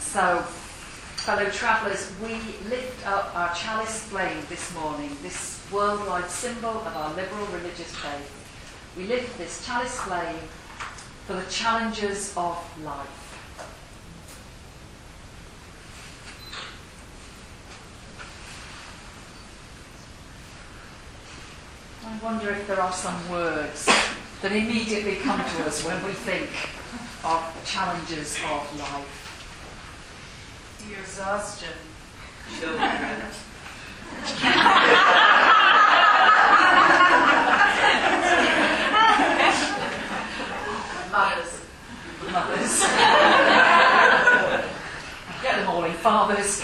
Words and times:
So, 0.00 0.40
fellow 1.16 1.48
travellers, 1.50 2.10
we 2.20 2.34
lift 2.68 3.06
up 3.06 3.34
our 3.36 3.54
chalice 3.54 4.04
flame 4.04 4.42
this 4.48 4.74
morning, 4.74 5.16
this 5.22 5.64
worldwide 5.70 6.28
symbol 6.28 6.70
of 6.70 6.96
our 6.96 7.14
liberal 7.14 7.46
religious 7.46 7.94
faith. 7.94 8.94
We 8.96 9.04
lift 9.04 9.38
this 9.38 9.64
chalice 9.64 10.00
flame 10.00 10.40
for 11.26 11.34
the 11.34 11.48
challenges 11.48 12.34
of 12.36 12.58
life. 12.82 13.16
I 22.04 22.24
wonder 22.24 22.50
if 22.50 22.66
there 22.66 22.80
are 22.80 22.92
some 22.92 23.30
words 23.30 23.86
that 24.42 24.50
immediately 24.50 25.16
come 25.16 25.38
to 25.38 25.64
us 25.66 25.84
when 25.84 26.02
we 26.04 26.12
think 26.12 26.50
of 27.22 27.62
challenges 27.64 28.36
of 28.50 28.78
life. 28.80 29.29
Exhaustion. 30.98 31.72
Children. 32.58 33.20
Mothers. 41.10 41.60
Mothers. 42.32 42.80
Get 45.42 45.56
them 45.56 45.68
all 45.68 45.84
in 45.84 45.92
fathers. 45.92 46.60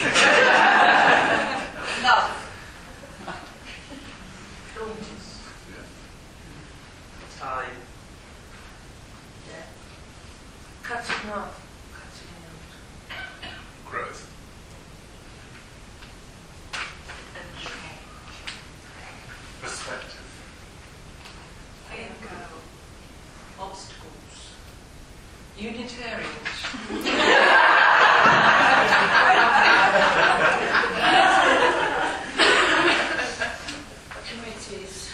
Love. 2.03 2.33
Daughters. 4.75 5.41
Time. 7.41 7.71
Death. 9.49 9.73
Cutting 10.83 11.31
off. 11.33 11.61
Cutting 11.93 12.33
out. 12.45 13.91
growth, 13.91 14.23
And 17.35 17.49
change. 17.59 18.01
perspective, 19.63 20.29
Letting 21.91 22.15
go. 22.23 23.63
Obstacles. 23.65 24.37
Unitarians. 25.59 27.47
Committees. 34.29 35.11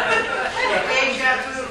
Deja 0.00 1.32
vu. 1.42 1.66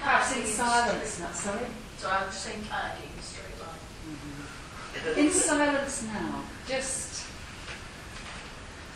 Perhaps 0.00 0.36
in 0.36 0.46
silence, 0.46 1.20
not 1.20 1.34
sorry. 1.34 1.66
So 1.98 2.08
I'm 2.10 2.30
saying 2.30 2.62
candy 2.68 3.04
in 3.04 3.18
a 3.18 3.22
straight 3.22 3.58
line. 3.60 5.18
In 5.26 5.30
silence 5.32 6.02
now, 6.04 6.42
just 6.68 7.24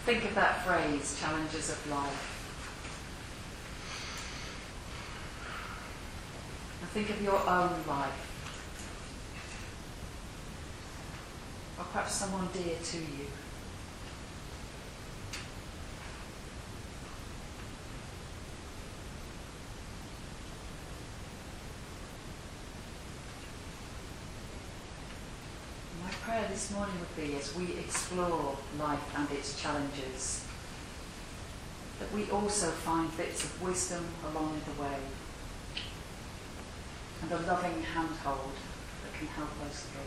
think 0.04 0.24
of 0.24 0.34
that 0.34 0.64
phrase, 0.64 1.18
challenges 1.20 1.70
of 1.70 1.90
life. 1.90 2.26
And 6.79 6.79
think 6.92 7.08
of 7.08 7.22
your 7.22 7.38
own 7.38 7.70
life. 7.86 8.26
Or 11.78 11.84
perhaps 11.84 12.14
someone 12.14 12.48
dear 12.52 12.74
to 12.82 12.96
you. 12.96 13.26
My 26.02 26.10
prayer 26.10 26.48
this 26.50 26.72
morning 26.72 26.96
would 26.98 27.24
be 27.24 27.36
as 27.36 27.54
we 27.54 27.78
explore 27.78 28.56
life 28.80 29.14
and 29.16 29.30
its 29.30 29.62
challenges, 29.62 30.44
that 32.00 32.12
we 32.12 32.28
also 32.32 32.66
find 32.70 33.16
bits 33.16 33.44
of 33.44 33.62
wisdom 33.62 34.04
along 34.32 34.60
the 34.66 34.82
way 34.82 34.96
and 37.22 37.32
a 37.32 37.36
loving 37.46 37.82
handhold 37.82 38.52
that 39.02 39.18
can 39.18 39.26
help 39.28 39.50
us 39.68 39.82
through. 39.82 40.00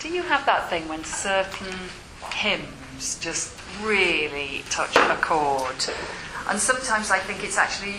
Do 0.00 0.14
you 0.14 0.22
have 0.22 0.46
that 0.46 0.70
thing 0.70 0.86
when 0.88 1.02
certain 1.02 1.74
hymns 2.32 3.18
just 3.18 3.58
really 3.82 4.62
touch 4.70 4.94
a 4.96 5.16
chord? 5.20 5.74
And 6.48 6.60
sometimes 6.60 7.10
I 7.10 7.18
think 7.18 7.42
it's 7.42 7.58
actually 7.58 7.96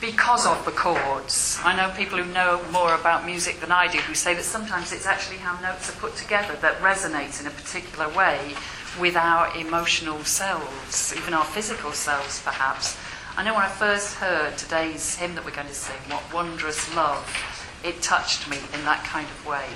because 0.00 0.46
of 0.46 0.64
the 0.64 0.70
chords. 0.70 1.58
I 1.64 1.74
know 1.74 1.92
people 1.96 2.18
who 2.18 2.32
know 2.32 2.60
more 2.70 2.94
about 2.94 3.26
music 3.26 3.60
than 3.60 3.72
I 3.72 3.88
do 3.88 3.98
who 3.98 4.14
say 4.14 4.34
that 4.34 4.44
sometimes 4.44 4.92
it's 4.92 5.06
actually 5.06 5.38
how 5.38 5.60
notes 5.60 5.90
are 5.90 5.98
put 5.98 6.14
together 6.14 6.56
that 6.60 6.78
resonate 6.78 7.40
in 7.40 7.46
a 7.46 7.50
particular 7.50 8.08
way 8.14 8.54
with 9.00 9.16
our 9.16 9.54
emotional 9.56 10.22
selves, 10.24 11.14
even 11.16 11.34
our 11.34 11.44
physical 11.44 11.92
selves 11.92 12.40
perhaps. 12.42 12.96
I 13.36 13.44
know 13.44 13.54
when 13.54 13.62
I 13.62 13.68
first 13.68 14.14
heard 14.14 14.56
today's 14.56 15.16
hymn 15.16 15.34
that 15.34 15.44
we're 15.44 15.50
going 15.50 15.66
to 15.66 15.74
sing, 15.74 15.98
What 16.08 16.22
Wondrous 16.32 16.94
Love, 16.94 17.22
it 17.84 18.00
touched 18.02 18.48
me 18.48 18.58
in 18.74 18.84
that 18.84 19.04
kind 19.04 19.26
of 19.26 19.46
way. 19.46 19.66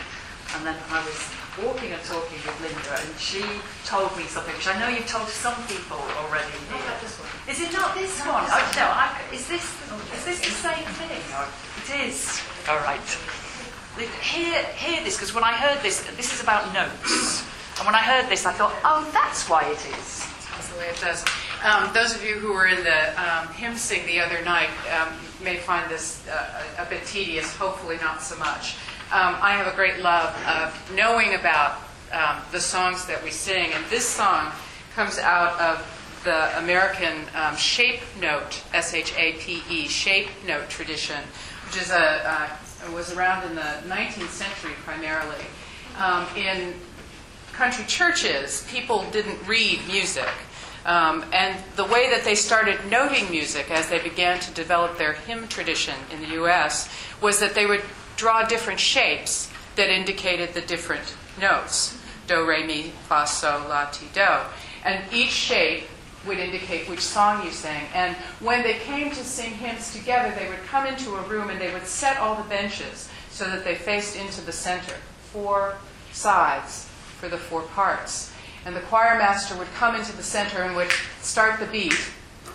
And 0.55 0.67
then 0.67 0.77
I 0.91 1.05
was 1.05 1.31
walking 1.63 1.93
and 1.93 2.03
talking 2.03 2.39
with 2.43 2.59
Linda, 2.61 2.99
and 2.99 3.19
she 3.19 3.43
told 3.85 4.17
me 4.17 4.25
something 4.25 4.55
which 4.55 4.69
I 4.69 4.79
know 4.79 4.89
you've 4.89 5.07
told 5.07 5.29
some 5.29 5.55
people 5.67 5.99
already. 6.19 6.53
Like 7.47 7.57
this 7.57 7.61
one. 7.61 7.67
Is 7.67 7.69
it 7.69 7.73
not 7.73 7.95
this 7.95 8.21
one? 8.21 8.45
Oh, 8.47 8.73
no, 8.77 8.87
I, 8.87 9.21
is 9.33 9.49
this 9.49 9.65
is 10.15 10.25
this 10.25 10.41
the 10.41 10.51
same 10.51 10.85
thing? 10.85 11.23
It 11.83 12.09
is. 12.09 12.41
All 12.69 12.79
right. 12.79 13.01
Hear, 14.23 14.63
hear 14.75 15.05
this, 15.05 15.17
because 15.17 15.35
when 15.35 15.45
I 15.45 15.53
heard 15.53 15.83
this, 15.83 16.03
this 16.17 16.33
is 16.33 16.43
about 16.43 16.73
notes. 16.73 17.45
And 17.79 17.87
when 17.87 17.95
I 17.95 18.01
heard 18.01 18.31
this, 18.31 18.47
I 18.47 18.53
thought, 18.53 18.75
oh, 18.85 19.09
that's 19.13 19.49
why 19.49 19.65
it 19.65 19.85
is. 19.99 20.27
That's 20.51 20.69
the 20.69 20.79
way 20.79 20.89
it 20.89 21.01
does. 21.01 21.25
Um, 21.65 21.93
those 21.93 22.15
of 22.15 22.25
you 22.25 22.35
who 22.35 22.53
were 22.53 22.67
in 22.67 22.83
the 22.85 23.23
um, 23.23 23.49
hymn 23.49 23.77
sing 23.77 24.07
the 24.07 24.21
other 24.21 24.43
night 24.45 24.71
um, 24.99 25.13
may 25.43 25.57
find 25.57 25.91
this 25.91 26.27
uh, 26.29 26.63
a 26.79 26.83
a 26.83 26.87
bit 26.87 27.05
tedious, 27.07 27.55
hopefully 27.57 27.99
not 28.01 28.23
so 28.23 28.37
much. 28.39 28.77
Um, 29.13 29.37
I 29.41 29.53
have 29.53 29.67
a 29.67 29.77
great 29.77 30.01
love 30.01 30.35
of 30.47 30.95
knowing 30.97 31.35
about 31.35 31.79
um, 32.13 32.41
the 32.51 32.61
songs 32.61 33.07
that 33.07 33.23
we 33.23 33.31
sing, 33.31 33.73
and 33.73 33.85
this 33.87 34.07
song 34.07 34.53
comes 34.95 35.19
out 35.19 35.61
of 35.61 35.85
the 36.25 36.59
American 36.59 37.25
um, 37.35 37.57
shape 37.57 38.01
note, 38.21 38.63
S 38.73 38.95
H 38.95 39.15
A 39.17 39.33
P 39.35 39.63
E, 39.69 39.89
shape 39.89 40.29
note 40.47 40.69
tradition, 40.69 41.21
which 41.67 41.81
is 41.81 41.91
a, 41.91 41.99
uh, 41.99 42.49
was 42.95 43.13
around 43.17 43.49
in 43.49 43.55
the 43.55 43.95
19th 43.95 44.29
century 44.29 44.73
primarily. 44.85 45.45
Um, 45.99 46.27
in 46.37 46.75
country 47.53 47.85
churches, 47.87 48.67
people 48.71 49.05
didn't 49.11 49.47
read 49.47 49.81
music. 49.87 50.29
Um, 50.85 51.25
and 51.33 51.57
the 51.77 51.85
way 51.85 52.11
that 52.11 52.25
they 52.25 52.35
started 52.35 52.79
noting 52.91 53.31
music 53.31 53.71
as 53.71 53.89
they 53.89 54.01
began 54.01 54.41
to 54.41 54.51
develop 54.53 54.99
their 54.99 55.13
hymn 55.13 55.47
tradition 55.47 55.95
in 56.13 56.21
the 56.21 56.29
U.S. 56.35 56.89
was 57.21 57.39
that 57.39 57.55
they 57.55 57.67
would 57.67 57.83
draw 58.17 58.43
different 58.43 58.81
shapes 58.81 59.49
that 59.77 59.89
indicated 59.89 60.55
the 60.55 60.61
different 60.61 61.15
notes 61.41 61.97
do, 62.27 62.47
re, 62.47 62.65
mi, 62.67 62.93
fa, 63.09 63.27
sol, 63.27 63.69
la, 63.69 63.87
ti, 63.87 64.07
do. 64.13 64.27
And 64.85 65.05
each 65.13 65.31
shape 65.31 65.85
would 66.27 66.39
indicate 66.39 66.89
which 66.89 67.01
song 67.01 67.45
you 67.45 67.51
sang. 67.51 67.87
And 67.95 68.17
when 68.41 68.63
they 68.63 68.75
came 68.75 69.11
to 69.11 69.25
sing 69.25 69.53
hymns 69.53 69.93
together, 69.93 70.35
they 70.39 70.49
would 70.49 70.63
come 70.67 70.87
into 70.87 71.15
a 71.15 71.23
room 71.23 71.51
and 71.51 71.61
they 71.61 71.73
would 71.73 71.87
set 71.87 72.19
all 72.19 72.37
the 72.37 72.49
benches 72.49 73.09
so 73.31 73.45
that 73.47 73.65
they 73.65 73.75
faced 73.75 74.17
into 74.17 74.41
the 74.43 74.53
center, 74.53 74.95
four 75.33 75.77
sides 76.13 76.89
for 77.19 77.29
the 77.29 77.39
four 77.39 77.63
parts. 77.63 78.33
And 78.65 78.77
the 78.77 78.81
choir 78.81 79.19
master 79.19 79.57
would 79.57 79.73
come 79.75 79.97
into 79.97 80.17
the 80.17 80.23
center 80.23 80.63
and 80.63 80.77
would 80.77 80.91
start 81.21 81.59
the 81.59 81.67
beat, 81.67 81.99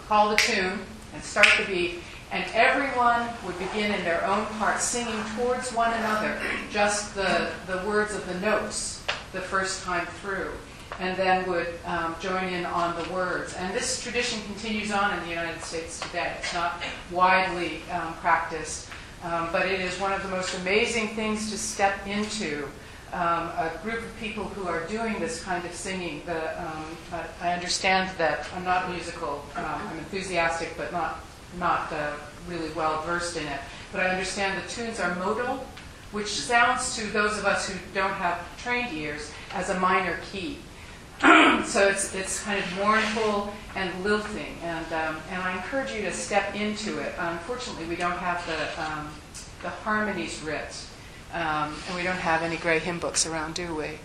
call 0.08 0.30
the 0.30 0.38
tune, 0.38 0.80
and 1.13 1.24
start 1.24 1.48
the 1.58 1.66
beat, 1.66 2.00
and 2.31 2.46
everyone 2.54 3.30
would 3.46 3.58
begin 3.58 3.92
in 3.92 4.04
their 4.04 4.25
own 4.25 4.46
part 4.58 4.81
singing 4.81 5.22
towards 5.38 5.74
one 5.74 5.94
another 5.94 6.40
just 6.72 7.16
the, 7.16 7.50
the 7.68 7.78
words 7.88 8.13
of 8.13 8.25
the 8.28 8.40
notes 8.40 9.04
the 9.31 9.42
first 9.42 9.84
time 9.84 10.06
through, 10.22 10.52
and 11.00 11.18
then 11.18 11.48
would 11.50 11.68
um, 11.86 12.16
join 12.20 12.46
in 12.46 12.66
on 12.66 13.02
the 13.02 13.14
words. 13.14 13.54
And 13.56 13.74
this 13.74 14.02
tradition 14.02 14.42
continues 14.44 14.92
on 14.92 15.18
in 15.18 15.24
the 15.24 15.30
United 15.30 15.62
States 15.62 16.00
today. 16.00 16.34
It's 16.40 16.54
not 16.54 16.82
widely 17.12 17.82
um, 17.92 18.14
practiced, 18.16 18.90
um, 19.24 19.50
but 19.52 19.66
it 19.66 19.80
is 19.80 20.00
one 20.00 20.12
of 20.12 20.24
the 20.24 20.30
most 20.30 20.58
amazing 20.60 21.10
things 21.10 21.52
to 21.52 21.58
step 21.58 22.06
into. 22.08 22.68
Um, 23.14 23.48
a 23.56 23.72
group 23.84 24.00
of 24.00 24.20
people 24.20 24.44
who 24.44 24.68
are 24.68 24.86
doing 24.88 25.18
this 25.18 25.42
kind 25.42 25.64
of 25.64 25.74
singing. 25.74 26.22
The, 26.26 26.62
um, 26.62 26.84
I 27.42 27.54
understand 27.54 28.10
that 28.18 28.46
I'm 28.54 28.66
not 28.66 28.90
musical. 28.92 29.46
Um, 29.56 29.64
I'm 29.66 29.98
enthusiastic, 30.00 30.76
but 30.78 30.92
not 30.92 31.24
not 31.58 31.92
uh, 31.94 32.12
really 32.48 32.70
well 32.72 33.02
versed 33.04 33.38
in 33.38 33.48
it. 33.48 33.60
but 33.92 34.02
I 34.02 34.10
understand 34.10 34.62
the 34.62 34.68
tunes 34.70 35.00
are 35.00 35.16
modal, 35.16 35.66
which 36.12 36.28
sounds 36.28 36.96
to 36.98 37.08
those 37.08 37.38
of 37.38 37.46
us 37.46 37.70
who 37.70 37.80
don't 37.94 38.14
have 38.14 38.40
trained 38.58 38.94
ears 38.94 39.32
as 39.54 39.70
a 39.70 39.80
minor 39.80 40.20
key. 40.32 40.58
so 41.66 41.88
it's, 41.88 42.14
it's 42.14 42.44
kind 42.44 42.64
of 42.64 42.75
mournful 42.78 43.54
and 43.75 44.04
lilting, 44.04 44.58
and, 44.64 44.86
um, 44.94 45.18
and 45.31 45.42
I 45.42 45.56
encourage 45.58 45.92
you 45.92 46.02
to 46.04 46.12
step 46.12 46.56
into 46.56 47.00
it. 47.00 47.14
Unfortunately, 47.18 47.86
we 47.86 47.96
don't 47.96 48.18
have 48.18 48.46
the, 48.46 48.84
um, 48.84 49.10
the 49.62 49.69
harmonies 49.69 50.42
writ, 50.44 50.75
um, 51.34 51.75
and 51.88 51.96
we 51.96 52.04
don't 52.04 52.18
have 52.18 52.44
any 52.44 52.58
gray 52.58 52.80
hymn 52.80 53.00
books 53.00 53.25
around, 53.25 53.56
do 53.56 53.74
we? 53.75 54.00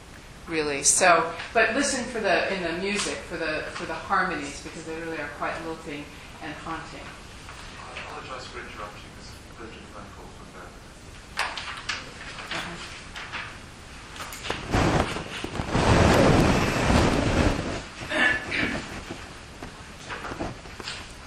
Really. 0.49 0.83
So, 0.83 1.31
but 1.55 1.75
listen 1.75 2.05
for 2.05 2.19
the 2.21 2.53
in 2.53 2.63
the 2.65 2.73
music 2.83 3.15
for 3.15 3.37
the 3.37 3.63
for 3.71 3.87
the 3.87 3.95
harmonies 3.95 4.61
because 4.63 4.85
they 4.85 4.99
really 4.99 5.19
are 5.19 5.31
quite 5.39 5.55
lilting 5.65 6.05
and 6.43 6.53
haunting. 6.65 6.99
I 6.99 7.93
apologise 8.01 8.47
for 8.47 8.59
interrupting 8.59 9.11
this 9.19 9.31
phone 9.95 10.05
call 10.17 10.27
from 10.35 10.49
Beth. 10.59 10.73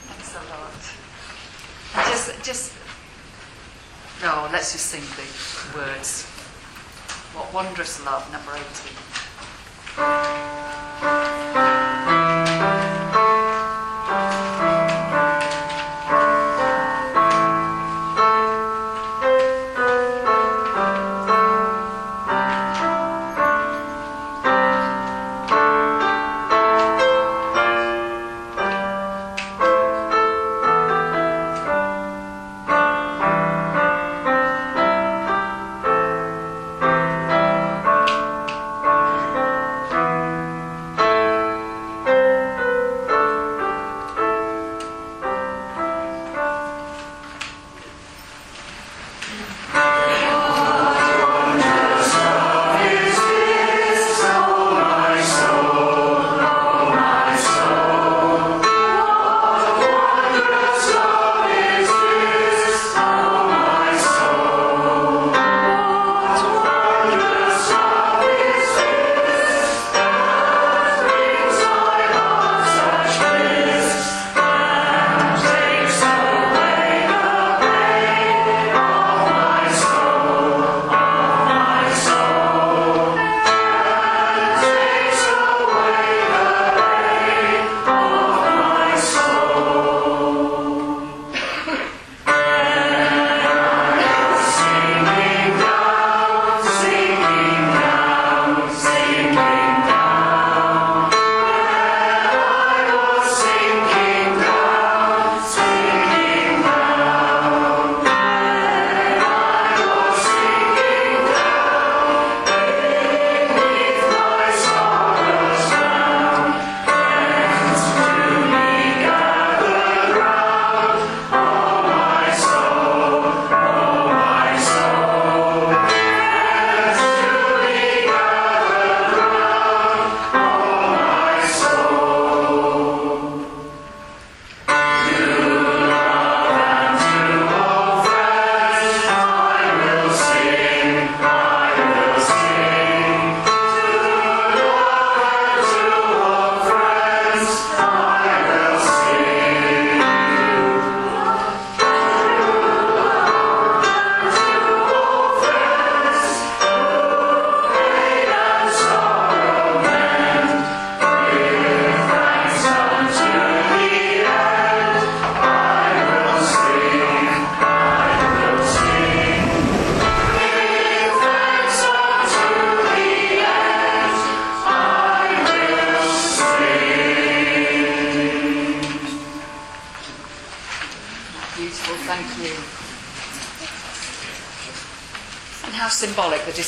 Thanks 0.08 0.36
a 0.36 0.40
lot. 0.52 0.84
And 1.96 2.26
Just, 2.45 2.74
no, 4.21 4.47
let's 4.51 4.71
just 4.71 4.86
sing 4.86 5.01
the 5.01 5.25
words. 5.80 6.25
What 7.33 7.51
wondrous 7.51 8.06
love, 8.06 8.31
number 8.31 8.51
18. 11.56 11.75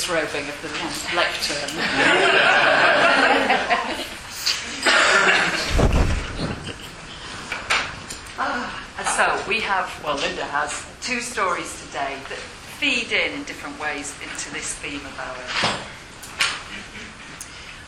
Disrobing 0.07 0.47
of 0.47 0.61
the 0.61 0.69
lectern. 1.17 1.69
And 8.97 9.07
so 9.07 9.49
we 9.49 9.59
have, 9.61 10.01
well, 10.03 10.15
Linda 10.15 10.45
has 10.45 10.85
two 11.01 11.19
stories 11.19 11.85
today 11.85 12.15
that 12.29 12.37
feed 12.79 13.11
in 13.11 13.33
in 13.33 13.43
different 13.43 13.77
ways 13.81 14.15
into 14.23 14.53
this 14.53 14.75
theme 14.75 15.01
of 15.01 15.19
ours. 15.19 15.81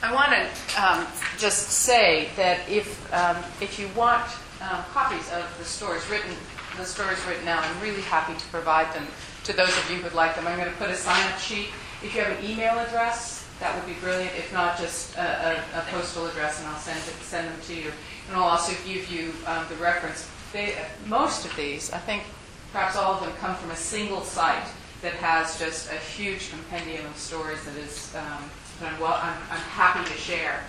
I 0.03 0.13
want 0.13 0.31
to 0.31 0.43
um, 0.81 1.07
just 1.37 1.69
say 1.69 2.29
that 2.35 2.67
if 2.69 3.13
um, 3.13 3.37
if 3.61 3.79
you 3.79 3.87
want 3.95 4.25
um, 4.61 4.83
copies 4.91 5.31
of 5.31 5.45
the 5.57 5.65
stories 5.65 6.07
written, 6.09 6.31
the 6.77 6.85
stories 6.85 7.19
written 7.27 7.45
now, 7.45 7.59
I'm 7.61 7.81
really 7.81 8.01
happy 8.01 8.33
to 8.33 8.45
provide 8.47 8.93
them 8.93 9.07
to 9.45 9.53
those 9.53 9.69
of 9.69 9.89
you 9.89 9.97
who'd 9.97 10.13
like 10.13 10.35
them. 10.35 10.47
I'm 10.47 10.57
going 10.57 10.69
to 10.69 10.77
put 10.77 10.89
a 10.89 10.95
sign-up 10.95 11.39
sheet. 11.39 11.69
If 12.01 12.15
you 12.15 12.21
have 12.21 12.37
an 12.37 12.45
email 12.49 12.79
address, 12.79 13.45
that 13.59 13.75
would 13.75 13.85
be 13.85 13.99
brilliant. 13.99 14.31
If 14.37 14.53
not, 14.53 14.77
just 14.77 15.17
a, 15.17 15.65
a, 15.75 15.79
a 15.79 15.81
postal 15.91 16.27
address, 16.27 16.59
and 16.59 16.67
I'll 16.69 16.77
send 16.77 16.97
it, 16.97 17.13
send 17.21 17.49
them 17.49 17.59
to 17.67 17.75
you. 17.75 17.91
And 18.27 18.37
I'll 18.37 18.43
also 18.43 18.73
give 18.87 19.11
you 19.11 19.33
um, 19.45 19.65
the 19.67 19.75
reference. 19.75 20.29
They, 20.53 20.77
most 21.07 21.45
of 21.45 21.55
these, 21.55 21.91
I 21.91 21.97
think, 21.97 22.23
perhaps 22.71 22.95
all 22.95 23.15
of 23.15 23.21
them, 23.21 23.33
come 23.39 23.55
from 23.55 23.71
a 23.71 23.75
single 23.75 24.21
site 24.21 24.67
that 25.01 25.13
has 25.13 25.59
just 25.59 25.91
a 25.91 25.95
huge 25.95 26.49
compendium 26.49 27.05
of 27.05 27.17
stories 27.17 27.63
that 27.65 27.75
is 27.75 28.15
um, 28.15 28.49
that 28.79 28.93
I'm, 28.93 28.99
well, 28.99 29.19
I'm, 29.21 29.37
I'm 29.51 29.59
happy 29.59 30.09
to 30.09 30.17
share 30.17 30.63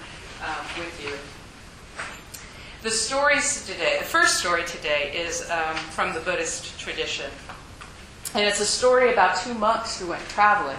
um, 0.44 0.66
with 0.78 1.00
you. 1.04 1.14
The 2.82 2.90
stories 2.90 3.66
today, 3.66 3.98
the 3.98 4.04
first 4.04 4.38
story 4.38 4.64
today 4.64 5.12
is 5.14 5.48
um, 5.50 5.76
from 5.76 6.14
the 6.14 6.20
Buddhist 6.20 6.78
tradition. 6.78 7.30
And 8.34 8.46
it's 8.46 8.60
a 8.60 8.66
story 8.66 9.12
about 9.12 9.36
two 9.36 9.54
monks 9.54 10.00
who 10.00 10.08
went 10.08 10.26
traveling, 10.28 10.78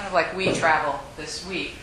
kind 0.00 0.08
of 0.08 0.14
like 0.14 0.34
we 0.34 0.50
travel 0.54 0.98
this 1.18 1.46
week. 1.46 1.74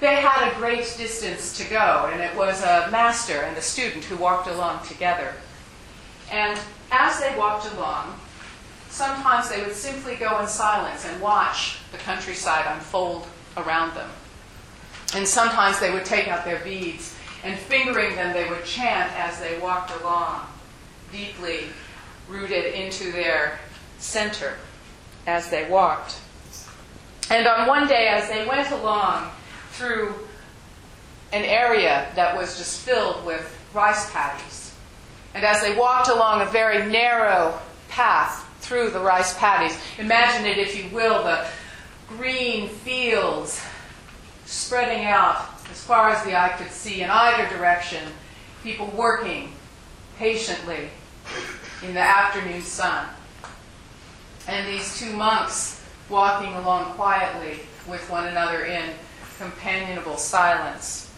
They 0.00 0.16
had 0.16 0.52
a 0.52 0.54
great 0.56 0.94
distance 0.98 1.56
to 1.56 1.64
go, 1.70 2.10
and 2.12 2.20
it 2.20 2.36
was 2.36 2.62
a 2.62 2.88
master 2.90 3.40
and 3.40 3.56
a 3.56 3.62
student 3.62 4.04
who 4.04 4.16
walked 4.16 4.46
along 4.46 4.84
together. 4.84 5.32
And 6.30 6.60
as 6.90 7.18
they 7.18 7.34
walked 7.38 7.72
along, 7.72 8.20
sometimes 8.90 9.48
they 9.48 9.62
would 9.62 9.74
simply 9.74 10.16
go 10.16 10.38
in 10.40 10.46
silence 10.46 11.06
and 11.06 11.18
watch 11.22 11.78
the 11.92 11.98
countryside 11.98 12.66
unfold 12.74 13.26
around 13.56 13.94
them. 13.94 14.10
And 15.14 15.26
sometimes 15.26 15.80
they 15.80 15.92
would 15.92 16.04
take 16.04 16.28
out 16.28 16.44
their 16.44 16.58
beads 16.58 17.14
and 17.42 17.58
fingering 17.58 18.16
them, 18.16 18.34
they 18.34 18.50
would 18.50 18.66
chant 18.66 19.10
as 19.18 19.40
they 19.40 19.58
walked 19.60 19.98
along, 20.02 20.46
deeply 21.10 21.68
rooted 22.28 22.74
into 22.74 23.12
their 23.12 23.58
center 23.98 24.56
as 25.26 25.48
they 25.48 25.66
walked. 25.70 26.16
And 27.30 27.46
on 27.46 27.66
one 27.66 27.88
day, 27.88 28.08
as 28.08 28.28
they 28.28 28.46
went 28.46 28.70
along 28.70 29.30
through 29.72 30.14
an 31.32 31.44
area 31.44 32.08
that 32.14 32.36
was 32.36 32.58
just 32.58 32.80
filled 32.80 33.24
with 33.24 33.58
rice 33.72 34.10
paddies, 34.12 34.74
and 35.34 35.44
as 35.44 35.62
they 35.62 35.76
walked 35.76 36.08
along 36.08 36.42
a 36.42 36.46
very 36.46 36.90
narrow 36.90 37.58
path 37.88 38.46
through 38.60 38.90
the 38.90 39.00
rice 39.00 39.36
paddies, 39.38 39.78
imagine 39.98 40.46
it, 40.46 40.58
if 40.58 40.76
you 40.76 40.94
will, 40.94 41.24
the 41.24 41.46
green 42.08 42.68
fields 42.68 43.62
spreading 44.44 45.06
out 45.06 45.48
as 45.70 45.82
far 45.82 46.10
as 46.10 46.22
the 46.24 46.38
eye 46.38 46.54
could 46.58 46.70
see 46.70 47.00
in 47.00 47.08
either 47.08 47.48
direction, 47.56 48.06
people 48.62 48.86
working 48.94 49.52
patiently 50.18 50.90
in 51.82 51.94
the 51.94 52.00
afternoon 52.00 52.60
sun. 52.60 53.06
And 54.46 54.68
these 54.68 54.98
two 54.98 55.12
monks 55.14 55.81
walking 56.12 56.54
along 56.54 56.92
quietly 56.92 57.60
with 57.88 58.08
one 58.10 58.28
another 58.28 58.66
in 58.66 58.90
companionable 59.38 60.18
silence. 60.18 61.10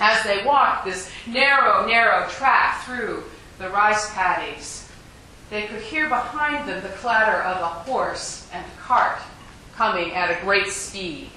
As 0.00 0.24
they 0.24 0.44
walked 0.44 0.86
this 0.86 1.08
narrow, 1.26 1.86
narrow 1.86 2.26
track 2.28 2.82
through 2.84 3.22
the 3.58 3.68
rice 3.68 4.12
paddies, 4.14 4.88
they 5.50 5.66
could 5.66 5.82
hear 5.82 6.08
behind 6.08 6.68
them 6.68 6.82
the 6.82 6.88
clatter 6.88 7.42
of 7.42 7.60
a 7.60 7.66
horse 7.66 8.48
and 8.52 8.64
cart 8.78 9.18
coming 9.76 10.12
at 10.12 10.30
a 10.30 10.42
great 10.42 10.68
speed. 10.68 11.30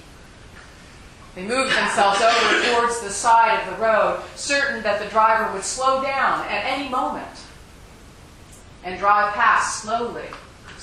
They 1.34 1.46
moved 1.46 1.70
themselves 1.70 2.20
over 2.20 2.72
towards 2.72 3.00
the 3.00 3.10
side 3.10 3.60
of 3.60 3.76
the 3.76 3.82
road, 3.82 4.22
certain 4.34 4.82
that 4.82 5.00
the 5.00 5.08
driver 5.10 5.52
would 5.52 5.62
slow 5.62 6.02
down 6.02 6.40
at 6.46 6.64
any 6.64 6.88
moment 6.88 7.44
and 8.82 8.98
drive 8.98 9.34
past 9.34 9.82
slowly 9.82 10.26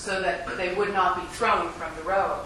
so 0.06 0.22
that 0.22 0.56
they 0.58 0.74
would 0.76 0.94
not 0.94 1.20
be 1.20 1.28
thrown 1.36 1.70
from 1.72 1.92
the 1.96 2.04
road. 2.04 2.46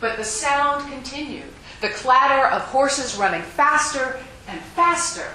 But 0.00 0.16
the 0.16 0.24
sound 0.24 0.90
continued 0.90 1.52
the 1.80 1.88
clatter 1.90 2.48
of 2.48 2.62
horses 2.62 3.16
running 3.16 3.42
faster 3.42 4.18
and 4.48 4.60
faster 4.60 5.28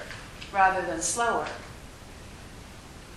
rather 0.51 0.85
than 0.85 1.01
slower. 1.01 1.47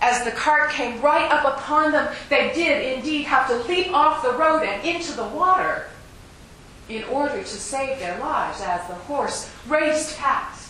As 0.00 0.24
the 0.24 0.30
cart 0.30 0.70
came 0.70 1.00
right 1.00 1.30
up 1.30 1.58
upon 1.58 1.92
them, 1.92 2.14
they 2.28 2.52
did 2.54 2.96
indeed 2.98 3.22
have 3.22 3.48
to 3.48 3.56
leap 3.68 3.92
off 3.92 4.22
the 4.22 4.32
road 4.32 4.62
and 4.62 4.86
into 4.86 5.12
the 5.12 5.26
water 5.26 5.86
in 6.88 7.02
order 7.04 7.38
to 7.38 7.46
save 7.46 7.98
their 7.98 8.18
lives 8.20 8.60
as 8.60 8.86
the 8.86 8.94
horse 8.94 9.50
raced 9.66 10.18
past. 10.18 10.63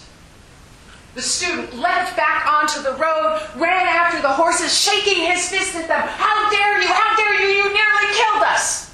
The 1.14 1.22
student 1.22 1.74
leapt 1.74 2.16
back 2.16 2.46
onto 2.46 2.82
the 2.82 2.96
road, 2.98 3.40
ran 3.56 3.86
after 3.86 4.20
the 4.20 4.32
horses, 4.32 4.76
shaking 4.76 5.24
his 5.24 5.48
fist 5.48 5.76
at 5.76 5.86
them. 5.86 6.08
How 6.08 6.50
dare 6.50 6.82
you! 6.82 6.88
How 6.88 7.16
dare 7.16 7.40
you! 7.40 7.56
You 7.56 7.64
nearly 7.64 8.14
killed 8.14 8.42
us! 8.42 8.92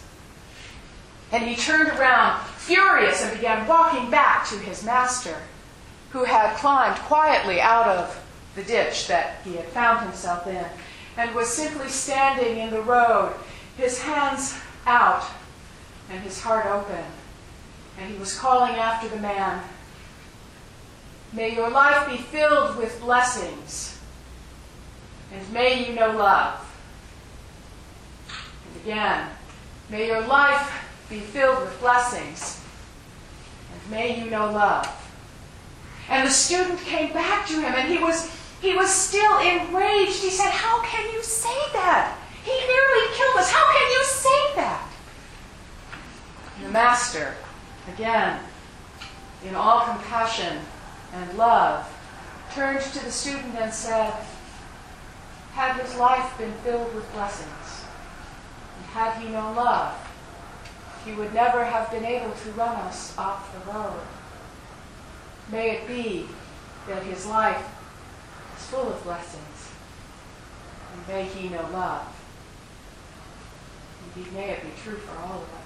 And 1.32 1.44
he 1.44 1.56
turned 1.56 1.88
around, 1.98 2.44
furious, 2.56 3.22
and 3.22 3.32
began 3.32 3.66
walking 3.66 4.10
back 4.10 4.46
to 4.48 4.56
his 4.56 4.84
master, 4.84 5.36
who 6.10 6.24
had 6.24 6.56
climbed 6.56 6.96
quietly 6.98 7.60
out 7.60 7.86
of 7.86 8.22
the 8.54 8.62
ditch 8.64 9.06
that 9.06 9.40
he 9.44 9.54
had 9.54 9.66
found 9.66 10.04
himself 10.04 10.46
in, 10.46 10.66
and 11.16 11.34
was 11.34 11.48
simply 11.48 11.88
standing 11.88 12.58
in 12.58 12.70
the 12.70 12.82
road, 12.82 13.32
his 13.76 14.02
hands 14.02 14.58
out 14.86 15.24
and 16.10 16.20
his 16.20 16.42
heart 16.42 16.66
open. 16.66 17.04
And 17.98 18.12
he 18.12 18.18
was 18.18 18.38
calling 18.38 18.74
after 18.74 19.08
the 19.08 19.20
man, 19.20 19.62
May 21.32 21.54
your 21.54 21.70
life 21.70 22.08
be 22.08 22.16
filled 22.16 22.76
with 22.76 23.00
blessings, 23.00 23.98
and 25.32 25.52
may 25.52 25.86
you 25.86 25.94
know 25.94 26.10
love. 26.10 26.66
And 28.28 28.82
again, 28.82 29.28
may 29.88 30.08
your 30.08 30.22
life 30.26 30.88
be 31.08 31.20
filled 31.20 31.60
with 31.60 31.78
blessings, 31.80 32.60
and 33.72 33.90
may 33.92 34.18
you 34.20 34.28
know 34.28 34.50
love. 34.50 34.88
And 36.08 36.26
the 36.26 36.32
student 36.32 36.80
came 36.80 37.12
back 37.12 37.46
to 37.46 37.54
him, 37.54 37.74
and 37.74 37.88
he 37.88 37.98
was 37.98 38.28
he 38.60 38.74
was 38.74 38.90
still 38.90 39.38
enraged. 39.38 40.20
He 40.20 40.30
said, 40.30 40.50
How 40.50 40.82
can 40.82 41.12
you 41.12 41.22
say 41.22 41.58
that? 41.72 42.18
He 42.44 42.50
nearly 42.50 43.16
killed 43.16 43.36
us. 43.36 43.50
How 43.50 43.72
can 43.72 43.90
you 43.92 44.04
say 44.04 44.56
that? 44.56 44.90
And 46.56 46.66
the 46.66 46.70
master, 46.70 47.34
again, 47.94 48.40
in 49.46 49.54
all 49.54 49.84
compassion 49.84 50.58
and 51.12 51.38
love, 51.38 51.86
turned 52.54 52.80
to 52.80 53.04
the 53.04 53.10
student 53.10 53.54
and 53.56 53.72
said, 53.72 54.14
Had 55.52 55.80
his 55.80 55.96
life 55.96 56.36
been 56.38 56.52
filled 56.64 56.94
with 56.94 57.12
blessings, 57.12 57.84
and 58.76 58.86
had 58.86 59.20
he 59.20 59.28
known 59.28 59.56
love, 59.56 59.94
he 61.04 61.12
would 61.12 61.32
never 61.32 61.64
have 61.64 61.90
been 61.90 62.04
able 62.04 62.32
to 62.32 62.50
run 62.52 62.76
us 62.76 63.16
off 63.16 63.52
the 63.52 63.72
road. 63.72 64.00
May 65.50 65.70
it 65.76 65.88
be 65.88 66.26
that 66.86 67.02
his 67.02 67.26
life 67.26 67.64
is 68.56 68.66
full 68.66 68.88
of 68.88 69.02
blessings, 69.02 69.72
and 70.92 71.08
may 71.08 71.24
he 71.24 71.48
know 71.48 71.68
love. 71.72 72.06
Indeed, 74.16 74.32
may 74.32 74.50
it 74.50 74.62
be 74.62 74.70
true 74.82 74.96
for 74.96 75.18
all 75.18 75.36
of 75.36 75.54
us. 75.54 75.59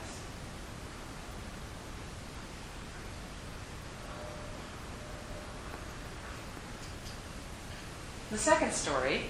The 8.35 8.41
second 8.41 8.73
story 8.73 9.21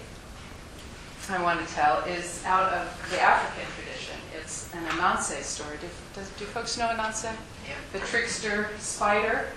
I 1.28 1.42
want 1.42 1.61
to 1.61 1.75
tell 1.75 1.99
is 2.04 2.42
out 2.46 2.73
of 2.73 3.11
the 3.11 3.20
African 3.20 3.70
tradition. 3.75 4.16
It's 4.34 4.73
an 4.73 4.82
Ananse 4.87 5.42
story. 5.42 5.76
Do, 5.78 5.88
does, 6.14 6.30
do 6.38 6.46
folks 6.46 6.78
know 6.78 6.87
Ananse? 6.87 7.25
Yeah. 7.25 7.75
The 7.92 7.99
trickster 7.99 8.70
spider, 8.78 9.49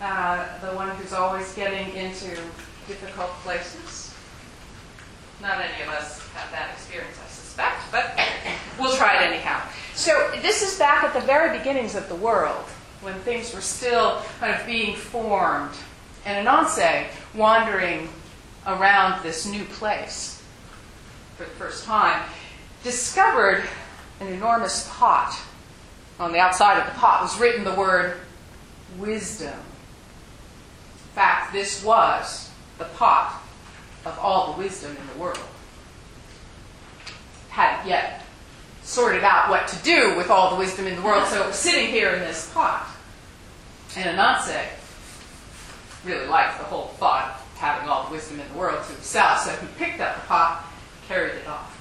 uh, 0.00 0.58
the 0.60 0.68
one 0.68 0.88
who's 0.96 1.12
always 1.12 1.52
getting 1.52 1.94
into 1.94 2.34
difficult 2.88 3.28
places. 3.44 4.14
Not 5.42 5.60
any 5.60 5.82
of 5.82 5.90
us 5.90 6.26
have 6.28 6.50
that 6.52 6.70
experience, 6.72 7.18
I 7.22 7.28
suspect, 7.28 7.82
but 7.92 8.18
we'll 8.80 8.96
try 8.96 9.22
it 9.22 9.32
anyhow. 9.32 9.60
So, 9.92 10.30
this 10.40 10.62
is 10.62 10.78
back 10.78 11.04
at 11.04 11.12
the 11.12 11.20
very 11.20 11.58
beginnings 11.58 11.94
of 11.94 12.08
the 12.08 12.16
world, 12.16 12.64
when 13.02 13.16
things 13.16 13.54
were 13.54 13.60
still 13.60 14.22
kind 14.40 14.58
of 14.58 14.66
being 14.66 14.96
formed. 14.96 15.74
And 16.24 16.48
Ananse 16.48 17.08
wandering 17.34 18.08
around 18.66 19.22
this 19.22 19.46
new 19.46 19.64
place 19.64 20.42
for 21.36 21.44
the 21.44 21.50
first 21.50 21.84
time, 21.84 22.22
discovered 22.84 23.64
an 24.20 24.28
enormous 24.28 24.88
pot. 24.90 25.38
On 26.20 26.32
the 26.32 26.38
outside 26.38 26.78
of 26.78 26.86
the 26.86 26.98
pot 26.98 27.22
was 27.22 27.38
written 27.40 27.64
the 27.64 27.74
word 27.74 28.16
wisdom. 28.98 29.48
In 29.48 31.14
fact, 31.14 31.52
this 31.52 31.82
was 31.84 32.50
the 32.78 32.84
pot 32.84 33.42
of 34.04 34.18
all 34.18 34.52
the 34.52 34.58
wisdom 34.58 34.96
in 34.96 35.06
the 35.12 35.18
world. 35.20 35.38
Hadn't 37.48 37.88
yet 37.88 38.24
sorted 38.82 39.24
out 39.24 39.50
what 39.50 39.68
to 39.68 39.76
do 39.82 40.16
with 40.16 40.30
all 40.30 40.50
the 40.50 40.56
wisdom 40.56 40.86
in 40.86 40.96
the 40.96 41.02
world, 41.02 41.26
so 41.28 41.42
it 41.42 41.46
was 41.46 41.56
sitting 41.56 41.88
here 41.88 42.10
in 42.10 42.20
this 42.20 42.50
pot. 42.52 42.86
And 43.96 44.18
Ananse 44.18 44.68
really 46.04 46.26
liked 46.26 46.58
the 46.58 46.64
whole 46.64 46.88
thought 46.98 47.41
having 47.62 47.88
all 47.88 48.06
the 48.06 48.10
wisdom 48.10 48.40
in 48.40 48.48
the 48.48 48.58
world 48.58 48.84
to 48.84 48.92
himself, 48.92 49.38
so 49.38 49.52
he 49.52 49.66
picked 49.78 50.00
up 50.00 50.16
the 50.16 50.20
pot, 50.22 50.64
carried 51.06 51.36
it 51.36 51.46
off. 51.46 51.78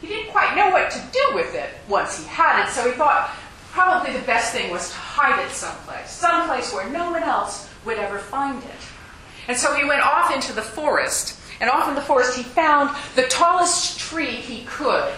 He 0.00 0.06
didn't 0.06 0.32
quite 0.32 0.56
know 0.56 0.70
what 0.70 0.90
to 0.90 0.98
do 1.12 1.34
with 1.34 1.54
it 1.54 1.68
once 1.88 2.18
he 2.18 2.24
had 2.24 2.64
it, 2.64 2.72
so 2.72 2.90
he 2.90 2.96
thought 2.96 3.36
probably 3.70 4.14
the 4.14 4.24
best 4.24 4.50
thing 4.50 4.70
was 4.70 4.88
to 4.88 4.94
hide 4.94 5.44
it 5.44 5.50
someplace, 5.50 6.10
someplace 6.10 6.72
where 6.72 6.88
no 6.88 7.10
one 7.10 7.22
else 7.22 7.68
would 7.84 7.98
ever 7.98 8.18
find 8.18 8.64
it. 8.64 8.80
And 9.46 9.54
so 9.54 9.74
he 9.74 9.84
went 9.84 10.00
off 10.00 10.34
into 10.34 10.54
the 10.54 10.62
forest, 10.62 11.38
and 11.60 11.68
off 11.68 11.86
in 11.86 11.94
the 11.94 12.00
forest 12.00 12.34
he 12.34 12.42
found 12.42 12.96
the 13.14 13.24
tallest 13.24 14.00
tree 14.00 14.36
he 14.36 14.64
could, 14.64 15.12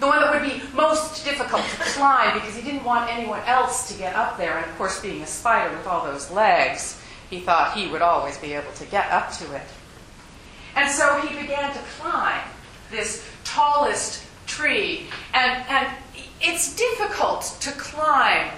the 0.00 0.06
one 0.06 0.20
that 0.20 0.32
would 0.32 0.48
be 0.48 0.62
most 0.74 1.24
difficult 1.24 1.62
to 1.62 1.76
climb 1.76 2.34
because 2.34 2.56
he 2.56 2.62
didn't 2.62 2.84
want 2.84 3.10
anyone 3.10 3.40
else 3.46 3.88
to 3.92 3.98
get 3.98 4.14
up 4.16 4.36
there. 4.36 4.58
And 4.58 4.66
of 4.66 4.76
course, 4.76 5.00
being 5.00 5.22
a 5.22 5.26
spider 5.26 5.74
with 5.76 5.86
all 5.86 6.04
those 6.04 6.30
legs, 6.30 7.00
he 7.30 7.40
thought 7.40 7.76
he 7.76 7.86
would 7.88 8.02
always 8.02 8.36
be 8.38 8.52
able 8.54 8.72
to 8.72 8.84
get 8.86 9.10
up 9.10 9.32
to 9.34 9.54
it. 9.54 9.62
And 10.76 10.90
so 10.90 11.20
he 11.20 11.40
began 11.40 11.72
to 11.72 11.80
climb 12.00 12.42
this 12.90 13.24
tallest 13.44 14.24
tree. 14.46 15.06
And, 15.32 15.64
and 15.68 15.88
it's 16.40 16.74
difficult 16.76 17.56
to 17.60 17.70
climb 17.72 18.50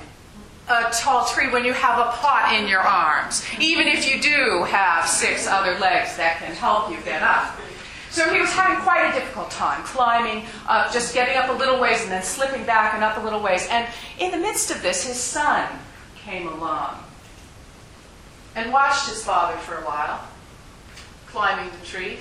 a 0.68 0.90
tall 0.92 1.24
tree 1.26 1.48
when 1.50 1.64
you 1.64 1.72
have 1.72 1.98
a 1.98 2.10
pot 2.10 2.52
in 2.58 2.68
your 2.68 2.80
arms, 2.80 3.44
even 3.60 3.86
if 3.86 4.12
you 4.12 4.20
do 4.20 4.64
have 4.64 5.06
six 5.06 5.46
other 5.46 5.78
legs 5.78 6.16
that 6.16 6.38
can 6.38 6.52
help 6.54 6.90
you 6.90 6.98
get 7.04 7.22
up. 7.22 7.56
So 8.16 8.32
he 8.32 8.40
was 8.40 8.50
having 8.50 8.82
quite 8.82 9.10
a 9.10 9.12
difficult 9.12 9.50
time 9.50 9.84
climbing 9.84 10.46
up, 10.66 10.90
just 10.90 11.12
getting 11.12 11.36
up 11.36 11.50
a 11.50 11.52
little 11.52 11.78
ways 11.78 12.00
and 12.00 12.10
then 12.10 12.22
slipping 12.22 12.64
back 12.64 12.94
and 12.94 13.04
up 13.04 13.18
a 13.18 13.20
little 13.20 13.42
ways. 13.42 13.68
And 13.70 13.86
in 14.18 14.30
the 14.30 14.38
midst 14.38 14.70
of 14.70 14.80
this, 14.80 15.06
his 15.06 15.18
son 15.18 15.68
came 16.16 16.48
along 16.48 16.98
and 18.54 18.72
watched 18.72 19.06
his 19.06 19.22
father 19.22 19.58
for 19.58 19.74
a 19.74 19.84
while, 19.84 20.26
climbing 21.26 21.70
the 21.78 21.86
tree. 21.86 22.16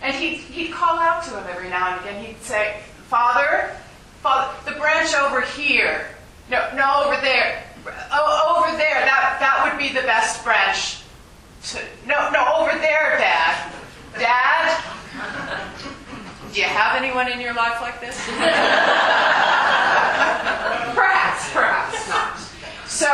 And 0.00 0.14
he'd, 0.14 0.36
he'd 0.36 0.70
call 0.70 0.96
out 0.96 1.24
to 1.24 1.30
him 1.30 1.44
every 1.50 1.70
now 1.70 1.96
and 1.96 2.00
again. 2.00 2.24
He'd 2.24 2.40
say, 2.40 2.78
Father, 3.08 3.76
Father, 4.22 4.54
the 4.64 4.78
branch 4.78 5.12
over 5.12 5.40
here. 5.40 6.06
No, 6.48 6.70
no, 6.76 7.02
over 7.06 7.20
there. 7.20 7.64
Oh, 8.12 8.62
over 8.64 8.76
there. 8.76 9.00
That, 9.00 9.38
that 9.40 9.68
would 9.68 9.76
be 9.76 9.88
the 9.88 10.06
best 10.06 10.44
branch. 10.44 11.02
To, 11.70 11.82
no, 12.06 12.30
no, 12.30 12.46
over 12.58 12.78
there, 12.78 13.18
Dad. 13.18 13.73
Dad? 14.18 14.82
Do 16.52 16.60
you 16.60 16.66
have 16.66 16.96
anyone 16.96 17.30
in 17.30 17.40
your 17.40 17.54
life 17.54 17.80
like 17.80 18.00
this? 18.00 18.16
perhaps, 20.94 21.50
perhaps 21.52 22.08
not. 22.08 22.38
So, 22.86 23.06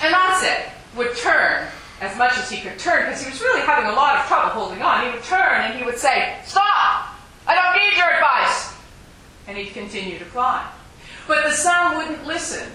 Anansi 0.00 0.70
would 0.96 1.16
turn 1.16 1.68
as 2.00 2.16
much 2.18 2.36
as 2.36 2.50
he 2.50 2.60
could 2.60 2.78
turn 2.78 3.06
because 3.06 3.22
he 3.22 3.30
was 3.30 3.40
really 3.40 3.62
having 3.62 3.86
a 3.90 3.94
lot 3.94 4.16
of 4.20 4.26
trouble 4.26 4.50
holding 4.50 4.82
on. 4.82 5.06
He 5.06 5.10
would 5.12 5.24
turn 5.24 5.62
and 5.62 5.78
he 5.78 5.84
would 5.84 5.96
say, 5.96 6.36
Stop! 6.44 7.14
I 7.46 7.54
don't 7.54 7.82
need 7.82 7.96
your 7.96 8.12
advice! 8.12 8.74
And 9.46 9.56
he'd 9.56 9.72
continue 9.72 10.18
to 10.18 10.24
climb. 10.26 10.66
But 11.26 11.44
the 11.44 11.52
son 11.52 11.96
wouldn't 11.96 12.26
listen. 12.26 12.70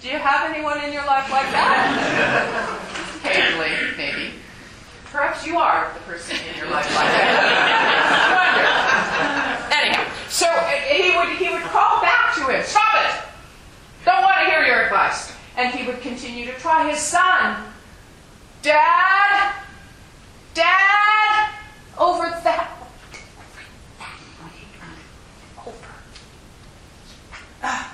Do 0.00 0.08
you 0.08 0.18
have 0.18 0.48
anyone 0.54 0.84
in 0.84 0.92
your 0.92 1.06
life 1.06 1.30
like 1.30 1.50
that? 1.50 2.78
Occasionally, 3.24 3.96
maybe. 3.96 4.34
Perhaps 5.16 5.46
you 5.46 5.56
are 5.56 5.90
the 5.94 6.00
person 6.00 6.36
in 6.36 6.58
your 6.58 6.68
life 6.68 6.84
like 6.94 7.08
that. 7.08 7.32
Anyhow, 9.72 10.04
so 10.28 10.44
he 10.92 11.16
would 11.16 11.30
he 11.38 11.48
would 11.48 11.62
call 11.72 12.02
back 12.02 12.34
to 12.34 12.42
him, 12.52 12.62
"Stop 12.62 12.94
it! 12.96 13.24
Don't 14.04 14.20
want 14.20 14.44
to 14.44 14.50
hear 14.50 14.62
your 14.66 14.82
advice." 14.82 15.32
And 15.56 15.72
he 15.74 15.86
would 15.86 16.02
continue 16.02 16.44
to 16.44 16.52
try. 16.58 16.90
His 16.90 17.00
son, 17.00 17.64
Dad, 18.60 19.54
Dad, 20.52 21.50
over 21.96 22.28
that. 22.44 22.76
Ah. 27.62 27.90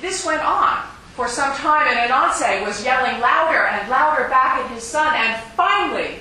This 0.00 0.26
went 0.26 0.42
on 0.42 0.82
for 1.18 1.26
some 1.26 1.52
time, 1.56 1.88
and 1.88 1.98
Anansi 1.98 2.64
was 2.64 2.84
yelling 2.84 3.20
louder 3.20 3.66
and 3.66 3.90
louder 3.90 4.28
back 4.28 4.60
at 4.60 4.70
his 4.70 4.84
son, 4.84 5.12
and 5.16 5.42
finally, 5.54 6.20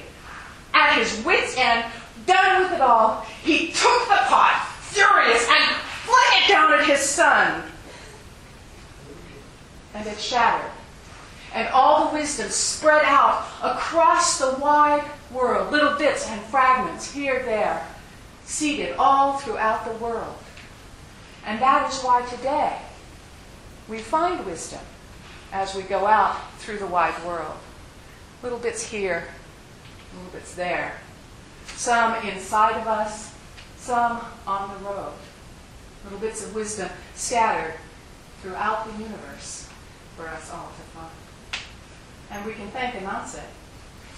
at 0.73 0.97
his 0.97 1.23
wits' 1.23 1.55
end, 1.55 1.85
done 2.25 2.63
with 2.63 2.71
it 2.71 2.81
all, 2.81 3.21
he 3.43 3.67
took 3.67 4.07
the 4.07 4.17
pot, 4.25 4.67
furious, 4.81 5.47
and 5.47 5.75
flung 6.01 6.41
it 6.41 6.47
down 6.47 6.73
at 6.73 6.83
his 6.87 6.99
son. 6.99 7.61
And 9.93 10.07
it 10.07 10.17
shattered. 10.19 10.71
And 11.53 11.67
all 11.67 12.09
the 12.09 12.15
wisdom 12.15 12.49
spread 12.49 13.03
out 13.05 13.45
across 13.61 14.39
the 14.39 14.57
wide 14.59 15.07
world, 15.31 15.71
little 15.71 15.95
bits 15.99 16.27
and 16.27 16.41
fragments 16.45 17.11
here, 17.11 17.43
there, 17.43 17.85
seeded 18.45 18.95
all 18.97 19.37
throughout 19.37 19.85
the 19.85 20.03
world. 20.03 20.39
And 21.45 21.61
that 21.61 21.93
is 21.93 22.01
why 22.01 22.25
today 22.25 22.79
we 23.87 23.99
find 23.99 24.45
wisdom 24.45 24.81
as 25.51 25.75
we 25.75 25.81
go 25.83 26.05
out 26.05 26.51
through 26.59 26.77
the 26.77 26.87
wide 26.87 27.23
world. 27.23 27.57
Little 28.43 28.59
bits 28.59 28.83
here, 28.83 29.27
little 30.15 30.31
bits 30.31 30.53
there. 30.55 30.99
Some 31.67 32.15
inside 32.27 32.79
of 32.79 32.87
us, 32.87 33.33
some 33.77 34.21
on 34.45 34.69
the 34.77 34.89
road. 34.89 35.13
Little 36.03 36.19
bits 36.19 36.45
of 36.45 36.53
wisdom 36.53 36.89
scattered 37.15 37.75
throughout 38.41 38.85
the 38.85 39.03
universe 39.03 39.67
for 40.15 40.27
us 40.27 40.51
all 40.51 40.67
to 40.69 40.83
find. 40.97 41.11
And 42.31 42.45
we 42.45 42.53
can 42.53 42.69
thank 42.71 42.95
Anansi 42.95 43.41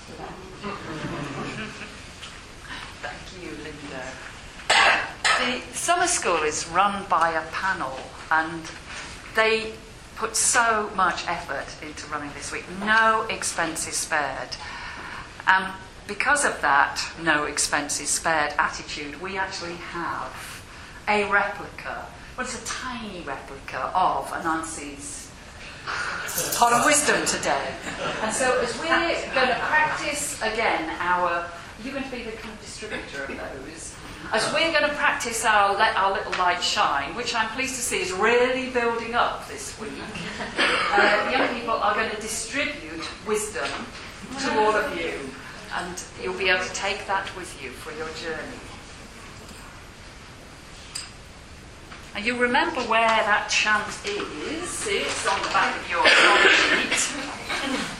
for 0.05 0.17
that. 0.17 0.33
Thank 3.01 3.43
you, 3.43 3.51
Linda. 3.63 4.03
The 5.39 5.61
summer 5.73 6.07
school 6.07 6.43
is 6.43 6.67
run 6.67 7.05
by 7.07 7.31
a 7.31 7.41
panel, 7.51 7.97
and 8.31 8.63
they 9.35 9.73
put 10.15 10.35
so 10.35 10.89
much 10.95 11.25
effort 11.27 11.67
into 11.85 12.05
running 12.07 12.31
this 12.33 12.51
week. 12.51 12.65
No 12.83 13.25
expenses 13.29 13.95
spared. 13.95 14.55
And 15.47 15.73
because 16.07 16.43
of 16.43 16.59
that 16.61 17.01
no 17.23 17.45
expenses 17.45 18.09
spared 18.09 18.53
attitude, 18.57 19.21
we 19.21 19.37
actually 19.37 19.75
have 19.75 20.63
a 21.07 21.23
replica. 21.31 22.05
Well, 22.35 22.45
it's 22.45 22.61
a 22.61 22.65
tiny 22.65 23.21
replica 23.21 23.91
of 23.95 24.25
Anansi's 24.27 25.31
pot 26.55 26.73
of 26.73 26.85
wisdom 26.85 27.25
today. 27.25 27.73
And 28.21 28.33
so, 28.33 28.59
as 28.59 28.77
we're 28.79 28.87
going 29.33 29.47
to 29.47 29.59
practice 29.61 30.41
again 30.41 30.89
our, 30.99 31.45
you're 31.83 31.93
going 31.93 32.05
to 32.05 32.11
be 32.11 32.23
the 32.23 32.31
kind 32.31 32.53
of 32.53 32.61
distributor 32.61 33.23
of 33.23 33.29
those. 33.29 33.78
As 34.31 34.45
we're 34.53 34.71
going 34.71 34.87
to 34.87 34.95
practice 34.95 35.43
our 35.43 35.75
let 35.75 35.95
our 35.95 36.13
little 36.13 36.31
light 36.33 36.61
shine, 36.61 37.15
which 37.15 37.33
I'm 37.33 37.49
pleased 37.49 37.73
to 37.75 37.81
see 37.81 37.99
is 37.99 38.11
really 38.11 38.69
building 38.69 39.15
up 39.15 39.47
this 39.47 39.79
week, 39.79 39.91
uh, 40.59 41.29
young 41.31 41.47
people 41.55 41.73
are 41.73 41.95
going 41.95 42.11
to 42.11 42.21
distribute 42.21 43.09
wisdom 43.27 43.67
to 44.41 44.59
all 44.59 44.75
of 44.75 44.95
you, 44.95 45.17
and 45.77 46.03
you'll 46.21 46.37
be 46.37 46.49
able 46.49 46.63
to 46.63 46.73
take 46.73 47.07
that 47.07 47.35
with 47.35 47.59
you 47.59 47.71
for 47.71 47.91
your 47.93 48.07
journey. 48.09 48.59
And 52.13 52.23
you 52.23 52.37
remember 52.37 52.81
where 52.81 53.07
that 53.07 53.49
chant 53.49 53.87
is. 54.05 54.85
It's 54.87 55.27
on 55.27 55.41
the 55.41 55.49
back 55.49 55.75
of 55.75 55.89
your 55.89 56.05
sheet. 57.89 57.98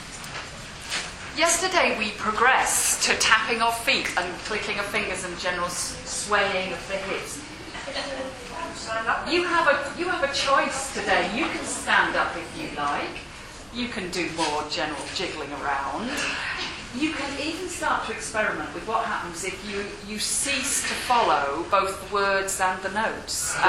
Yesterday 1.39 1.97
we 1.97 2.11
progressed 2.17 3.03
to 3.03 3.15
tapping 3.17 3.61
of 3.61 3.73
feet 3.85 4.11
and 4.17 4.27
clicking 4.39 4.77
of 4.77 4.83
fingers 4.87 5.23
and 5.23 5.39
general 5.39 5.69
swaying 5.69 6.73
of 6.73 6.87
the 6.89 6.97
hips. 6.97 7.39
You 9.31 9.45
have 9.45 9.67
a 9.69 9.97
you 9.97 10.09
have 10.09 10.29
a 10.29 10.33
choice 10.33 10.93
today. 10.93 11.31
You 11.33 11.45
can 11.45 11.63
stand 11.63 12.17
up 12.17 12.35
if 12.35 12.61
you 12.61 12.75
like. 12.75 13.23
You 13.73 13.87
can 13.87 14.11
do 14.11 14.29
more 14.35 14.65
general 14.69 14.99
jiggling 15.15 15.49
around. 15.63 16.11
You 16.97 17.11
can 17.13 17.39
even 17.39 17.69
start 17.69 18.07
to 18.07 18.13
experiment 18.13 18.73
with 18.73 18.87
what 18.87 19.05
happens 19.05 19.43
if 19.45 19.53
you, 19.69 19.85
you 20.11 20.17
cease 20.19 20.81
to 20.81 20.93
follow 20.93 21.63
both 21.69 22.07
the 22.07 22.13
words 22.13 22.59
and 22.59 22.81
the 22.81 22.89
notes. 22.91 23.55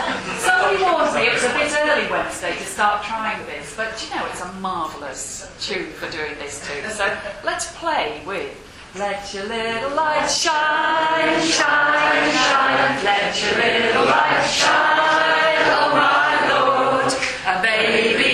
Um, 0.00 0.38
Somebody 0.38 0.82
warned 0.82 1.14
me 1.14 1.26
it 1.26 1.32
was 1.32 1.44
a 1.44 1.52
bit 1.52 1.72
early 1.78 2.10
Wednesday 2.10 2.52
to 2.56 2.64
start 2.64 3.02
trying 3.04 3.44
this, 3.46 3.74
but 3.76 4.02
you 4.02 4.14
know 4.14 4.24
it's 4.26 4.40
a 4.40 4.52
marvellous 4.54 5.50
tune 5.60 5.90
for 5.92 6.08
doing 6.10 6.34
this 6.38 6.66
too. 6.66 6.88
So 6.90 7.14
let's 7.44 7.74
play 7.76 8.22
with 8.26 8.50
Let 8.96 9.32
your 9.34 9.44
little 9.44 9.90
light 9.94 10.26
shine, 10.28 11.40
shine, 11.42 12.32
shine. 12.32 13.04
Let 13.04 13.42
your 13.42 13.54
little 13.56 14.04
light 14.04 14.46
shine, 14.46 15.62
oh 15.78 15.90
my 15.94 16.48
Lord. 16.50 17.12
A 17.46 17.62
baby 17.62 18.29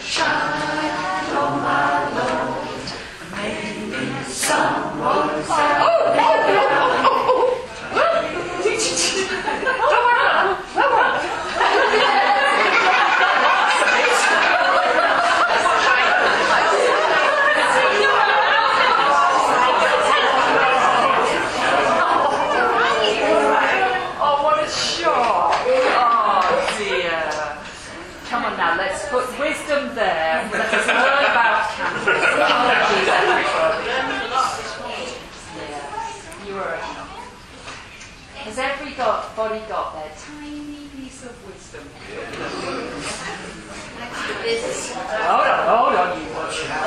shut 0.00 0.26
up. 0.26 0.41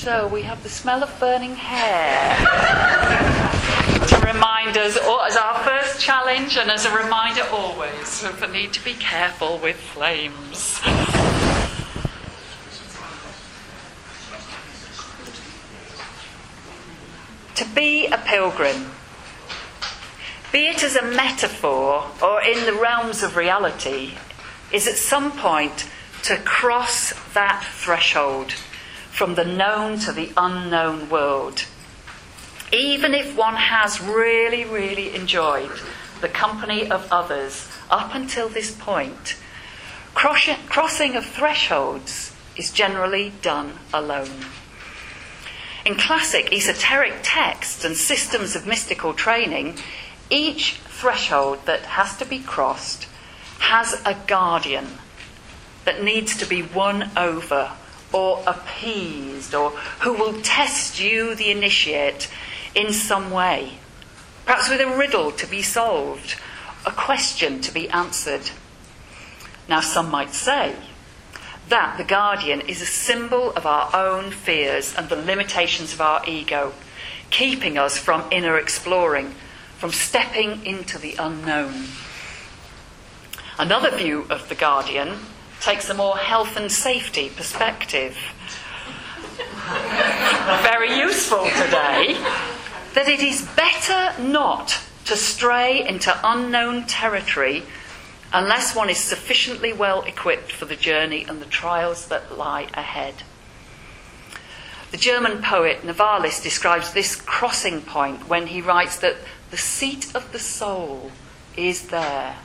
So 0.00 0.26
we 0.28 0.40
have 0.42 0.62
the 0.62 0.70
smell 0.70 1.02
of 1.02 1.20
burning 1.20 1.56
hair 1.56 2.34
to 4.06 4.16
remind 4.26 4.78
us, 4.78 4.96
as 4.96 5.36
our 5.36 5.58
first 5.58 6.00
challenge, 6.00 6.56
and 6.56 6.70
as 6.70 6.86
a 6.86 6.96
reminder 6.96 7.42
always 7.52 8.24
of 8.24 8.40
the 8.40 8.46
need 8.46 8.72
to 8.72 8.82
be 8.82 8.94
careful 8.94 9.58
with 9.58 9.76
flames. 9.76 10.80
To 17.56 17.64
be 17.74 18.06
a 18.06 18.16
pilgrim, 18.16 18.92
be 20.50 20.68
it 20.68 20.82
as 20.82 20.96
a 20.96 21.02
metaphor 21.02 22.06
or 22.22 22.42
in 22.42 22.64
the 22.64 22.72
realms 22.72 23.22
of 23.22 23.36
reality, 23.36 24.14
is 24.72 24.88
at 24.88 24.96
some 24.96 25.30
point 25.30 25.84
to 26.22 26.38
cross 26.38 27.12
that 27.34 27.66
threshold 27.70 28.54
from 29.20 29.34
the 29.34 29.44
known 29.44 29.98
to 29.98 30.12
the 30.12 30.32
unknown 30.34 31.10
world. 31.10 31.66
Even 32.72 33.12
if 33.12 33.36
one 33.36 33.54
has 33.54 34.00
really, 34.00 34.64
really 34.64 35.14
enjoyed 35.14 35.70
the 36.22 36.28
company 36.30 36.90
of 36.90 37.06
others 37.12 37.68
up 37.90 38.14
until 38.14 38.48
this 38.48 38.70
point, 38.70 39.36
crossing, 40.14 41.16
of 41.16 41.26
thresholds 41.26 42.34
is 42.56 42.70
generally 42.70 43.30
done 43.42 43.74
alone. 43.92 44.46
In 45.84 45.96
classic 45.96 46.50
esoteric 46.50 47.16
texts 47.22 47.84
and 47.84 47.94
systems 47.94 48.56
of 48.56 48.66
mystical 48.66 49.12
training, 49.12 49.76
each 50.30 50.76
threshold 50.76 51.66
that 51.66 51.82
has 51.82 52.16
to 52.16 52.24
be 52.24 52.38
crossed 52.38 53.06
has 53.58 54.00
a 54.06 54.16
guardian 54.26 54.86
that 55.84 56.02
needs 56.02 56.34
to 56.38 56.46
be 56.46 56.62
won 56.62 57.10
over 57.18 57.72
or 58.12 58.42
appeased, 58.46 59.54
or 59.54 59.70
who 60.00 60.12
will 60.12 60.40
test 60.42 61.00
you, 61.00 61.34
the 61.34 61.50
initiate, 61.50 62.28
in 62.74 62.92
some 62.92 63.30
way. 63.30 63.78
Perhaps 64.44 64.68
with 64.68 64.80
a 64.80 64.96
riddle 64.96 65.30
to 65.32 65.46
be 65.46 65.62
solved, 65.62 66.36
a 66.86 66.90
question 66.90 67.60
to 67.60 67.72
be 67.72 67.88
answered. 67.90 68.50
Now, 69.68 69.80
some 69.80 70.10
might 70.10 70.34
say 70.34 70.74
that 71.68 71.96
the 71.96 72.04
guardian 72.04 72.60
is 72.62 72.82
a 72.82 72.86
symbol 72.86 73.52
of 73.52 73.64
our 73.64 73.94
own 73.94 74.32
fears 74.32 74.92
and 74.96 75.08
the 75.08 75.16
limitations 75.16 75.92
of 75.92 76.00
our 76.00 76.20
ego, 76.26 76.72
keeping 77.30 77.78
us 77.78 77.96
from 77.96 78.24
inner 78.32 78.58
exploring, 78.58 79.34
from 79.78 79.92
stepping 79.92 80.66
into 80.66 80.98
the 80.98 81.14
unknown. 81.16 81.86
Another 83.56 83.96
view 83.96 84.26
of 84.30 84.48
the 84.48 84.54
guardian 84.56 85.18
takes 85.60 85.88
a 85.90 85.94
more 85.94 86.16
health 86.16 86.56
and 86.56 86.70
safety 86.70 87.28
perspective. 87.28 88.16
Very 90.62 90.98
useful 90.98 91.44
today 91.44 92.16
that 92.94 93.08
it 93.08 93.20
is 93.20 93.42
better 93.56 94.20
not 94.20 94.80
to 95.04 95.16
stray 95.16 95.86
into 95.86 96.18
unknown 96.24 96.86
territory 96.86 97.62
unless 98.32 98.74
one 98.74 98.90
is 98.90 98.98
sufficiently 98.98 99.72
well 99.72 100.02
equipped 100.02 100.52
for 100.52 100.64
the 100.64 100.76
journey 100.76 101.24
and 101.28 101.40
the 101.40 101.46
trials 101.46 102.06
that 102.08 102.36
lie 102.36 102.68
ahead. 102.74 103.14
The 104.90 104.96
German 104.96 105.42
poet 105.42 105.82
Novalis 105.82 106.42
describes 106.42 106.92
this 106.92 107.14
crossing 107.14 107.82
point 107.82 108.28
when 108.28 108.48
he 108.48 108.60
writes 108.60 108.98
that 108.98 109.16
the 109.50 109.56
seat 109.56 110.14
of 110.14 110.32
the 110.32 110.38
soul 110.38 111.12
is 111.56 111.88
there, 111.88 112.36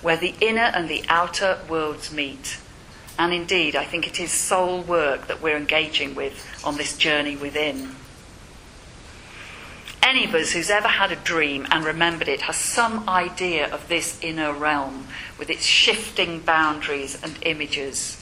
where 0.00 0.16
the 0.16 0.34
inner 0.40 0.70
and 0.74 0.88
the 0.88 1.04
outer 1.08 1.60
worlds 1.68 2.12
meet. 2.12 2.58
And 3.18 3.32
indeed, 3.32 3.76
I 3.76 3.84
think 3.84 4.06
it 4.06 4.18
is 4.18 4.30
soul 4.32 4.82
work 4.82 5.28
that 5.28 5.42
we're 5.42 5.56
engaging 5.56 6.14
with 6.14 6.60
on 6.64 6.76
this 6.76 6.96
journey 6.96 7.36
within. 7.36 7.94
Any 10.02 10.24
of 10.24 10.34
us 10.34 10.52
who's 10.52 10.70
ever 10.70 10.88
had 10.88 11.12
a 11.12 11.16
dream 11.16 11.66
and 11.70 11.84
remembered 11.84 12.28
it 12.28 12.42
has 12.42 12.56
some 12.56 13.08
idea 13.08 13.72
of 13.72 13.88
this 13.88 14.18
inner 14.20 14.52
realm 14.52 15.06
with 15.38 15.48
its 15.48 15.64
shifting 15.64 16.40
boundaries 16.40 17.22
and 17.22 17.38
images. 17.42 18.21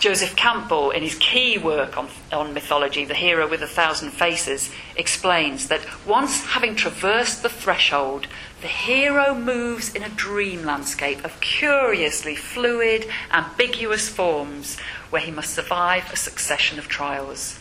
Joseph 0.00 0.34
Campbell, 0.34 0.92
in 0.92 1.02
his 1.02 1.16
key 1.16 1.58
work 1.58 1.98
on, 1.98 2.08
on 2.32 2.54
mythology, 2.54 3.04
The 3.04 3.12
Hero 3.12 3.46
with 3.46 3.60
a 3.60 3.66
Thousand 3.66 4.12
Faces, 4.12 4.70
explains 4.96 5.68
that 5.68 5.84
once 6.06 6.42
having 6.46 6.74
traversed 6.74 7.42
the 7.42 7.50
threshold, 7.50 8.26
the 8.62 8.66
hero 8.66 9.34
moves 9.34 9.94
in 9.94 10.02
a 10.02 10.08
dream 10.08 10.64
landscape 10.64 11.22
of 11.22 11.38
curiously 11.42 12.34
fluid, 12.34 13.10
ambiguous 13.30 14.08
forms 14.08 14.78
where 15.10 15.20
he 15.20 15.30
must 15.30 15.52
survive 15.52 16.10
a 16.10 16.16
succession 16.16 16.78
of 16.78 16.88
trials. 16.88 17.58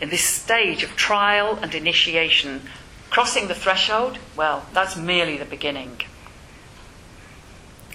In 0.00 0.10
this 0.10 0.24
stage 0.24 0.82
of 0.82 0.96
trial 0.96 1.56
and 1.62 1.72
initiation, 1.72 2.62
crossing 3.10 3.46
the 3.46 3.54
threshold, 3.54 4.18
well, 4.36 4.66
that's 4.72 4.96
merely 4.96 5.36
the 5.36 5.44
beginning. 5.44 6.00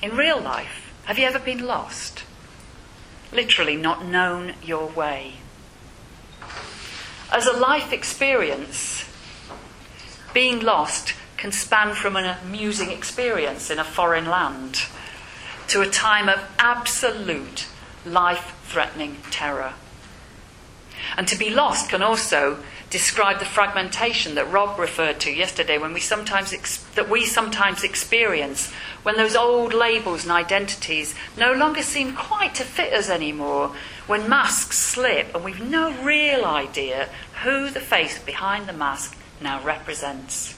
In 0.02 0.16
real 0.16 0.40
life, 0.40 0.94
have 1.04 1.20
you 1.20 1.26
ever 1.26 1.40
been 1.40 1.66
lost? 1.66 2.24
Literally, 3.34 3.76
not 3.76 4.06
known 4.06 4.54
your 4.64 4.88
way. 4.88 5.36
As 7.32 7.48
a 7.48 7.58
life 7.58 7.92
experience, 7.92 9.06
being 10.34 10.60
lost 10.60 11.14
can 11.38 11.52
span 11.52 11.96
from 11.96 12.16
an 12.16 12.38
amusing 12.46 12.92
experience 12.92 13.72
in 13.72 13.80
a 13.80 13.84
foreign 13.84 14.28
land 14.28 14.84
to 15.68 15.82
a 15.82 15.90
time 15.90 16.30
of 16.30 16.40
absolute 16.60 17.68
life 18.06 18.56
threatening 18.66 19.18
terror. 19.32 19.74
And 21.18 21.28
to 21.28 21.38
be 21.38 21.50
lost 21.50 21.90
can 21.90 22.02
also 22.04 22.60
describe 22.90 23.40
the 23.40 23.46
fragmentation 23.46 24.36
that 24.36 24.52
Rob 24.52 24.78
referred 24.78 25.20
to 25.22 25.32
yesterday 25.32 25.80
when 25.80 25.94
we 25.94 26.00
sometimes 26.00 26.54
ex- 26.54 26.78
that 26.94 27.10
we 27.10 27.26
sometimes 27.26 27.84
experience 27.84 28.72
when 29.04 29.18
those 29.18 29.36
old 29.36 29.74
labels 29.74 30.24
and 30.24 30.32
identities 30.32 31.14
no 31.38 31.52
longer 31.54 31.84
seem 31.84 32.16
quite 32.16 32.56
to 32.56 32.64
fit 32.64 32.94
us 32.94 33.10
anymore 33.10 33.76
when 34.08 34.30
masks 34.30 34.78
slip 34.78 35.34
and 35.36 35.44
we've 35.44 35.62
no 35.62 35.92
real 36.04 36.46
idea 36.46 37.10
who 37.44 37.70
the 37.70 37.80
face 37.80 38.18
behind 38.20 38.68
the 38.68 38.74
mask 38.74 39.18
now 39.42 39.62
represents. 39.64 40.58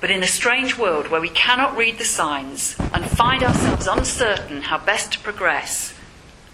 But 0.00 0.10
in 0.10 0.22
a 0.22 0.28
strange 0.28 0.78
world 0.78 1.08
where 1.08 1.20
we 1.20 1.28
cannot 1.28 1.76
read 1.76 1.98
the 1.98 2.04
signs 2.04 2.76
and 2.92 3.04
find 3.04 3.42
ourselves 3.42 3.86
uncertain 3.86 4.62
how 4.62 4.78
best 4.78 5.12
to 5.12 5.18
progress, 5.20 5.94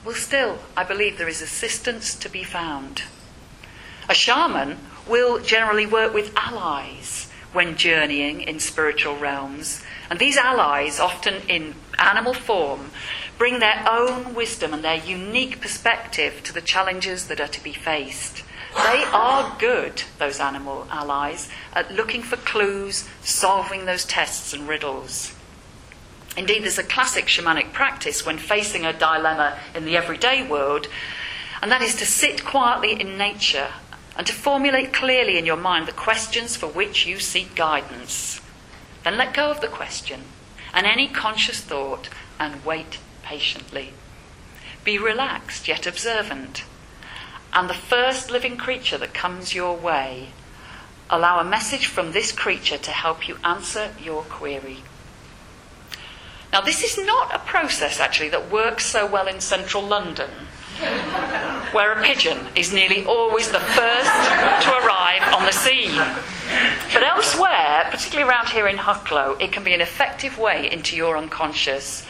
well, 0.05 0.15
still, 0.15 0.59
I 0.77 0.85
believe 0.85 1.17
there 1.17 1.29
is 1.29 1.43
assistance 1.43 2.15
to 2.17 2.29
be 2.29 2.45
found. 2.45 3.03
A 4.09 4.15
shaman 4.15 4.79
will 5.09 5.41
generally 5.41 5.87
work 5.87 6.13
with 6.13 6.33
allies, 6.37 7.29
when 7.57 7.75
journeying 7.75 8.43
in 8.43 8.61
spiritual 8.61 9.17
realms. 9.17 9.83
And 10.11 10.19
these 10.19 10.37
allies, 10.37 11.01
often 11.01 11.43
in 11.49 11.75
animal 11.99 12.35
form, 12.35 12.91
bring 13.39 13.59
their 13.59 13.85
own 13.89 14.35
wisdom 14.35 14.73
and 14.73 14.83
their 14.83 14.97
unique 14.97 15.61
perspective 15.61 16.43
to 16.45 16.53
the 16.53 16.61
challenges 16.61 17.29
that 17.29 17.41
are 17.41 17.49
to 17.49 17.63
be 17.63 17.73
faced. 17.73 18.43
They 18.75 19.05
are 19.13 19.57
good, 19.59 20.03
those 20.19 20.39
animal 20.39 20.87
allies, 20.91 21.49
at 21.73 21.93
looking 21.93 22.23
for 22.23 22.37
clues, 22.37 23.09
solving 23.23 23.87
those 23.87 24.05
tests 24.05 24.53
and 24.53 24.69
riddles. 24.69 25.35
Indeed, 26.37 26.65
there's 26.65 26.79
a 26.79 26.83
classic 26.83 27.27
shamanic 27.27 27.73
practice 27.73 28.27
when 28.27 28.37
facing 28.37 28.85
a 28.85 28.93
dilemma 28.93 29.59
in 29.75 29.87
the 29.87 29.97
everyday 29.97 30.47
world, 30.47 30.89
and 31.63 31.71
that 31.73 31.81
is 31.81 31.95
to 31.97 32.07
sit 32.07 32.45
quietly 32.45 33.01
in 33.01 33.17
nature 33.17 33.69
and 34.17 34.27
to 34.27 34.33
formulate 34.35 34.93
clearly 34.93 35.39
in 35.39 35.47
your 35.47 35.57
mind 35.57 35.89
the 35.89 35.93
questions 35.93 36.55
for 36.55 36.67
which 36.67 37.07
you 37.07 37.19
seek 37.19 37.55
guidance. 37.55 38.41
Then 39.07 39.19
let 39.19 39.35
go 39.35 39.53
of 39.53 39.61
the 39.61 39.69
question 39.69 40.23
and 40.75 40.85
any 40.85 41.07
conscious 41.07 41.61
thought 41.61 42.09
and 42.41 42.65
wait 42.65 42.99
patiently. 43.23 43.93
Be 44.83 44.99
relaxed 44.99 45.69
yet 45.69 45.87
observant. 45.87 46.65
And 47.53 47.71
the 47.71 47.75
first 47.75 48.33
living 48.33 48.57
creature 48.57 48.99
that 48.99 49.15
comes 49.15 49.55
your 49.55 49.77
way, 49.77 50.31
allow 51.09 51.39
a 51.39 51.45
message 51.45 51.87
from 51.87 52.11
this 52.11 52.33
creature 52.33 52.79
to 52.79 52.91
help 52.91 53.29
you 53.29 53.39
answer 53.45 53.95
your 54.03 54.25
query. 54.25 54.79
Now, 56.53 56.63
this 56.63 56.83
is 56.83 56.99
not 57.07 57.33
a 57.33 57.39
process 57.39 58.01
actually 58.01 58.31
that 58.31 58.51
works 58.51 58.87
so 58.87 59.07
well 59.07 59.29
in 59.29 59.41
central 59.41 59.85
London, 59.85 60.31
where 61.77 61.93
a 61.93 62.03
pigeon 62.03 62.39
is 62.57 62.73
nearly 62.73 63.05
always 63.05 63.51
the 63.51 63.61
first 63.61 64.11
to 64.65 64.73
arrive 64.79 65.35
on 65.35 65.45
the 65.45 65.53
scene. 65.53 65.95
But 66.95 67.03
elsewhere, 67.03 67.87
particularly 67.91 68.27
around 68.27 68.49
here 68.49 68.67
in 68.67 68.79
Hucklow, 68.79 69.39
it 69.39 69.53
can 69.53 69.63
be 69.63 69.75
an 69.75 69.83
effective 69.83 70.39
way 70.39 70.73
into 70.73 70.97
your 70.97 71.19
unconscious, 71.19 72.07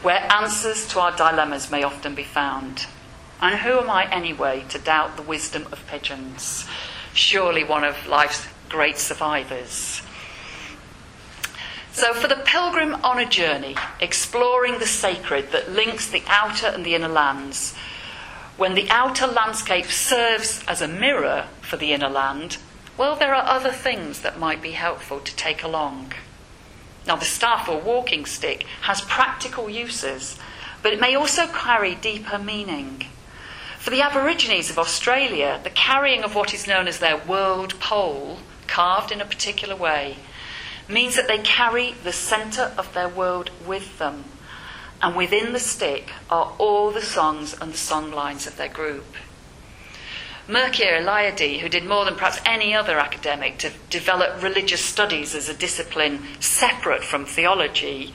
where 0.00 0.26
answers 0.32 0.88
to 0.88 1.00
our 1.00 1.14
dilemmas 1.14 1.70
may 1.70 1.82
often 1.82 2.14
be 2.14 2.22
found. 2.22 2.86
And 3.42 3.56
who 3.56 3.80
am 3.80 3.90
I 3.90 4.10
anyway 4.10 4.64
to 4.70 4.78
doubt 4.78 5.16
the 5.16 5.22
wisdom 5.22 5.66
of 5.70 5.86
pigeons? 5.88 6.66
Surely 7.12 7.64
one 7.64 7.84
of 7.84 8.06
life's 8.06 8.46
great 8.70 8.96
survivors. 8.96 10.00
So, 11.92 12.14
for 12.14 12.28
the 12.28 12.42
pilgrim 12.46 12.94
on 13.04 13.18
a 13.18 13.28
journey, 13.28 13.76
exploring 14.00 14.78
the 14.78 14.86
sacred 14.86 15.52
that 15.52 15.70
links 15.70 16.08
the 16.08 16.22
outer 16.28 16.68
and 16.68 16.86
the 16.86 16.94
inner 16.94 17.08
lands, 17.08 17.74
when 18.56 18.74
the 18.74 18.88
outer 18.90 19.26
landscape 19.26 19.86
serves 19.86 20.62
as 20.68 20.80
a 20.82 20.88
mirror 20.88 21.46
for 21.60 21.76
the 21.76 21.92
inner 21.92 22.08
land, 22.08 22.58
well, 22.98 23.16
there 23.16 23.34
are 23.34 23.48
other 23.48 23.72
things 23.72 24.20
that 24.20 24.38
might 24.38 24.60
be 24.60 24.72
helpful 24.72 25.20
to 25.20 25.36
take 25.36 25.62
along. 25.62 26.12
Now, 27.06 27.16
the 27.16 27.24
staff 27.24 27.68
or 27.68 27.80
walking 27.80 28.26
stick 28.26 28.64
has 28.82 29.00
practical 29.00 29.68
uses, 29.68 30.38
but 30.82 30.92
it 30.92 31.00
may 31.00 31.14
also 31.14 31.46
carry 31.46 31.94
deeper 31.94 32.38
meaning. 32.38 33.06
For 33.78 33.90
the 33.90 34.02
Aborigines 34.02 34.70
of 34.70 34.78
Australia, 34.78 35.58
the 35.64 35.70
carrying 35.70 36.22
of 36.22 36.34
what 36.34 36.54
is 36.54 36.68
known 36.68 36.86
as 36.86 36.98
their 36.98 37.16
world 37.16 37.80
pole, 37.80 38.38
carved 38.68 39.10
in 39.10 39.20
a 39.20 39.24
particular 39.24 39.74
way, 39.74 40.18
means 40.88 41.16
that 41.16 41.26
they 41.26 41.38
carry 41.38 41.92
the 42.04 42.12
centre 42.12 42.72
of 42.76 42.92
their 42.94 43.08
world 43.08 43.50
with 43.66 43.98
them. 43.98 44.24
And 45.02 45.16
within 45.16 45.52
the 45.52 45.58
stick 45.58 46.10
are 46.30 46.52
all 46.58 46.92
the 46.92 47.02
songs 47.02 47.54
and 47.60 47.72
the 47.72 47.78
song 47.78 48.12
lines 48.12 48.46
of 48.46 48.56
their 48.56 48.68
group. 48.68 49.04
Mircea 50.48 51.00
Eliade, 51.00 51.60
who 51.60 51.68
did 51.68 51.84
more 51.84 52.04
than 52.04 52.14
perhaps 52.14 52.40
any 52.44 52.74
other 52.74 52.98
academic 52.98 53.58
to 53.58 53.70
develop 53.90 54.42
religious 54.42 54.84
studies 54.84 55.34
as 55.34 55.48
a 55.48 55.54
discipline 55.54 56.20
separate 56.40 57.02
from 57.04 57.24
theology, 57.24 58.14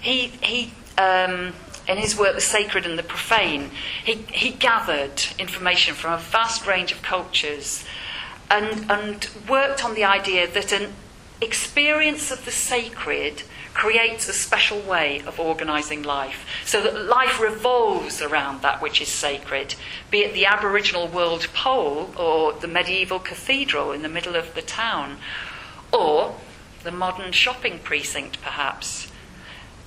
he, 0.00 0.28
he 0.42 0.72
um, 0.98 1.52
in 1.88 1.98
his 1.98 2.16
work, 2.16 2.34
The 2.34 2.40
Sacred 2.40 2.86
and 2.86 2.98
the 2.98 3.02
Profane, 3.02 3.70
he, 4.04 4.14
he 4.32 4.50
gathered 4.50 5.22
information 5.38 5.94
from 5.94 6.12
a 6.12 6.18
vast 6.18 6.66
range 6.66 6.92
of 6.92 7.02
cultures 7.02 7.84
and, 8.50 8.90
and 8.90 9.28
worked 9.48 9.84
on 9.84 9.94
the 9.94 10.04
idea 10.04 10.46
that 10.46 10.72
an 10.72 10.92
experience 11.40 12.30
of 12.30 12.44
the 12.44 12.50
sacred 12.50 13.42
creates 13.80 14.28
a 14.28 14.32
special 14.34 14.78
way 14.78 15.22
of 15.26 15.40
organising 15.40 16.02
life, 16.02 16.44
so 16.66 16.82
that 16.82 17.06
life 17.06 17.40
revolves 17.40 18.20
around 18.20 18.60
that 18.60 18.82
which 18.82 19.00
is 19.00 19.08
sacred, 19.08 19.74
be 20.10 20.18
it 20.18 20.34
the 20.34 20.44
Aboriginal 20.44 21.08
world 21.08 21.48
pole 21.54 22.10
or 22.14 22.52
the 22.52 22.68
medieval 22.68 23.18
cathedral 23.18 23.90
in 23.90 24.02
the 24.02 24.08
middle 24.08 24.36
of 24.36 24.54
the 24.54 24.60
town, 24.60 25.16
or 25.90 26.36
the 26.82 26.90
modern 26.90 27.32
shopping 27.32 27.78
precinct, 27.78 28.42
perhaps. 28.42 29.10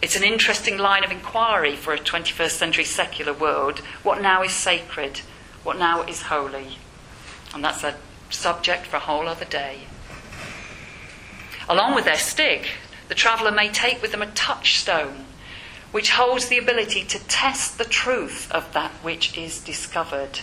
It's 0.01 0.15
an 0.15 0.23
interesting 0.23 0.79
line 0.79 1.03
of 1.03 1.12
inquiry 1.12 1.75
for 1.75 1.93
a 1.93 1.99
21st 1.99 2.49
century 2.49 2.86
secular 2.86 3.32
world. 3.32 3.77
What 4.01 4.23
now 4.23 4.41
is 4.41 4.53
sacred? 4.53 5.19
What 5.62 5.77
now 5.77 6.01
is 6.01 6.23
holy? 6.23 6.79
And 7.53 7.63
that's 7.63 7.84
a 7.84 7.97
subject 8.32 8.88
for 8.88 8.97
a 8.97 9.01
whole 9.01 9.27
other 9.27 9.45
day. 9.45 9.82
Along 11.69 11.93
with 11.93 12.06
their 12.06 12.17
stick, 12.17 12.71
the 13.08 13.16
traveller 13.16 13.52
may 13.52 13.70
take 13.70 14.02
with 14.02 14.12
them 14.12 14.22
a 14.22 14.32
touchstone, 14.32 15.26
which 15.92 16.12
holds 16.12 16.48
the 16.48 16.58
ability 16.58 17.04
to 17.06 17.20
test 17.28 17.78
the 17.78 17.86
truth 17.86 18.52
of 18.52 18.74
that 18.74 18.92
which 19.04 19.38
is 19.38 19.60
discovered. 19.60 20.39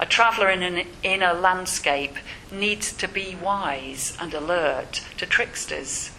A 0.00 0.06
traveller 0.06 0.50
in 0.50 0.62
an 0.62 0.86
inner 1.02 1.32
landscape 1.32 2.16
needs 2.50 2.92
to 2.94 3.06
be 3.06 3.36
wise 3.40 4.16
and 4.20 4.34
alert 4.34 5.02
to 5.18 5.26
tricksters. 5.26 6.10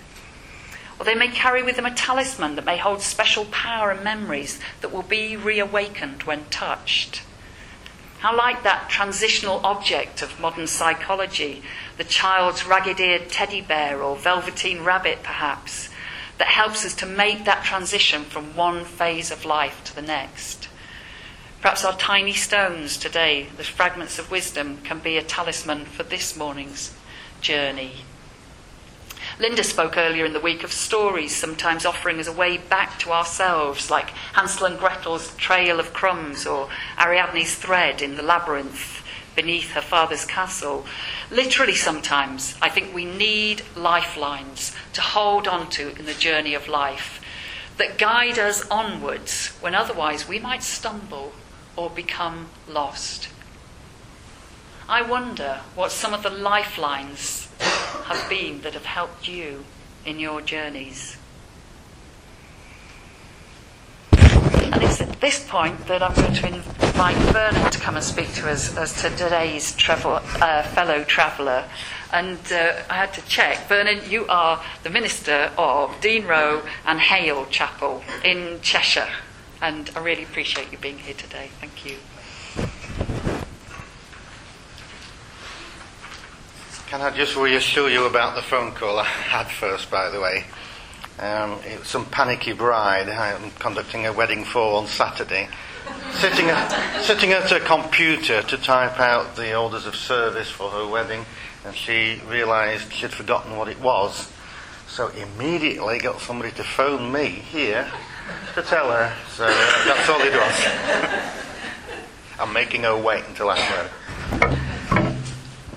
Or 0.98 1.06
they 1.06 1.16
may 1.16 1.28
carry 1.28 1.62
with 1.62 1.76
them 1.76 1.86
a 1.86 1.94
talisman 1.94 2.56
that 2.56 2.66
may 2.66 2.78
hold 2.78 3.02
special 3.02 3.46
power 3.46 3.92
and 3.92 4.04
memories 4.04 4.60
that 4.82 4.94
will 4.94 5.04
be 5.04 5.36
reawakened 5.36 6.24
when 6.24 6.46
touched. 6.46 7.22
How 8.26 8.36
like 8.36 8.64
that 8.64 8.90
transitional 8.90 9.64
object 9.64 10.24
of 10.24 10.40
modern 10.40 10.66
psychology, 10.66 11.62
the 11.98 12.04
child's 12.04 12.66
ragged 12.66 13.00
eared 13.00 13.30
teddy 13.30 13.62
bear 13.62 14.02
or 14.02 14.16
velveteen 14.16 14.84
rabbit, 14.84 15.22
perhaps, 15.22 15.90
that 16.40 16.48
helps 16.48 16.84
us 16.84 16.96
to 16.96 17.06
make 17.06 17.46
that 17.46 17.64
transition 17.64 18.24
from 18.24 18.56
one 18.56 18.84
phase 18.84 19.30
of 19.30 19.46
life 19.46 19.84
to 19.84 19.96
the 19.96 20.02
next. 20.02 20.70
Perhaps 21.62 21.86
our 21.86 21.96
tiny 21.98 22.34
stones 22.34 22.98
today, 22.98 23.46
the 23.58 23.64
fragments 23.64 24.18
of 24.18 24.32
wisdom, 24.32 24.80
can 24.84 24.98
be 24.98 25.18
a 25.18 25.22
talisman 25.22 25.86
for 25.86 26.02
this 26.02 26.36
morning's 26.36 26.96
journey. 27.42 28.06
Linda 29.38 29.66
spoke 29.66 29.98
earlier 29.98 30.24
in 30.24 30.32
the 30.32 30.40
week 30.40 30.64
of 30.64 30.72
stories, 30.72 31.36
sometimes 31.36 31.86
offering 31.86 32.20
us 32.20 32.28
a 32.28 32.32
way 32.32 32.58
back 32.58 32.98
to 33.00 33.12
ourselves, 33.12 33.92
like 33.92 34.12
Hansel 34.34 34.66
and 34.66 34.80
Gretel's 34.80 35.36
trail 35.36 35.78
of 35.78 35.92
crumbs 35.92 36.46
or 36.46 36.70
Ariadne's 36.98 37.54
thread 37.56 38.02
in 38.02 38.16
the 38.16 38.24
labyrinth 38.24 39.06
beneath 39.36 39.72
her 39.72 39.82
father's 39.82 40.24
castle. 40.24 40.86
Literally, 41.30 41.76
sometimes, 41.76 42.56
I 42.62 42.70
think 42.70 42.96
we 42.96 43.04
need 43.04 43.64
lifelines 43.76 44.74
to 44.94 45.02
hold 45.02 45.50
on 45.50 45.70
to 45.72 45.94
in 45.98 46.06
the 46.06 46.14
journey 46.14 46.54
of 46.54 46.70
life 46.70 47.22
that 47.76 47.98
guide 47.98 48.40
us 48.40 48.66
onwards 48.70 49.50
when 49.60 49.76
otherwise 49.76 50.30
we 50.30 50.40
might 50.40 50.64
stumble 50.64 51.34
or 51.76 51.90
become 51.90 52.48
lost. 52.70 53.28
I 54.88 55.02
wonder 55.02 55.60
what 55.76 55.92
some 55.92 56.14
of 56.14 56.24
the 56.24 56.30
lifelines 56.30 57.45
have 57.60 58.30
been 58.30 58.62
that 58.62 58.74
have 58.74 58.86
helped 58.86 59.28
you 59.28 59.66
in 60.06 60.20
your 60.20 60.42
journeys. 60.42 61.18
And 64.12 64.84
it's 64.84 65.02
at 65.02 65.22
this 65.22 65.48
point 65.48 65.88
that 65.88 66.04
I'm 66.04 66.14
going 66.16 66.34
to 66.34 66.48
invite 66.48 67.16
Vernon 67.16 67.72
to 67.72 67.80
come 67.80 67.96
and 67.96 68.04
speak 68.04 68.34
to 68.36 68.50
us 68.50 68.76
as 68.78 69.02
to 69.02 69.10
today's 69.12 69.76
travel, 69.76 70.20
uh, 70.42 70.64
fellow 70.64 71.04
traveller. 71.04 71.66
And 72.12 72.40
uh, 72.52 72.74
I 72.90 72.96
had 72.96 73.14
to 73.14 73.22
check. 73.26 73.68
Vernon, 73.68 74.02
you 74.10 74.26
are 74.28 74.64
the 74.84 74.90
minister 74.90 75.52
of 75.58 75.96
Dean 76.02 76.26
Row 76.26 76.62
and 76.86 77.00
Hale 77.00 77.46
Chapel 77.48 78.04
in 78.24 78.60
Cheshire. 78.62 79.10
And 79.62 79.90
I 79.96 80.00
really 80.00 80.24
appreciate 80.24 80.72
you 80.72 80.78
being 80.78 81.00
here 81.00 81.16
today. 81.16 81.50
Thank 81.60 81.86
you. 81.86 81.98
Can 86.88 87.02
I 87.02 87.10
just 87.10 87.36
reassure 87.36 87.90
you 87.90 88.06
about 88.06 88.36
the 88.36 88.44
phone 88.44 88.72
call 88.72 89.00
I 89.00 89.06
had 89.06 89.48
first, 89.48 89.90
by 89.90 90.12
the 90.12 90.22
way? 90.22 90.46
Um, 91.18 91.54
it 91.66 91.80
was 91.80 91.88
some 91.88 92.06
panicky 92.06 92.54
bride 92.54 93.10
I 93.10 93.32
am 93.32 93.50
conducting 93.58 94.06
a 94.06 94.14
wedding 94.14 94.46
for 94.46 94.78
on 94.78 94.86
Saturday, 94.86 95.50
sitting 96.12 96.46
at, 96.46 97.02
sitting 97.02 97.32
at 97.32 97.52
a 97.52 97.60
computer 97.60 98.44
to 98.44 98.58
type 98.58 99.00
out 99.00 99.36
the 99.36 99.58
orders 99.58 99.88
of 99.88 99.96
service 99.96 100.52
for 100.52 100.70
her 100.70 100.86
wedding, 100.88 101.26
and 101.66 101.76
she 101.76 102.22
realised 102.28 102.94
she'd 102.94 103.12
forgotten 103.12 103.58
what 103.58 103.68
it 103.68 103.82
was. 103.82 104.32
So 104.88 105.08
immediately 105.08 105.98
got 105.98 106.22
somebody 106.22 106.52
to 106.52 106.64
phone 106.64 107.12
me 107.12 107.26
here 107.26 107.92
to 108.54 108.62
tell 108.62 108.92
her. 108.92 109.12
So 109.32 109.46
uh, 109.46 109.86
that's 109.86 110.08
all 110.08 110.22
it 110.22 110.34
was. 110.34 111.32
I'm 112.40 112.54
making 112.54 112.84
her 112.84 112.96
wait 112.96 113.24
until 113.28 113.50
I'm 113.50 113.90
there. 114.40 114.65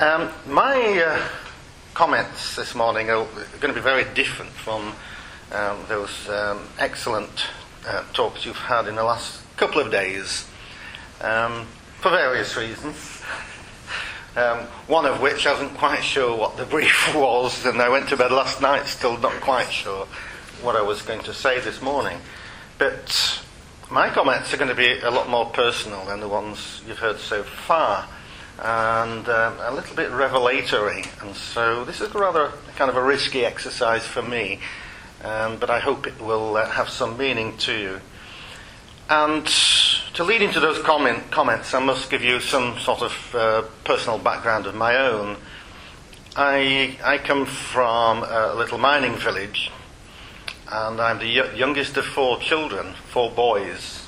Um, 0.01 0.31
my 0.47 1.03
uh, 1.05 1.29
comments 1.93 2.55
this 2.55 2.77
morning 2.77 3.11
are 3.11 3.27
going 3.59 3.75
to 3.75 3.81
be 3.81 3.81
very 3.81 4.05
different 4.15 4.53
from 4.53 4.95
um, 5.51 5.85
those 5.89 6.29
um, 6.29 6.69
excellent 6.79 7.49
uh, 7.85 8.05
talks 8.13 8.47
you've 8.47 8.55
had 8.55 8.87
in 8.87 8.95
the 8.95 9.03
last 9.03 9.43
couple 9.57 9.81
of 9.81 9.91
days 9.91 10.49
um, 11.21 11.67
for 12.01 12.11
various 12.11 12.57
reasons. 12.57 13.23
Um, 14.37 14.59
one 14.87 15.05
of 15.05 15.21
which 15.21 15.49
I 15.49 15.53
wasn't 15.55 15.75
quite 15.75 16.05
sure 16.05 16.37
what 16.37 16.57
the 16.57 16.65
brief 16.65 17.13
was, 17.17 17.67
and 17.67 17.83
I 17.83 17.89
went 17.89 18.09
to 18.11 18.17
bed 18.17 18.31
last 18.31 18.63
night 18.63 18.87
still 18.87 19.19
not 19.19 19.41
quite 19.41 19.73
sure 19.73 20.07
what 20.63 20.77
I 20.77 20.83
was 20.83 21.03
going 21.03 21.25
to 21.25 21.35
say 21.35 21.59
this 21.59 21.83
morning. 21.83 22.19
But 22.79 23.43
my 23.91 24.11
comments 24.11 24.55
are 24.55 24.59
going 24.59 24.71
to 24.71 24.77
be 24.77 25.01
a 25.01 25.11
lot 25.11 25.29
more 25.29 25.47
personal 25.47 26.05
than 26.05 26.21
the 26.21 26.29
ones 26.29 26.83
you've 26.87 27.01
heard 27.01 27.19
so 27.19 27.43
far, 27.43 28.09
and 28.59 29.29
um, 29.29 29.57
a 29.61 29.73
little 29.73 29.95
bit 29.95 30.11
revelatory. 30.11 31.05
And 31.21 31.35
so 31.35 31.85
this 31.85 32.01
is 32.01 32.15
rather 32.15 32.53
kind 32.77 32.91
of 32.91 32.97
a 32.97 33.03
risky 33.03 33.45
exercise 33.45 34.07
for 34.07 34.23
me, 34.23 34.61
um, 35.23 35.59
but 35.59 35.71
I 35.71 35.79
hope 35.79 36.07
it 36.07 36.21
will 36.21 36.57
uh, 36.57 36.69
have 36.71 36.89
some 36.89 37.17
meaning 37.17 37.57
to 37.59 37.73
you. 37.73 38.01
And 39.11 39.47
to 40.15 40.25
lead 40.25 40.43
into 40.43 40.61
those 40.61 40.83
comment, 40.83 41.31
comments, 41.31 41.73
I 41.73 41.81
must 41.81 42.11
give 42.11 42.23
you 42.23 42.41
some 42.41 42.79
sort 42.79 43.03
of 43.03 43.35
uh, 43.35 43.63
personal 43.85 44.19
background 44.19 44.67
of 44.67 44.75
my 44.75 44.97
own. 44.97 45.37
I, 46.37 46.99
I 47.03 47.19
come 47.19 47.47
from 47.47 48.23
a 48.23 48.55
little 48.55 48.79
mining 48.79 49.17
village, 49.17 49.71
and 50.71 51.01
I'm 51.01 51.19
the 51.19 51.55
youngest 51.57 51.97
of 51.97 52.05
four 52.05 52.39
children, 52.39 52.95
four 53.11 53.31
boys. 53.31 54.08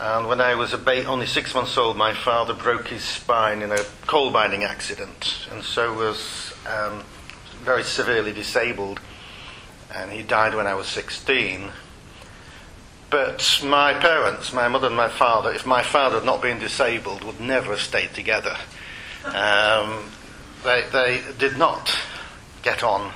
And 0.00 0.28
when 0.28 0.40
I 0.40 0.54
was 0.54 0.72
about 0.72 1.06
only 1.06 1.26
six 1.26 1.54
months 1.54 1.76
old, 1.76 1.96
my 1.96 2.14
father 2.14 2.54
broke 2.54 2.88
his 2.88 3.02
spine 3.02 3.62
in 3.62 3.72
a 3.72 3.84
coal 4.06 4.30
mining 4.30 4.62
accident, 4.62 5.48
and 5.50 5.64
so 5.64 5.92
was 5.92 6.54
um, 6.68 7.02
very 7.64 7.82
severely 7.82 8.32
disabled. 8.32 9.00
And 9.92 10.12
he 10.12 10.22
died 10.22 10.54
when 10.54 10.66
I 10.66 10.74
was 10.74 10.86
16. 10.86 11.70
But 13.10 13.60
my 13.64 13.94
parents, 13.94 14.52
my 14.52 14.68
mother 14.68 14.86
and 14.86 14.96
my 14.96 15.08
father, 15.08 15.50
if 15.50 15.66
my 15.66 15.82
father 15.82 16.16
had 16.16 16.26
not 16.26 16.42
been 16.42 16.58
disabled, 16.60 17.24
would 17.24 17.40
never 17.40 17.70
have 17.70 17.80
stayed 17.80 18.14
together. 18.14 18.56
Um, 19.24 20.10
they, 20.62 20.84
they 20.92 21.22
did 21.38 21.56
not 21.56 21.90
get 22.62 22.84
on 22.84 23.12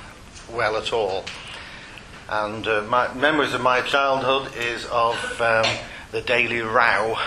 well 0.51 0.75
at 0.75 0.91
all. 0.91 1.23
And 2.27 2.67
uh, 2.67 2.81
my 2.89 3.13
memories 3.13 3.53
of 3.53 3.61
my 3.61 3.81
childhood 3.81 4.55
is 4.57 4.85
of 4.87 5.15
um, 5.39 5.65
the 6.13 6.21
daily 6.21 6.61
row, 6.61 7.17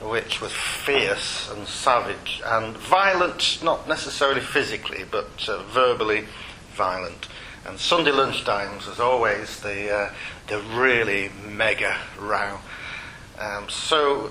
which 0.00 0.40
was 0.40 0.52
fierce 0.52 1.50
and 1.50 1.66
savage 1.66 2.42
and 2.44 2.76
violent, 2.76 3.58
not 3.64 3.88
necessarily 3.88 4.40
physically, 4.40 5.04
but 5.10 5.48
uh, 5.48 5.62
verbally 5.64 6.26
violent. 6.74 7.26
And 7.66 7.78
Sunday 7.78 8.10
lunchtimes 8.10 8.86
was 8.86 9.00
always 9.00 9.60
the, 9.60 9.90
uh, 9.90 10.10
the 10.48 10.58
really 10.58 11.30
mega 11.48 11.96
row. 12.18 12.58
Um, 13.38 13.68
so 13.70 14.30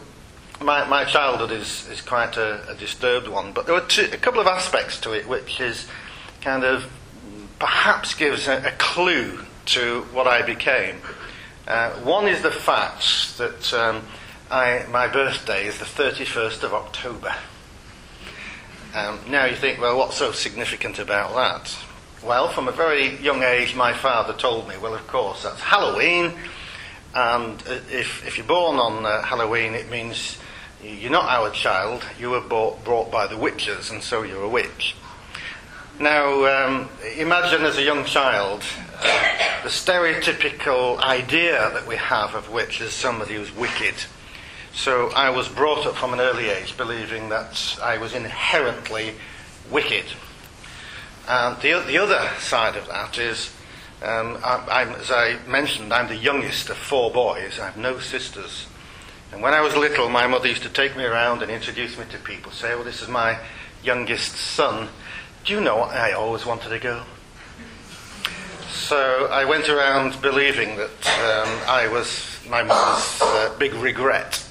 my, 0.61 0.87
my 0.87 1.03
childhood 1.03 1.51
is, 1.51 1.87
is 1.87 2.01
quite 2.01 2.37
a, 2.37 2.69
a 2.69 2.75
disturbed 2.75 3.27
one, 3.27 3.51
but 3.51 3.65
there 3.65 3.73
were 3.73 3.81
two, 3.81 4.09
a 4.13 4.17
couple 4.17 4.39
of 4.39 4.47
aspects 4.47 4.99
to 5.01 5.13
it 5.13 5.27
which 5.27 5.59
is 5.59 5.87
kind 6.41 6.63
of 6.63 6.91
perhaps 7.57 8.13
gives 8.13 8.47
a, 8.47 8.57
a 8.57 8.71
clue 8.77 9.39
to 9.65 10.01
what 10.11 10.27
I 10.27 10.43
became. 10.43 10.97
Uh, 11.67 11.91
one 12.01 12.27
is 12.27 12.41
the 12.41 12.51
fact 12.51 13.37
that 13.37 13.73
um, 13.73 14.03
I, 14.49 14.85
my 14.89 15.07
birthday 15.07 15.67
is 15.67 15.77
the 15.77 15.85
31st 15.85 16.63
of 16.63 16.73
October. 16.73 17.33
Um, 18.93 19.19
now 19.29 19.45
you 19.45 19.55
think, 19.55 19.79
well, 19.79 19.97
what's 19.97 20.17
so 20.17 20.31
significant 20.31 20.99
about 20.99 21.35
that? 21.35 21.77
Well, 22.23 22.49
from 22.49 22.67
a 22.67 22.71
very 22.71 23.15
young 23.17 23.43
age, 23.43 23.75
my 23.75 23.93
father 23.93 24.33
told 24.33 24.67
me, 24.67 24.75
well, 24.77 24.93
of 24.93 25.07
course, 25.07 25.43
that's 25.43 25.61
Halloween, 25.61 26.33
and 27.15 27.61
if, 27.89 28.25
if 28.25 28.37
you're 28.37 28.47
born 28.47 28.77
on 28.77 29.05
uh, 29.05 29.21
Halloween, 29.21 29.73
it 29.73 29.89
means 29.89 30.37
you're 30.83 31.11
not 31.11 31.29
our 31.29 31.51
child, 31.51 32.03
you 32.19 32.31
were 32.31 32.41
bought, 32.41 32.83
brought 32.83 33.11
by 33.11 33.27
the 33.27 33.37
witches, 33.37 33.91
and 33.91 34.01
so 34.01 34.23
you're 34.23 34.43
a 34.43 34.49
witch. 34.49 34.95
Now, 35.99 36.65
um, 36.65 36.89
imagine 37.17 37.61
as 37.63 37.77
a 37.77 37.83
young 37.83 38.05
child 38.05 38.63
uh, 38.90 38.90
the 39.63 39.69
stereotypical 39.69 40.99
idea 40.99 41.69
that 41.73 41.85
we 41.85 41.95
have 41.95 42.33
of 42.33 42.51
witch 42.51 42.81
is 42.81 42.93
somebody 42.93 43.35
who's 43.35 43.55
wicked. 43.55 43.93
So 44.73 45.09
I 45.09 45.29
was 45.29 45.47
brought 45.47 45.85
up 45.85 45.95
from 45.95 46.13
an 46.13 46.19
early 46.19 46.49
age 46.49 46.75
believing 46.77 47.29
that 47.29 47.77
I 47.81 47.99
was 47.99 48.15
inherently 48.15 49.13
wicked. 49.69 50.05
And 51.27 51.61
the, 51.61 51.83
the 51.85 51.99
other 51.99 52.27
side 52.39 52.75
of 52.75 52.87
that 52.87 53.19
is, 53.19 53.53
um, 54.01 54.39
I, 54.43 54.95
as 54.99 55.11
I 55.11 55.37
mentioned, 55.47 55.93
I'm 55.93 56.07
the 56.07 56.15
youngest 56.15 56.71
of 56.71 56.77
four 56.77 57.11
boys. 57.11 57.59
I 57.59 57.65
have 57.65 57.77
no 57.77 57.99
sisters. 57.99 58.65
And 59.31 59.43
when 59.43 59.53
I 59.53 59.61
was 59.61 59.75
little, 59.75 60.09
my 60.09 60.25
mother 60.25 60.47
used 60.47 60.63
to 60.63 60.69
take 60.69 60.97
me 60.97 61.03
around 61.03 61.43
and 61.43 61.51
introduce 61.51 61.99
me 61.99 62.05
to 62.09 62.17
people, 62.17 62.51
say, 62.51 62.73
well, 62.73 62.83
this 62.83 63.03
is 63.03 63.07
my 63.07 63.37
youngest 63.83 64.35
son. 64.35 64.89
Do 65.45 65.53
you 65.53 65.61
know 65.61 65.77
what 65.77 65.91
I 65.91 66.13
always 66.13 66.47
wanted 66.47 66.73
a 66.73 66.79
girl? 66.79 67.05
So 68.71 69.27
I 69.27 69.45
went 69.45 69.69
around 69.69 70.21
believing 70.21 70.77
that 70.77 70.89
um, 70.89 71.59
I 71.67 71.89
was 71.91 72.39
my 72.49 72.63
mother's 72.63 73.21
uh, 73.21 73.55
big 73.59 73.73
regret. 73.75 74.43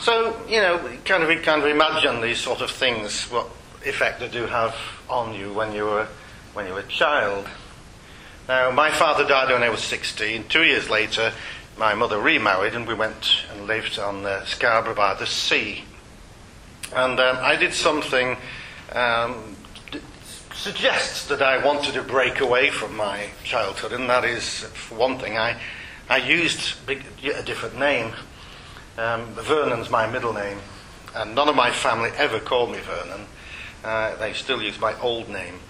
So, 0.00 0.40
you 0.48 0.60
know, 0.60 0.78
kind 1.04 1.22
of, 1.22 1.42
kind 1.42 1.62
of 1.62 1.68
imagine 1.68 2.20
these 2.20 2.38
sort 2.38 2.60
of 2.60 2.70
things, 2.70 3.24
what 3.24 3.48
effect 3.84 4.20
they 4.20 4.28
do 4.28 4.46
have 4.46 4.76
on 5.08 5.34
you 5.34 5.52
when 5.52 5.72
you 5.72 5.84
were, 5.84 6.06
when 6.54 6.66
you 6.66 6.74
were 6.74 6.80
a 6.80 6.86
child. 6.86 7.46
Now, 8.48 8.70
my 8.70 8.90
father 8.90 9.26
died 9.26 9.52
when 9.52 9.62
I 9.62 9.70
was 9.70 9.82
16. 9.82 10.44
Two 10.48 10.62
years 10.62 10.88
later, 10.88 11.32
my 11.76 11.94
mother 11.94 12.18
remarried 12.18 12.74
and 12.74 12.86
we 12.86 12.94
went 12.94 13.44
and 13.52 13.66
lived 13.66 13.98
on 13.98 14.24
uh, 14.24 14.44
Scarborough 14.44 14.94
by 14.94 15.14
the 15.14 15.26
sea. 15.26 15.84
And 16.94 17.18
um, 17.20 17.38
I 17.40 17.56
did 17.56 17.74
something 17.74 18.36
um, 18.92 19.56
suggests 20.58 21.26
that 21.28 21.40
I 21.40 21.64
wanted 21.64 21.94
to 21.94 22.02
break 22.02 22.40
away 22.40 22.70
from 22.70 22.96
my 22.96 23.28
childhood, 23.44 23.92
and 23.92 24.10
that 24.10 24.24
is, 24.24 24.64
for 24.64 24.96
one 24.96 25.18
thing, 25.18 25.38
I, 25.38 25.56
I 26.08 26.16
used 26.16 26.76
a 26.88 27.42
different 27.42 27.78
name. 27.78 28.12
Um, 28.98 29.26
Vernon's 29.34 29.88
my 29.88 30.10
middle 30.10 30.32
name, 30.32 30.58
and 31.14 31.34
none 31.34 31.48
of 31.48 31.54
my 31.54 31.70
family 31.70 32.10
ever 32.16 32.40
called 32.40 32.72
me 32.72 32.78
Vernon. 32.80 33.26
Uh, 33.84 34.16
they 34.16 34.32
still 34.32 34.60
use 34.60 34.80
my 34.80 34.98
old 35.00 35.28
name. 35.28 35.60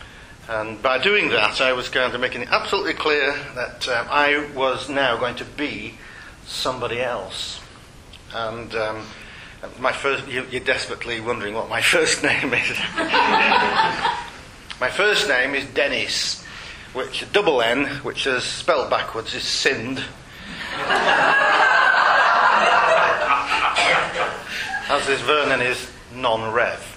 And 0.49 0.81
by 0.81 0.97
doing 0.97 1.29
that, 1.29 1.61
I 1.61 1.75
was 1.75 1.91
going 1.91 2.13
to 2.13 2.19
make 2.19 2.35
it 2.35 2.49
absolutely 2.51 2.95
clear 2.95 3.35
that 3.55 3.87
um, 3.89 4.07
I 4.09 4.49
was 4.55 4.89
now 4.89 5.19
going 5.19 5.37
to 5.37 5.45
be 5.45 5.99
somebody 6.47 7.03
else. 7.03 7.61
And 8.33 8.75
um, 8.75 9.05
my 9.79 9.93
first, 9.93 10.27
you, 10.27 10.47
you're 10.51 10.65
desperately 10.65 11.21
wondering 11.21 11.53
what 11.53 11.69
my 11.69 11.83
first 11.95 12.23
name 12.23 12.55
is. 12.55 12.79
my 14.81 14.89
first 14.89 15.29
name 15.29 15.55
is 15.57 15.65
Dennis, 15.75 16.45
which 16.93 17.25
double 17.33 17.63
N, 17.63 17.87
which 18.05 18.27
is 18.27 18.45
spelled 18.45 18.91
backwards, 18.91 19.35
is 19.35 19.43
Sind. 19.43 20.05
As 24.89 25.09
is 25.09 25.21
Vernon 25.23 25.61
is 25.61 25.91
non-rev. 26.15 26.97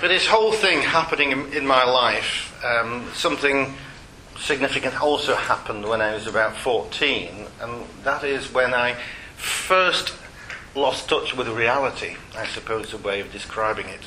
But 0.00 0.08
this 0.08 0.26
whole 0.26 0.52
thing 0.52 0.82
happening 0.82 1.32
in, 1.32 1.52
in 1.52 1.66
my 1.66 1.84
life, 1.84 2.56
um, 2.64 3.08
something 3.14 3.74
significant 4.36 5.00
also 5.00 5.34
happened 5.34 5.88
when 5.88 6.00
I 6.00 6.14
was 6.14 6.26
about 6.26 6.56
14, 6.56 7.46
and 7.60 7.84
that 8.02 8.24
is 8.24 8.52
when 8.52 8.74
I 8.74 8.96
first 9.42 10.14
lost 10.74 11.08
touch 11.08 11.36
with 11.36 11.48
reality, 11.48 12.16
I 12.36 12.46
suppose 12.46 12.92
a 12.92 12.98
way 12.98 13.20
of 13.20 13.32
describing 13.32 13.88
it. 13.88 14.00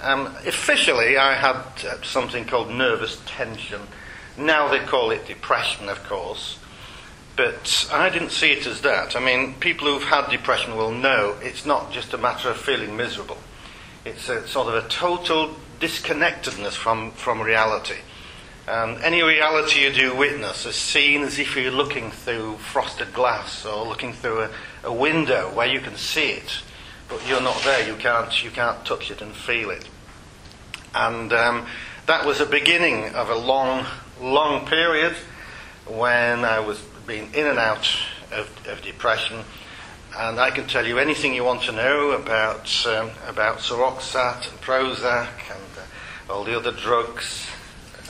Um, 0.00 0.26
officially, 0.46 1.16
I 1.16 1.34
had 1.34 1.56
uh, 1.84 2.02
something 2.02 2.44
called 2.44 2.70
nervous 2.70 3.20
tension. 3.26 3.80
Now 4.36 4.68
they 4.68 4.78
call 4.78 5.10
it 5.10 5.26
depression, 5.26 5.88
of 5.88 6.04
course. 6.04 6.58
But 7.34 7.88
I 7.92 8.08
didn't 8.08 8.30
see 8.30 8.52
it 8.52 8.66
as 8.66 8.80
that. 8.82 9.16
I 9.16 9.20
mean, 9.20 9.54
people 9.54 9.88
who've 9.88 10.08
had 10.08 10.30
depression 10.30 10.76
will 10.76 10.92
know 10.92 11.36
it's 11.40 11.64
not 11.64 11.92
just 11.92 12.12
a 12.12 12.18
matter 12.18 12.50
of 12.50 12.56
feeling 12.56 12.96
miserable. 12.96 13.38
It's 14.04 14.28
a 14.28 14.46
sort 14.46 14.68
of 14.68 14.84
a 14.84 14.88
total 14.88 15.56
disconnectedness 15.80 16.74
from, 16.74 17.12
from 17.12 17.40
reality. 17.40 17.98
And 18.68 19.02
any 19.02 19.22
reality 19.22 19.80
you 19.80 19.92
do 19.92 20.14
witness 20.14 20.66
is 20.66 20.74
seen 20.74 21.22
as 21.22 21.38
if 21.38 21.56
you're 21.56 21.70
looking 21.70 22.10
through 22.10 22.58
frosted 22.58 23.14
glass 23.14 23.64
or 23.64 23.86
looking 23.86 24.12
through 24.12 24.42
a, 24.42 24.50
a 24.84 24.92
window 24.92 25.50
where 25.54 25.66
you 25.66 25.80
can 25.80 25.96
see 25.96 26.32
it, 26.32 26.60
but 27.08 27.26
you're 27.26 27.40
not 27.40 27.62
there. 27.62 27.86
You 27.88 27.96
can't, 27.96 28.44
you 28.44 28.50
can't 28.50 28.84
touch 28.84 29.10
it 29.10 29.22
and 29.22 29.34
feel 29.34 29.70
it. 29.70 29.88
And 30.94 31.32
um, 31.32 31.66
that 32.04 32.26
was 32.26 32.40
the 32.40 32.46
beginning 32.46 33.14
of 33.14 33.30
a 33.30 33.36
long, 33.36 33.86
long 34.20 34.66
period 34.66 35.14
when 35.86 36.44
I 36.44 36.60
was 36.60 36.78
being 37.06 37.32
in 37.32 37.46
and 37.46 37.58
out 37.58 37.88
of, 38.30 38.50
of 38.66 38.82
depression 38.82 39.44
and 40.16 40.40
I 40.40 40.50
can 40.50 40.66
tell 40.66 40.86
you 40.86 40.98
anything 40.98 41.34
you 41.34 41.44
want 41.44 41.62
to 41.62 41.72
know 41.72 42.10
about 42.10 42.86
um, 42.86 43.10
about 43.26 43.58
Seroxat 43.58 44.50
and 44.50 44.60
Prozac 44.60 45.28
and 45.50 45.78
uh, 45.78 46.32
all 46.32 46.44
the 46.44 46.56
other 46.56 46.72
drugs. 46.72 47.46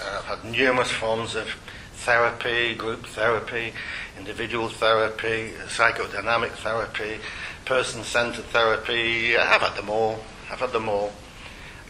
Uh, 0.00 0.18
I've 0.18 0.24
had 0.24 0.44
numerous 0.44 0.90
forms 0.90 1.34
of 1.34 1.48
therapy, 1.94 2.74
group 2.74 3.06
therapy, 3.06 3.72
individual 4.16 4.68
therapy, 4.68 5.52
psychodynamic 5.66 6.52
therapy, 6.52 7.18
person-centered 7.64 8.44
therapy. 8.46 9.36
I've 9.36 9.60
had 9.60 9.76
them 9.76 9.90
all. 9.90 10.20
I've 10.50 10.60
had 10.60 10.72
them 10.72 10.88
all. 10.88 11.12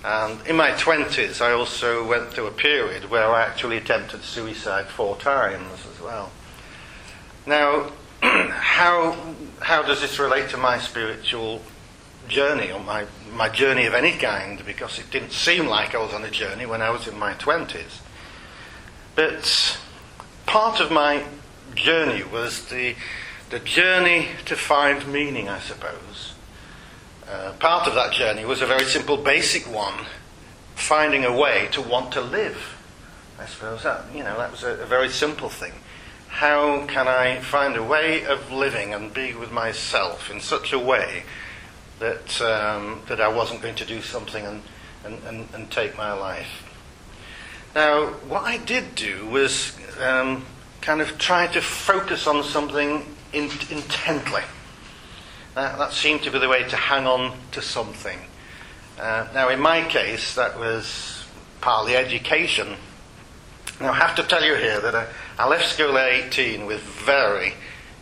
And 0.05 0.45
in 0.47 0.57
my 0.57 0.71
20s, 0.71 1.41
I 1.41 1.53
also 1.53 2.07
went 2.07 2.31
through 2.31 2.47
a 2.47 2.53
period 2.53 3.11
where 3.11 3.29
I 3.29 3.43
actually 3.43 3.77
attempted 3.77 4.23
suicide 4.23 4.87
four 4.87 5.17
times 5.17 5.87
as 5.93 6.01
well. 6.01 6.31
Now, 7.47 7.91
how, 8.23 9.17
how 9.61 9.83
does 9.83 10.01
this 10.01 10.19
relate 10.19 10.49
to 10.51 10.57
my 10.57 10.79
spiritual 10.79 11.63
journey 12.29 12.71
or 12.71 12.81
my, 12.81 13.07
my 13.33 13.49
journey 13.49 13.87
of 13.87 13.95
any 13.95 14.13
kind? 14.13 14.65
Because 14.65 14.99
it 14.99 15.11
didn't 15.11 15.33
seem 15.33 15.67
like 15.67 15.95
I 15.95 15.99
was 15.99 16.13
on 16.13 16.25
a 16.25 16.31
journey 16.31 16.67
when 16.67 16.83
I 16.83 16.91
was 16.91 17.09
in 17.09 17.19
my 17.19 17.35
20s. 17.35 18.01
But 19.15 19.79
part 20.47 20.81
of 20.81 20.91
my 20.91 21.25
journey 21.75 22.23
was 22.23 22.67
the, 22.67 22.95
the 23.51 23.59
journey 23.59 24.29
to 24.45 24.57
find 24.57 25.07
meaning, 25.13 25.49
I 25.49 25.61
suppose. 25.61 26.35
Uh, 27.29 27.53
part 27.55 27.89
of 27.89 27.95
that 27.95 28.13
journey 28.13 28.45
was 28.45 28.63
a 28.63 28.67
very 28.67 28.85
simple, 28.85 29.17
basic 29.17 29.65
one 29.65 30.07
finding 30.75 31.25
a 31.25 31.37
way 31.37 31.69
to 31.73 31.83
want 31.83 32.13
to 32.13 32.21
live. 32.21 32.77
I 33.39 33.47
suppose 33.47 33.83
that, 33.83 34.05
you 34.15 34.23
know, 34.23 34.39
that 34.39 34.51
was 34.51 34.63
a, 34.63 34.75
a 34.75 34.87
very 34.87 35.09
simple 35.09 35.49
thing 35.49 35.73
how 36.29 36.85
can 36.87 37.09
I 37.09 37.41
find 37.41 37.77
a 37.77 37.83
way 37.83 38.25
of 38.25 38.53
living 38.53 38.95
and 38.95 39.13
be 39.13 39.35
with 39.35 39.51
myself 39.51 40.31
in 40.31 40.41
such 40.41 40.73
a 40.73 40.79
way 40.79 41.25
that, 41.99 42.41
um, 42.41 43.03
that 43.09 43.21
I 43.21 43.29
wasn't 43.29 43.63
going 43.63 43.75
to 43.77 43.85
do 43.85 44.01
something 44.01 44.45
and, 44.45 44.63
and, 45.05 45.23
and, 45.25 45.49
and, 45.55 45.71
take 45.71 45.97
my 45.97 46.13
life? 46.13 46.65
Now, 47.75 48.07
what 48.29 48.45
I 48.45 48.59
did 48.59 48.95
do 48.95 49.27
was 49.27 49.77
um, 50.01 50.45
kind 50.81 51.01
of 51.01 51.19
try 51.19 51.47
to 51.49 51.61
focus 51.61 52.27
on 52.27 52.43
something 52.45 53.05
in, 53.33 53.45
intently. 53.71 54.43
That 55.55 55.93
seemed 55.93 56.23
to 56.23 56.31
be 56.31 56.39
the 56.39 56.49
way 56.49 56.63
to 56.69 56.77
hang 56.77 57.07
on 57.07 57.37
to 57.53 57.61
something. 57.61 58.19
Uh, 58.99 59.27
now, 59.35 59.49
in 59.49 59.61
my 59.61 59.83
case, 59.83 60.37
that 60.37 60.59
was 60.59 61.25
partly 61.61 61.97
education 61.97 62.77
now, 63.81 63.93
I 63.93 63.95
have 63.95 64.17
to 64.17 64.25
tell 64.25 64.43
you 64.43 64.57
here 64.57 64.81
that 64.81 64.95
I, 64.97 65.07
I 65.39 65.47
left 65.47 65.67
school 65.67 65.97
at 65.99 66.13
18 66.13 66.67
with 66.67 66.81
very 66.81 67.55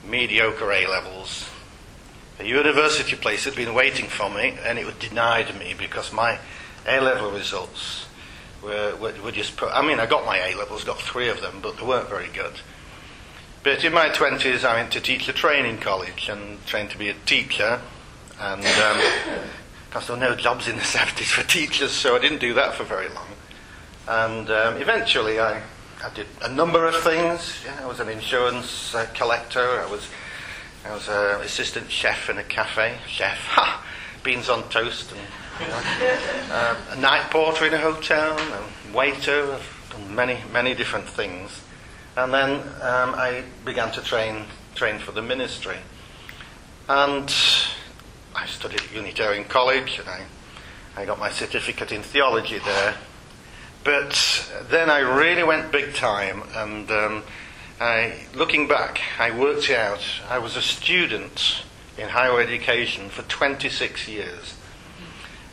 mediocre 0.09 0.73
A 0.73 0.87
levels. 0.87 1.51
A 2.39 2.45
university 2.45 3.17
place 3.17 3.45
had 3.45 3.55
been 3.55 3.73
waiting 3.73 4.07
for 4.07 4.29
me, 4.31 4.59
and 4.63 4.79
it 4.79 4.85
was 4.85 4.95
denied 4.97 5.59
me 5.59 5.75
because 5.77 6.13
my 6.13 6.39
A 6.87 7.01
level 7.01 7.31
results 7.31 8.07
were, 8.63 8.95
were, 8.97 9.15
were 9.23 9.33
just 9.33 9.57
put. 9.57 9.71
I 9.73 9.81
mean, 9.81 9.99
I 9.99 10.07
got 10.07 10.27
my 10.27 10.39
A 10.39 10.55
levels, 10.55 10.85
got 10.85 10.99
three 10.99 11.29
of 11.29 11.41
them, 11.41 11.61
but 11.63 11.79
they 11.79 11.87
weren't 11.87 12.09
very 12.09 12.29
good. 12.29 12.53
But 13.63 13.83
in 13.85 13.93
my 13.93 14.11
20s, 14.11 14.65
I 14.65 14.77
went 14.77 14.93
to 14.93 15.01
teacher 15.01 15.33
training 15.33 15.79
college 15.79 16.29
and 16.29 16.65
trained 16.67 16.91
to 16.91 16.99
be 16.99 17.09
a 17.09 17.15
teacher. 17.15 17.81
And 18.39 18.65
um, 18.65 19.01
because 19.89 20.07
there 20.07 20.17
were 20.17 20.21
no 20.21 20.37
jobs 20.37 20.69
in 20.69 20.77
the 20.77 20.83
70s 20.99 21.33
for 21.33 21.43
teachers, 21.49 21.91
so 21.91 22.15
I 22.15 22.19
didn't 22.19 22.39
do 22.39 22.55
that 22.55 22.75
for 22.75 22.85
very 22.85 23.09
long. 23.09 23.29
And 24.07 24.51
um, 24.51 24.77
eventually 24.77 25.41
I, 25.41 25.63
I 26.05 26.11
did 26.15 26.27
a 26.43 26.49
number 26.49 26.87
of 26.87 26.95
things. 26.97 27.63
Yeah, 27.65 27.81
I 27.83 27.87
was 27.87 27.99
an 27.99 28.09
insurance 28.09 28.95
uh, 28.95 29.07
collector. 29.15 29.81
I 29.81 29.91
was 29.91 30.07
I 30.87 30.95
was 30.95 31.09
an 31.09 31.41
assistant 31.41 31.91
chef 31.91 32.31
in 32.31 32.39
a 32.39 32.45
cafe. 32.45 32.99
Chef, 33.09 33.39
ha! 33.39 33.85
Beans 34.23 34.49
on 34.49 34.69
toast. 34.69 35.13
And, 35.13 35.21
uh, 36.53 36.77
a 36.91 36.97
night 36.97 37.29
porter 37.31 37.67
in 37.67 37.75
a 37.75 37.79
hotel. 37.79 38.39
A 38.39 38.97
waiter. 38.97 39.53
I've 39.53 39.89
done 39.91 40.15
many, 40.15 40.39
many 40.53 40.75
different 40.75 41.09
things. 41.09 41.61
And 42.17 42.33
then 42.33 42.61
um, 42.83 43.15
I 43.17 43.43
began 43.65 43.91
to 43.93 44.01
train, 44.01 44.45
train 44.77 45.01
for 45.01 45.11
the 45.11 45.23
ministry. 45.23 45.79
And 46.89 47.35
I 48.35 48.47
studied 48.47 48.81
at 48.81 48.95
Unitarian 48.95 49.45
College 49.45 49.99
and 49.99 50.09
I, 50.09 50.23
I 50.97 51.05
got 51.05 51.19
my 51.19 51.31
certificate 51.31 51.91
in 51.91 52.03
theology 52.03 52.61
there. 52.61 52.95
But 53.83 54.53
then 54.71 54.89
I 54.89 54.99
really 54.99 55.43
went 55.45 55.71
big 55.71 55.95
time, 55.95 56.43
and 56.57 56.91
um, 56.91 57.23
I, 57.79 58.15
looking 58.35 58.69
back, 58.69 59.01
I 59.19 59.31
worked 59.39 59.71
out 59.71 60.01
I 60.31 60.39
was 60.39 60.57
a 60.57 60.63
student 60.63 61.63
in 61.99 62.09
higher 62.09 62.41
education 62.41 63.11
for 63.11 63.21
26 63.23 64.09
years. 64.09 64.55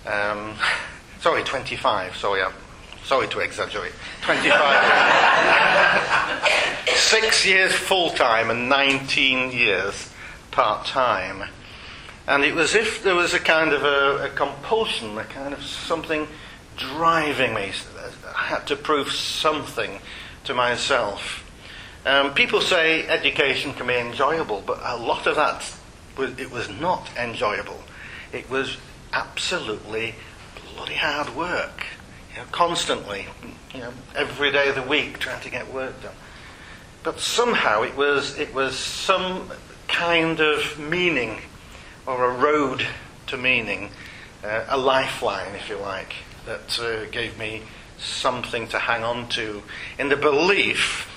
Um, 0.05 0.55
sorry, 1.19 1.43
25. 1.43 2.15
Sorry, 2.15 2.41
I'm 2.41 2.53
sorry 3.03 3.27
to 3.27 3.39
exaggerate. 3.39 3.91
25. 4.21 4.49
Six 6.95 7.45
years 7.45 7.73
full 7.73 8.11
time 8.11 8.49
and 8.49 8.69
19 8.69 9.51
years 9.51 10.09
part 10.51 10.85
time. 10.85 11.49
And 12.25 12.45
it 12.45 12.55
was 12.55 12.73
as 12.73 12.87
if 12.87 13.03
there 13.03 13.15
was 13.15 13.33
a 13.33 13.39
kind 13.39 13.73
of 13.73 13.83
a, 13.83 14.27
a 14.27 14.29
compulsion, 14.29 15.17
a 15.17 15.25
kind 15.25 15.53
of 15.53 15.61
something 15.61 16.29
driving 16.77 17.53
me. 17.53 17.73
I 18.25 18.43
had 18.43 18.65
to 18.67 18.77
prove 18.77 19.11
something 19.11 19.99
to 20.45 20.53
myself. 20.53 21.42
Um, 22.05 22.33
people 22.33 22.59
say 22.59 23.07
education 23.07 23.73
can 23.73 23.87
be 23.87 23.95
enjoyable, 23.95 24.61
but 24.65 24.79
a 24.83 24.97
lot 24.97 25.25
of 25.25 25.35
that 25.37 25.73
was, 26.17 26.37
it 26.37 26.51
was 26.51 26.69
not 26.69 27.09
enjoyable. 27.17 27.79
It 28.33 28.49
was 28.49 28.77
absolutely 29.13 30.15
bloody 30.75 30.95
hard 30.95 31.35
work. 31.35 31.85
You 32.31 32.39
know, 32.39 32.45
constantly, 32.51 33.27
you 33.73 33.81
know, 33.81 33.93
every 34.15 34.51
day 34.51 34.67
of 34.67 34.75
the 34.75 34.81
week 34.81 35.19
trying 35.19 35.41
to 35.41 35.49
get 35.49 35.73
work 35.73 36.01
done. 36.01 36.15
But 37.03 37.19
somehow 37.19 37.83
it 37.83 37.95
was 37.95 38.37
it 38.39 38.53
was 38.53 38.77
some 38.77 39.51
kind 39.87 40.39
of 40.39 40.79
meaning 40.79 41.41
or 42.05 42.25
a 42.25 42.33
road 42.35 42.85
to 43.27 43.37
meaning, 43.37 43.91
uh, 44.43 44.65
a 44.67 44.77
lifeline, 44.77 45.55
if 45.55 45.69
you 45.69 45.77
like 45.77 46.15
that 46.45 46.79
uh, 46.79 47.05
gave 47.05 47.37
me 47.37 47.61
something 47.97 48.67
to 48.67 48.79
hang 48.79 49.03
on 49.03 49.29
to 49.29 49.63
in 49.97 50.09
the 50.09 50.17
belief 50.17 51.12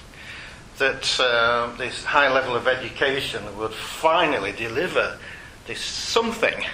that 0.78 1.18
uh, 1.20 1.74
this 1.76 2.04
high 2.04 2.32
level 2.32 2.54
of 2.54 2.68
education 2.68 3.42
would 3.58 3.72
finally 3.72 4.52
deliver 4.52 5.18
this 5.66 5.80
something 5.80 6.64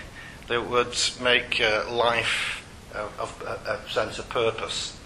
that 0.49 0.69
would 0.69 0.97
make 1.21 1.61
uh, 1.61 1.91
life 1.91 2.65
of, 2.95 3.43
a, 3.47 3.73
a, 3.73 3.91
sense 3.91 4.19
of 4.19 4.29
purpose. 4.29 4.99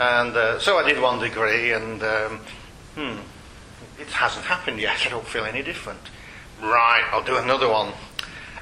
And 0.00 0.36
uh, 0.36 0.58
so 0.58 0.78
I 0.78 0.88
did 0.88 1.00
one 1.00 1.20
degree, 1.20 1.72
and 1.72 2.02
um, 2.02 2.40
hmm, 2.94 3.18
it 4.00 4.08
hasn't 4.08 4.46
happened 4.46 4.80
yet. 4.80 5.06
I 5.06 5.10
don't 5.10 5.26
feel 5.26 5.44
any 5.44 5.62
different. 5.62 6.00
Right, 6.60 7.08
I'll 7.12 7.22
do 7.22 7.36
another 7.36 7.68
one. 7.68 7.92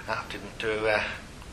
I 0.09 0.23
didn't 0.31 0.59
do 0.59 0.87
uh, 0.87 1.03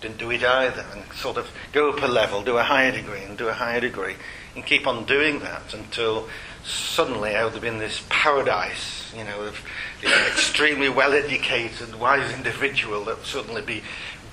didn't 0.01 0.17
do 0.17 0.31
it 0.31 0.43
either, 0.43 0.85
and 0.93 1.03
sort 1.13 1.37
of 1.37 1.49
go 1.71 1.89
up 1.89 2.03
a 2.03 2.07
level, 2.07 2.43
do 2.43 2.57
a 2.57 2.63
higher 2.63 2.91
degree, 2.91 3.23
and 3.23 3.37
do 3.37 3.47
a 3.47 3.53
higher 3.53 3.79
degree, 3.79 4.15
and 4.55 4.65
keep 4.65 4.85
on 4.85 5.05
doing 5.05 5.39
that 5.39 5.73
until 5.73 6.27
suddenly 6.63 7.35
I 7.35 7.43
would 7.43 7.53
have 7.53 7.61
been 7.61 7.79
this 7.79 8.03
paradise, 8.09 9.13
you 9.15 9.23
know, 9.23 9.41
of 9.41 9.61
this 10.01 10.11
extremely 10.27 10.89
well 10.89 11.13
educated, 11.13 11.99
wise 11.99 12.31
individual 12.33 13.05
that 13.05 13.17
would 13.17 13.25
suddenly 13.25 13.61
be 13.61 13.83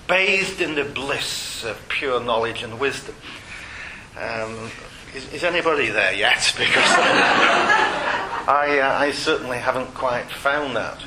bathed 0.07 0.61
in 0.61 0.75
the 0.75 0.85
bliss 0.85 1.65
of 1.65 1.81
pure 1.89 2.21
knowledge 2.21 2.63
and 2.63 2.79
wisdom. 2.81 3.15
Um, 4.19 4.71
is, 5.15 5.33
is, 5.33 5.45
anybody 5.45 5.89
there 5.89 6.13
yet? 6.13 6.55
Because 6.59 6.91
I, 8.49 8.79
uh, 8.81 8.99
I 8.99 9.13
certainly 9.13 9.59
haven't 9.59 9.95
quite 9.95 10.31
found 10.31 10.75
that. 10.77 10.99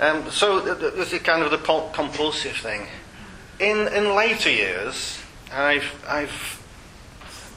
Um, 0.00 0.30
so 0.30 0.60
there's 0.60 1.12
a 1.12 1.18
kind 1.18 1.42
of 1.42 1.50
the 1.50 1.58
compulsive 1.92 2.56
thing 2.56 2.88
in, 3.62 3.88
in 3.88 4.14
later 4.14 4.50
years, 4.50 5.20
I've, 5.52 6.04
I've, 6.08 6.62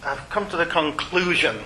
I've 0.04 0.30
come 0.30 0.48
to 0.50 0.58
the 0.58 0.68
conclusion 0.68 1.58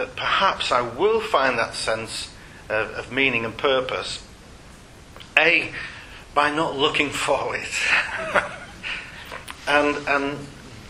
that 0.00 0.16
perhaps 0.16 0.72
I 0.72 0.80
will 0.80 1.20
find 1.20 1.58
that 1.58 1.74
sense 1.74 2.32
of, 2.70 2.90
of 2.92 3.12
meaning 3.12 3.44
and 3.44 3.54
purpose. 3.54 4.26
A, 5.38 5.72
by 6.34 6.50
not 6.50 6.74
looking 6.74 7.10
for 7.10 7.54
it. 7.54 7.68
and, 9.68 10.08
and 10.08 10.38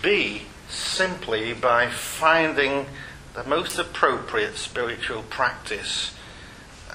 B, 0.01 0.43
simply 0.69 1.53
by 1.53 1.89
finding 1.89 2.87
the 3.35 3.43
most 3.43 3.81
appropriate 3.81 4.57
spiritual 4.57 5.25
practice 5.25 6.15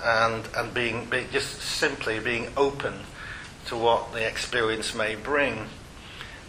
and, 0.01 0.47
and 0.55 0.74
being, 0.74 1.09
be, 1.09 1.26
just 1.34 1.59
simply 1.59 2.20
being 2.20 2.47
open 2.55 2.93
to 3.66 3.76
what 3.76 4.13
the 4.13 4.26
experience 4.26 4.95
may 4.95 5.16
bring. 5.16 5.68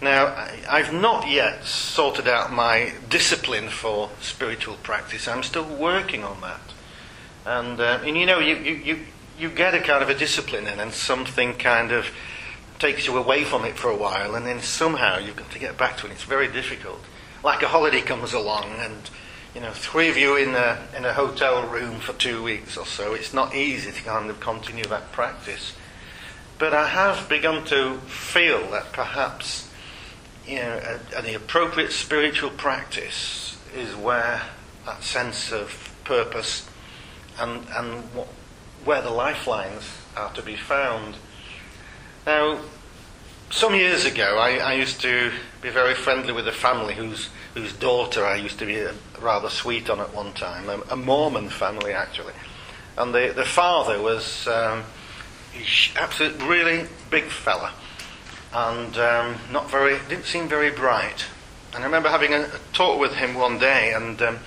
Now, 0.03 0.49
I've 0.69 0.93
not 0.93 1.29
yet 1.29 1.65
sorted 1.65 2.29
out 2.29 2.53
my 2.53 2.93
discipline 3.09 3.71
for 3.71 4.11
spiritual 4.21 4.77
practice. 4.83 5.27
I'm 5.27 5.43
still 5.43 5.65
working 5.65 6.23
on 6.23 6.41
that. 6.43 6.61
And, 7.47 7.81
uh, 7.81 8.01
and 8.05 8.17
you 8.17 8.27
know, 8.27 8.39
you, 8.39 8.57
you, 8.57 8.99
you, 9.39 9.49
get 9.49 9.75
a 9.75 9.81
kind 9.81 10.03
of 10.03 10.11
a 10.11 10.15
discipline 10.15 10.67
in, 10.67 10.81
and 10.81 10.93
something 10.93 11.55
kind 11.55 11.93
of 11.93 12.07
takes 12.79 13.07
you 13.07 13.17
away 13.17 13.45
from 13.45 13.65
it 13.65 13.77
for 13.77 13.89
a 13.89 13.97
while, 13.97 14.35
and 14.35 14.45
then 14.47 14.61
somehow 14.61 15.19
you've 15.19 15.37
got 15.37 15.51
to 15.53 15.59
get 15.59 15.79
back 15.79 15.97
to 15.99 16.07
it. 16.07 16.13
It's 16.13 16.25
very 16.25 16.49
difficult. 16.49 17.01
Like 17.43 17.63
a 17.63 17.69
holiday 17.69 18.03
comes 18.03 18.33
along, 18.35 18.73
and 18.79 19.09
you 19.55 19.61
know, 19.61 19.71
three 19.73 20.11
of 20.11 20.19
you 20.19 20.37
in 20.37 20.55
a 20.55 20.79
in 20.95 21.05
a 21.07 21.15
hotel 21.15 21.67
room 21.69 22.01
for 22.01 22.13
two 22.13 22.43
weeks 22.43 22.77
or 22.77 22.85
so. 22.85 23.15
It's 23.15 23.33
not 23.33 23.55
easy 23.55 23.93
to 23.93 24.03
kind 24.03 24.29
of 24.29 24.41
continue 24.41 24.85
that 24.85 25.13
practice. 25.13 25.73
But 26.59 26.75
I 26.75 26.89
have 26.89 27.29
begun 27.29 27.65
to 27.67 27.99
feel 28.01 28.71
that 28.71 28.93
perhaps 28.93 29.66
you 30.47 30.57
know, 30.57 30.99
a, 31.17 31.23
the 31.23 31.35
appropriate 31.35 31.93
spiritual 31.93 32.51
practice 32.51 33.57
is 33.75 33.95
where 33.97 34.43
that 34.85 35.03
sense 35.03 35.53
of 35.53 35.93
purpose 36.05 36.69
and, 37.39 37.67
and 37.71 38.03
what, 38.15 38.29
where 38.85 39.03
the 39.03 39.11
lifelines 39.11 39.85
are 40.17 40.33
to 40.35 40.43
be 40.43 40.57
found. 40.57 41.17
Now, 42.27 42.61
some 43.51 43.75
years 43.75 44.05
ago, 44.05 44.39
I, 44.39 44.59
I, 44.59 44.75
used 44.75 45.01
to 45.03 45.33
be 45.61 45.71
very 45.71 45.95
friendly 45.95 46.33
with 46.33 46.49
a 46.49 46.53
family 46.53 46.95
whose, 46.95 47.29
whose 47.55 47.73
daughter 47.73 48.25
I 48.25 48.37
used 48.37 48.59
to 48.61 48.67
be 48.67 48.87
rather 49.21 49.51
sweet 49.51 49.91
on 49.91 50.01
at 50.01 50.15
one 50.15 50.33
time, 50.33 50.69
a, 50.69 50.81
a 50.93 50.97
Mormon 50.97 51.49
family 51.49 51.93
actually. 51.93 52.35
And 52.97 53.15
the, 53.15 53.33
the 53.35 53.45
father 53.45 54.01
was 54.01 54.49
um, 54.49 54.85
absolute, 55.97 56.41
really 56.43 56.87
big 57.11 57.25
fella 57.25 57.73
and 58.57 58.97
um, 58.97 59.37
not 59.53 59.71
very, 59.71 59.99
didn't 60.09 60.25
seem 60.25 60.49
very 60.49 60.71
bright. 60.71 61.27
And 61.75 61.83
I 61.83 61.87
remember 61.87 62.09
having 62.09 62.33
a, 62.33 62.41
a 62.41 62.59
talk 62.73 62.99
with 62.99 63.13
him 63.13 63.35
one 63.35 63.59
day, 63.59 63.93
and 63.93 64.21
um, 64.23 64.39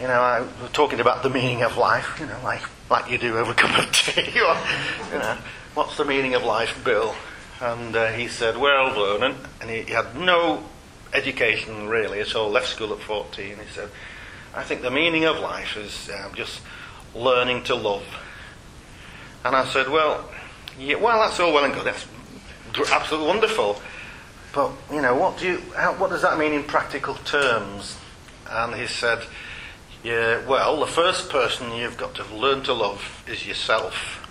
you 0.00 0.06
know, 0.06 0.20
I 0.20 0.40
was 0.40 0.70
talking 0.72 1.00
about 1.00 1.24
the 1.24 1.30
meaning 1.30 1.62
of 1.62 1.76
life, 1.76 2.18
you 2.20 2.26
know, 2.26 2.38
like 2.44 2.62
like 2.88 3.10
you 3.10 3.18
do 3.18 3.36
over 3.36 3.50
a 3.50 3.54
cup 3.56 3.76
of 3.76 3.92
tea, 3.92 4.40
or 4.40 4.56
you 5.12 5.18
know, 5.18 5.36
what's 5.74 5.96
the 5.96 6.04
meaning 6.04 6.34
of 6.34 6.44
life, 6.44 6.84
Bill? 6.84 7.16
And 7.60 7.96
uh, 7.96 8.12
he 8.12 8.28
said, 8.28 8.56
well, 8.56 8.94
Vernon, 8.94 9.36
and 9.60 9.68
he, 9.68 9.82
he 9.82 9.92
had 9.92 10.16
no 10.16 10.62
education 11.12 11.88
really 11.88 12.20
at 12.20 12.36
all, 12.36 12.48
left 12.48 12.68
school 12.68 12.92
at 12.92 13.00
14. 13.00 13.44
He 13.44 13.54
said, 13.72 13.88
I 14.54 14.62
think 14.62 14.82
the 14.82 14.90
meaning 14.90 15.24
of 15.24 15.38
life 15.38 15.76
is 15.76 16.10
um, 16.10 16.34
just 16.34 16.60
learning 17.12 17.64
to 17.64 17.74
love. 17.74 18.04
And 19.44 19.56
I 19.56 19.64
said, 19.64 19.88
well, 19.88 20.28
yeah, 20.78 20.96
well, 20.96 21.20
that's 21.20 21.38
all 21.40 21.52
well 21.52 21.64
and 21.64 21.74
good. 21.74 21.84
That's 21.84 22.06
absolutely 22.78 23.28
wonderful. 23.28 23.80
But, 24.52 24.72
you 24.92 25.00
know, 25.00 25.14
what, 25.14 25.38
do 25.38 25.46
you, 25.46 25.62
how, 25.76 25.94
what 25.94 26.10
does 26.10 26.22
that 26.22 26.38
mean 26.38 26.52
in 26.52 26.64
practical 26.64 27.14
terms? 27.14 27.96
And 28.50 28.74
he 28.74 28.86
said, 28.86 29.22
yeah, 30.02 30.44
well, 30.46 30.80
the 30.80 30.86
first 30.86 31.30
person 31.30 31.72
you've 31.72 31.96
got 31.96 32.14
to 32.16 32.34
learn 32.34 32.62
to 32.64 32.72
love 32.72 33.24
is 33.26 33.46
yourself. 33.46 34.28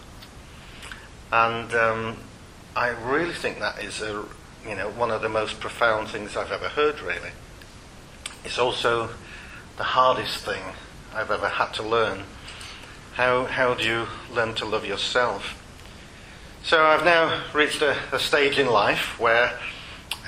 And 1.31 1.73
um, 1.73 2.17
I 2.75 2.89
really 2.89 3.33
think 3.33 3.59
that 3.59 3.83
is 3.83 4.01
a, 4.01 4.25
you 4.67 4.75
know, 4.75 4.89
one 4.89 5.11
of 5.11 5.21
the 5.21 5.29
most 5.29 5.59
profound 5.59 6.09
things 6.09 6.35
I've 6.35 6.51
ever 6.51 6.67
heard, 6.67 6.99
really. 7.01 7.31
It's 8.43 8.59
also 8.59 9.09
the 9.77 9.83
hardest 9.83 10.45
thing 10.45 10.61
I've 11.13 11.31
ever 11.31 11.47
had 11.47 11.73
to 11.75 11.83
learn. 11.83 12.23
How, 13.13 13.45
how 13.45 13.73
do 13.73 13.87
you 13.87 14.07
learn 14.33 14.53
to 14.55 14.65
love 14.65 14.85
yourself? 14.85 15.60
So 16.63 16.85
I've 16.85 17.03
now 17.03 17.43
reached 17.53 17.81
a, 17.81 17.97
a 18.13 18.19
stage 18.19 18.59
in 18.59 18.67
life 18.67 19.19
where 19.19 19.57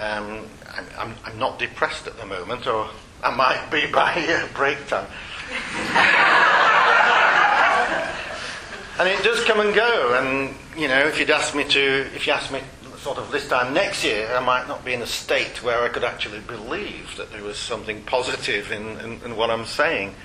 um, 0.02 0.48
I'm, 0.76 0.86
I'm, 0.98 1.16
I'm, 1.26 1.38
not 1.38 1.60
depressed 1.60 2.08
at 2.08 2.18
the 2.18 2.26
moment, 2.26 2.66
or 2.66 2.90
I 3.24 3.36
might 3.36 3.70
be 3.70 3.86
by 3.92 4.16
uh, 4.16 4.48
break 4.56 4.88
time. 4.88 5.06
and 9.00 9.08
it 9.08 9.24
does 9.24 9.44
come 9.44 9.60
and 9.60 9.76
go. 9.76 10.20
And 10.20 10.56
you 10.76 10.88
know, 10.88 11.06
if 11.06 11.20
you'd 11.20 11.30
asked 11.30 11.54
me 11.54 11.66
to, 11.66 12.08
if 12.16 12.26
you 12.26 12.34
asked 12.34 12.52
me 12.52 12.62
sort 12.98 13.20
of 13.20 13.32
this 13.32 13.48
time 13.48 13.72
next 13.72 14.04
year, 14.04 14.28
I 14.36 14.44
might 14.44 14.68
not 14.68 14.84
be 14.84 14.94
in 14.94 15.04
a 15.04 15.08
state 15.08 15.62
where 15.62 15.84
I 15.84 15.90
could 15.90 16.04
actually 16.04 16.40
believe 16.40 17.16
that 17.18 17.32
there 17.32 17.44
was 17.44 17.58
something 17.58 18.02
positive 18.04 18.72
in, 18.72 19.00
in, 19.02 19.22
in 19.24 19.36
what 19.36 19.52
I'm 19.52 19.66
saying. 19.66 20.16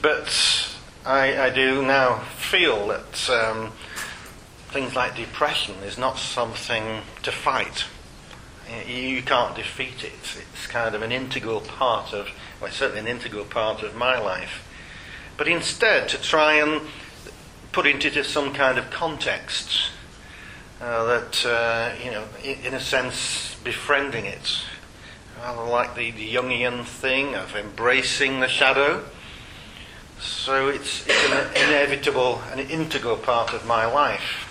But 0.00 0.70
I, 1.04 1.46
I, 1.46 1.50
do 1.50 1.82
now 1.82 2.20
feel 2.36 2.86
that. 2.88 3.30
Um, 3.30 3.72
things 4.68 4.94
like 4.94 5.16
depression 5.16 5.74
is 5.84 5.96
not 5.96 6.18
something 6.18 7.00
to 7.22 7.32
fight. 7.32 7.84
You 8.86 9.22
can't 9.22 9.56
defeat 9.56 10.04
it. 10.04 10.12
It's 10.52 10.66
kind 10.66 10.94
of 10.94 11.00
an 11.00 11.10
integral 11.10 11.62
part 11.62 12.12
of, 12.12 12.28
well, 12.60 12.70
certainly 12.70 13.00
an 13.00 13.06
integral 13.06 13.46
part 13.46 13.82
of 13.82 13.96
my 13.96 14.18
life. 14.18 14.66
But 15.38 15.48
instead, 15.48 16.08
to 16.10 16.20
try 16.20 16.54
and 16.54 16.82
put 17.72 17.86
it 17.86 18.04
into 18.04 18.22
some 18.24 18.52
kind 18.52 18.78
of 18.78 18.90
context 18.90 19.90
uh, 20.82 21.04
that, 21.04 21.46
uh, 21.46 21.94
you 22.04 22.10
know, 22.10 22.24
in, 22.44 22.74
a 22.74 22.80
sense, 22.80 23.56
befriending 23.64 24.26
it. 24.26 24.60
Rather 25.40 25.62
like 25.62 25.94
the, 25.94 26.10
the 26.10 26.34
Jungian 26.34 26.84
thing 26.84 27.34
of 27.34 27.56
embracing 27.56 28.40
the 28.40 28.48
shadow. 28.48 29.04
So 30.20 30.68
it's, 30.68 31.06
it's 31.06 31.30
an 31.30 31.48
inevitable, 31.56 32.42
an 32.52 32.58
integral 32.58 33.16
part 33.16 33.54
of 33.54 33.64
my 33.64 33.86
life 33.86 34.47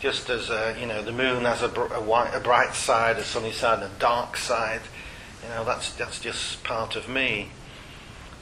just 0.00 0.28
as 0.28 0.48
you 0.78 0.86
know 0.86 1.02
the 1.02 1.12
moon 1.12 1.44
has 1.44 1.62
a, 1.62 1.68
a, 1.68 2.00
white, 2.00 2.32
a, 2.34 2.40
bright 2.40 2.74
side, 2.74 3.16
a 3.16 3.24
sunny 3.24 3.52
side, 3.52 3.82
and 3.82 3.92
a 3.92 3.98
dark 3.98 4.36
side. 4.36 4.82
You 5.42 5.48
know 5.50 5.64
that's 5.64 5.92
that's 5.94 6.20
just 6.20 6.62
part 6.64 6.96
of 6.96 7.08
me. 7.08 7.50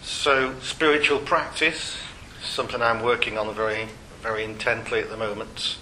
So 0.02 0.58
spiritual 0.60 1.18
practice, 1.18 1.96
something 2.42 2.82
I'm 2.82 3.02
working 3.02 3.38
on 3.38 3.54
very 3.54 3.88
very 4.22 4.44
intently 4.44 5.00
at 5.00 5.10
the 5.10 5.16
moment, 5.16 5.78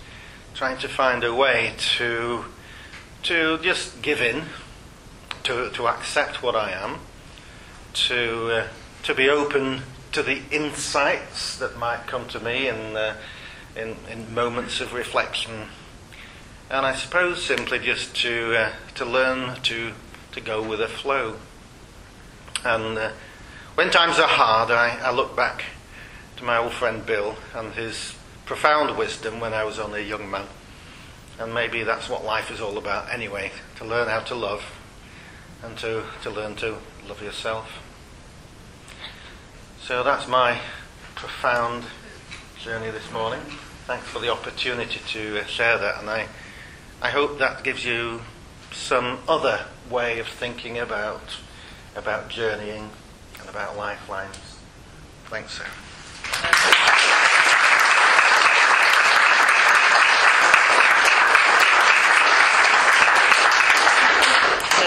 trying 0.55 0.79
to 0.79 0.89
find 0.89 1.25
a 1.25 1.35
way 1.35 1.75
to 1.97 2.45
to 3.25 3.59
just 3.59 4.03
give 4.03 4.21
in, 4.21 4.45
to 5.45 5.71
to 5.71 5.89
accept 5.89 6.43
what 6.43 6.55
I 6.55 6.73
am, 6.73 6.99
to 7.95 8.51
uh, 8.51 8.69
to 9.05 9.15
be 9.15 9.29
open 9.29 9.83
to 10.13 10.23
the 10.23 10.43
insights 10.51 11.57
that 11.57 11.79
might 11.79 12.07
come 12.07 12.29
to 12.29 12.41
me 12.41 12.69
and. 12.69 12.97
Uh, 12.97 13.15
in, 13.77 13.97
in 14.11 14.35
moments 14.35 14.81
of 14.81 14.93
reflection. 14.93 15.69
And 16.71 16.87
I 16.87 16.95
suppose 16.95 17.45
simply 17.45 17.79
just 17.79 18.17
to, 18.17 18.57
uh, 18.57 18.73
to 18.95 19.05
learn 19.05 19.61
to, 19.63 19.93
to 20.33 20.41
go 20.41 20.67
with 20.67 20.79
the 20.79 20.89
flow. 20.89 21.37
And 22.65 22.97
uh, 22.97 23.13
when 23.75 23.91
times 23.91 24.19
are 24.19 24.29
hard, 24.29 24.71
I, 24.71 24.99
I 24.99 25.13
look 25.13 25.37
back 25.37 25.65
to 26.37 26.45
my 26.45 26.57
old 26.57 26.73
friend 26.73 27.05
Bill 27.05 27.37
and 27.55 27.73
his 27.75 28.15
profound 28.47 28.97
wisdom 28.97 29.41
when 29.41 29.53
I 29.53 29.65
was 29.65 29.79
only 29.79 30.03
a 30.03 30.05
young 30.05 30.31
man. 30.31 30.47
And 31.39 31.53
maybe 31.53 31.83
that's 31.83 32.09
what 32.09 32.25
life 32.25 32.51
is 32.51 32.61
all 32.61 32.79
about 32.79 33.13
anyway 33.13 33.51
to 33.77 33.85
learn 33.85 34.09
how 34.09 34.21
to 34.21 34.35
love 34.35 34.65
and 35.63 35.77
to, 35.79 36.05
to 36.23 36.31
learn 36.31 36.57
to 36.57 36.77
love 37.07 37.23
yourself. 37.23 37.83
So 39.81 40.03
that's 40.03 40.29
my 40.29 40.61
profound 41.15 41.85
journey 42.63 42.91
this 42.91 43.11
morning. 43.13 43.41
Thanks 43.87 44.07
for 44.07 44.21
the 44.21 44.31
opportunity 44.31 45.01
to 45.09 45.41
uh, 45.41 45.45
share 45.45 45.77
that, 45.77 45.99
and 45.99 46.09
I, 46.09 46.29
I 47.03 47.11
hope 47.11 47.39
that 47.39 47.65
gives 47.65 47.85
you 47.85 48.23
some 48.71 49.19
other 49.29 49.67
way 49.91 50.21
of 50.21 50.29
thinking 50.29 50.79
about 50.79 51.37
about 51.97 52.29
journeying 52.29 52.91
and 53.41 53.49
about 53.49 53.77
lifelines. 53.77 54.39
Thanks, 55.27 55.59
sir. 55.59 55.67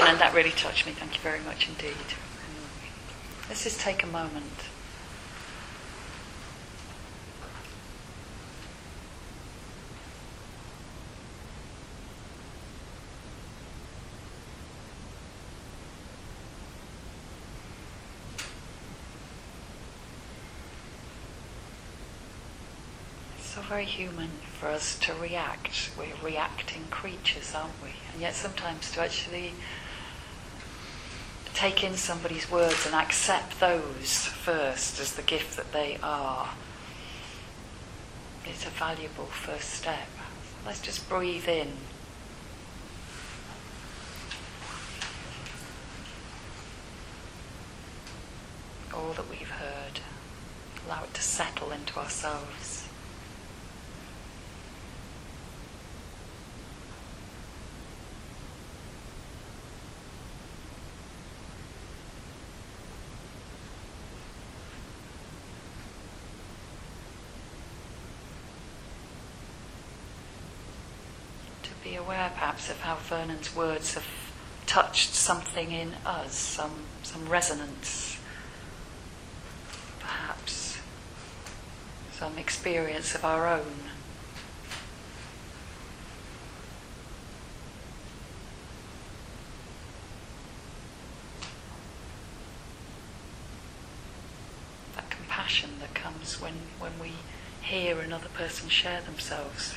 And 0.07 0.19
that 0.19 0.33
really 0.33 0.51
touched 0.51 0.85
me. 0.85 0.93
Thank 0.93 1.15
you 1.15 1.21
very 1.21 1.41
much 1.41 1.67
indeed. 1.67 1.95
Let's 3.49 3.63
just 3.63 3.81
take 3.81 4.03
a 4.03 4.07
moment. 4.07 4.69
Very 23.65 23.85
human 23.85 24.29
for 24.59 24.67
us 24.67 24.97
to 24.99 25.13
react. 25.15 25.89
We're 25.97 26.13
reacting 26.23 26.83
creatures, 26.91 27.53
aren't 27.55 27.81
we? 27.81 27.89
And 28.13 28.21
yet 28.21 28.35
sometimes 28.35 28.91
to 28.91 29.01
actually 29.01 29.53
take 31.55 31.83
in 31.83 31.95
somebody's 31.95 32.51
words 32.51 32.85
and 32.85 32.93
accept 32.93 33.59
those 33.59 34.25
first 34.25 34.99
as 34.99 35.15
the 35.15 35.23
gift 35.23 35.55
that 35.55 35.71
they 35.71 35.97
are 36.03 36.49
is 38.47 38.65
a 38.67 38.69
valuable 38.69 39.25
first 39.25 39.71
step. 39.71 40.07
Let's 40.65 40.81
just 40.81 41.09
breathe 41.09 41.47
in. 41.47 41.71
All 48.93 49.13
that 49.13 49.29
we've 49.29 49.49
heard, 49.49 50.01
allow 50.85 51.03
it 51.03 51.13
to 51.15 51.21
settle 51.21 51.71
into 51.71 51.97
ourselves. 51.97 52.85
be 71.85 71.94
aware 72.05 72.29
perhaps 72.35 72.69
of 72.69 72.79
how 72.81 72.95
Vernon's 72.95 73.55
words 73.55 73.95
have 73.95 74.05
touched 74.67 75.13
something 75.13 75.71
in 75.71 75.93
us, 76.05 76.35
some, 76.35 76.83
some 77.01 77.27
resonance, 77.27 78.19
perhaps 79.99 80.77
some 82.11 82.37
experience 82.37 83.15
of 83.15 83.25
our 83.25 83.47
own. 83.47 83.75
That 94.95 95.09
compassion 95.09 95.71
that 95.79 95.95
comes 95.95 96.39
when, 96.39 96.53
when 96.79 96.99
we 97.01 97.13
hear 97.61 97.99
another 97.99 98.29
person 98.29 98.69
share 98.69 99.01
themselves. 99.01 99.75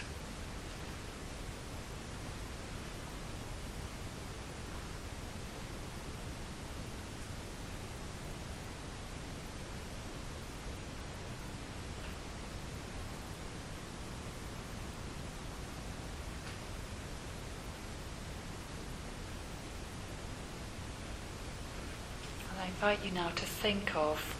And 22.58 22.66
I 22.66 22.70
invite 22.89 23.05
you 23.05 23.12
now 23.12 23.28
to 23.28 23.45
think 23.45 23.95
of 23.95 24.34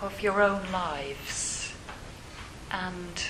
of 0.00 0.22
your 0.22 0.40
own 0.40 0.72
lives 0.72 1.74
and, 2.70 3.22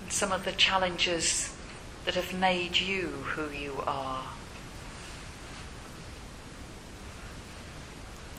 and 0.00 0.10
some 0.10 0.32
of 0.32 0.44
the 0.44 0.50
challenges 0.50 1.54
that 2.04 2.16
have 2.16 2.34
made 2.34 2.76
you 2.80 3.06
who 3.36 3.48
you 3.56 3.80
are. 3.86 4.24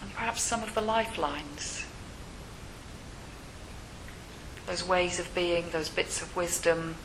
And 0.02 0.14
perhaps 0.14 0.42
some 0.42 0.64
of 0.64 0.76
the 0.76 0.82
lifelines, 0.82 1.86
those 4.66 4.86
ways 4.86 5.18
of 5.18 5.34
being, 5.34 5.70
those 5.72 5.88
bits 5.88 6.22
of 6.22 6.36
wisdom, 6.36 6.96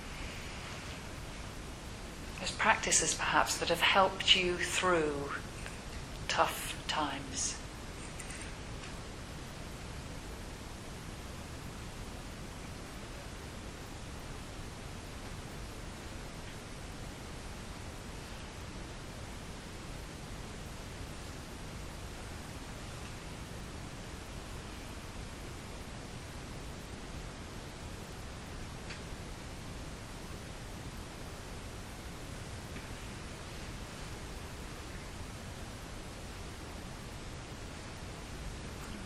those 2.41 2.51
practices 2.51 3.15
perhaps 3.15 3.57
that 3.59 3.69
have 3.69 3.83
helped 3.83 4.35
you 4.35 4.57
through 4.57 5.31
tough 6.27 6.70
times. 6.91 7.61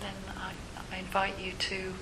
then 0.04 0.12
I, 0.94 0.98
invite 0.98 1.40
you 1.40 1.52
to 1.52 1.92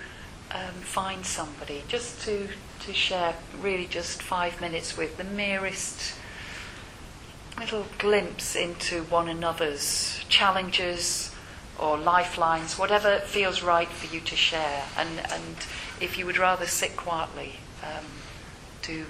um, 0.50 0.74
find 0.80 1.24
somebody 1.24 1.82
just 1.88 2.20
to, 2.22 2.48
to 2.80 2.92
share 2.92 3.34
really 3.60 3.86
just 3.86 4.22
five 4.22 4.60
minutes 4.60 4.96
with 4.96 5.16
the 5.16 5.24
merest 5.24 6.14
little 7.58 7.86
glimpse 7.98 8.56
into 8.56 9.04
one 9.04 9.28
another's 9.28 10.24
challenges 10.28 11.34
or 11.78 11.96
lifelines, 11.96 12.78
whatever 12.78 13.20
feels 13.20 13.62
right 13.62 13.88
for 13.88 14.14
you 14.14 14.20
to 14.20 14.36
share. 14.36 14.84
And, 14.96 15.08
and 15.30 15.56
if 16.00 16.18
you 16.18 16.26
would 16.26 16.38
rather 16.38 16.66
sit 16.66 16.96
quietly, 16.96 17.54
um, 17.82 18.04
do 18.82 19.04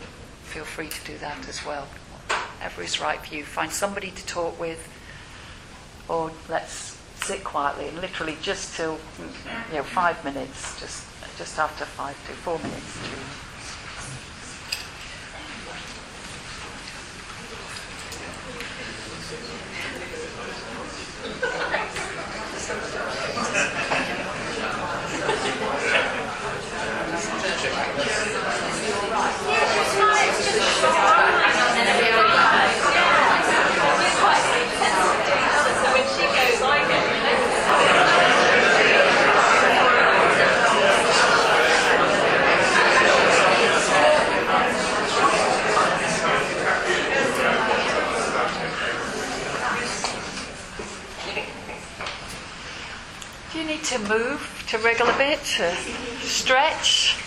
feel 0.44 0.64
free 0.64 0.88
to 0.88 1.04
do 1.04 1.18
that 1.18 1.48
as 1.48 1.64
well. 1.64 1.88
Whatever 2.28 2.82
is 2.82 3.00
right 3.00 3.20
for 3.24 3.34
you. 3.34 3.44
Find 3.44 3.72
somebody 3.72 4.10
to 4.10 4.26
talk 4.26 4.58
with, 4.60 4.88
or 6.08 6.30
let's 6.48 6.91
sit 7.22 7.44
quietly 7.44 7.86
and 7.86 7.98
literally 8.00 8.36
just 8.42 8.76
till 8.76 8.98
you 9.70 9.76
know 9.76 9.82
five 9.82 10.22
minutes, 10.24 10.78
just 10.80 11.06
just 11.38 11.58
after 11.58 11.84
five 11.84 12.16
to 12.26 12.32
four 12.32 12.58
minutes 12.58 12.98
to. 12.98 13.42
Do 53.52 53.58
you 53.58 53.66
need 53.66 53.84
to 53.84 53.98
move 53.98 54.64
to 54.70 54.78
wriggle 54.78 55.06
a 55.06 55.18
bit, 55.18 55.38
to 55.58 55.76
stretch? 56.22 57.18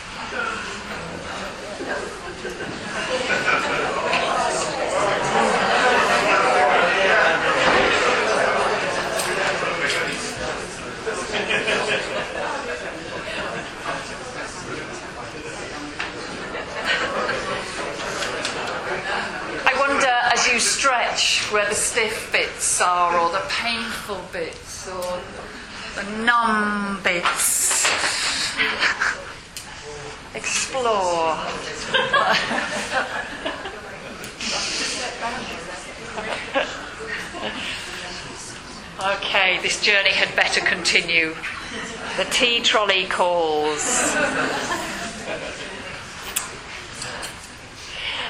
I 19.67 19.73
wonder 19.79 20.07
as 20.33 20.47
you 20.47 20.59
stretch 20.59 21.51
where 21.51 21.69
the 21.69 21.75
stiff 21.75 22.31
bits 22.31 22.81
are, 22.81 23.15
or 23.19 23.31
the 23.31 23.34
painful 23.49 24.21
bits, 24.31 24.87
or 24.87 25.19
the 25.95 26.03
numb 26.23 27.01
bits. 27.03 27.85
Explore. 30.35 31.37
okay, 39.15 39.59
this 39.61 39.81
journey 39.81 40.09
had 40.09 40.35
better 40.35 40.61
continue. 40.61 41.35
The 42.17 42.25
tea 42.25 42.59
trolley 42.61 43.05
calls. 43.05 44.15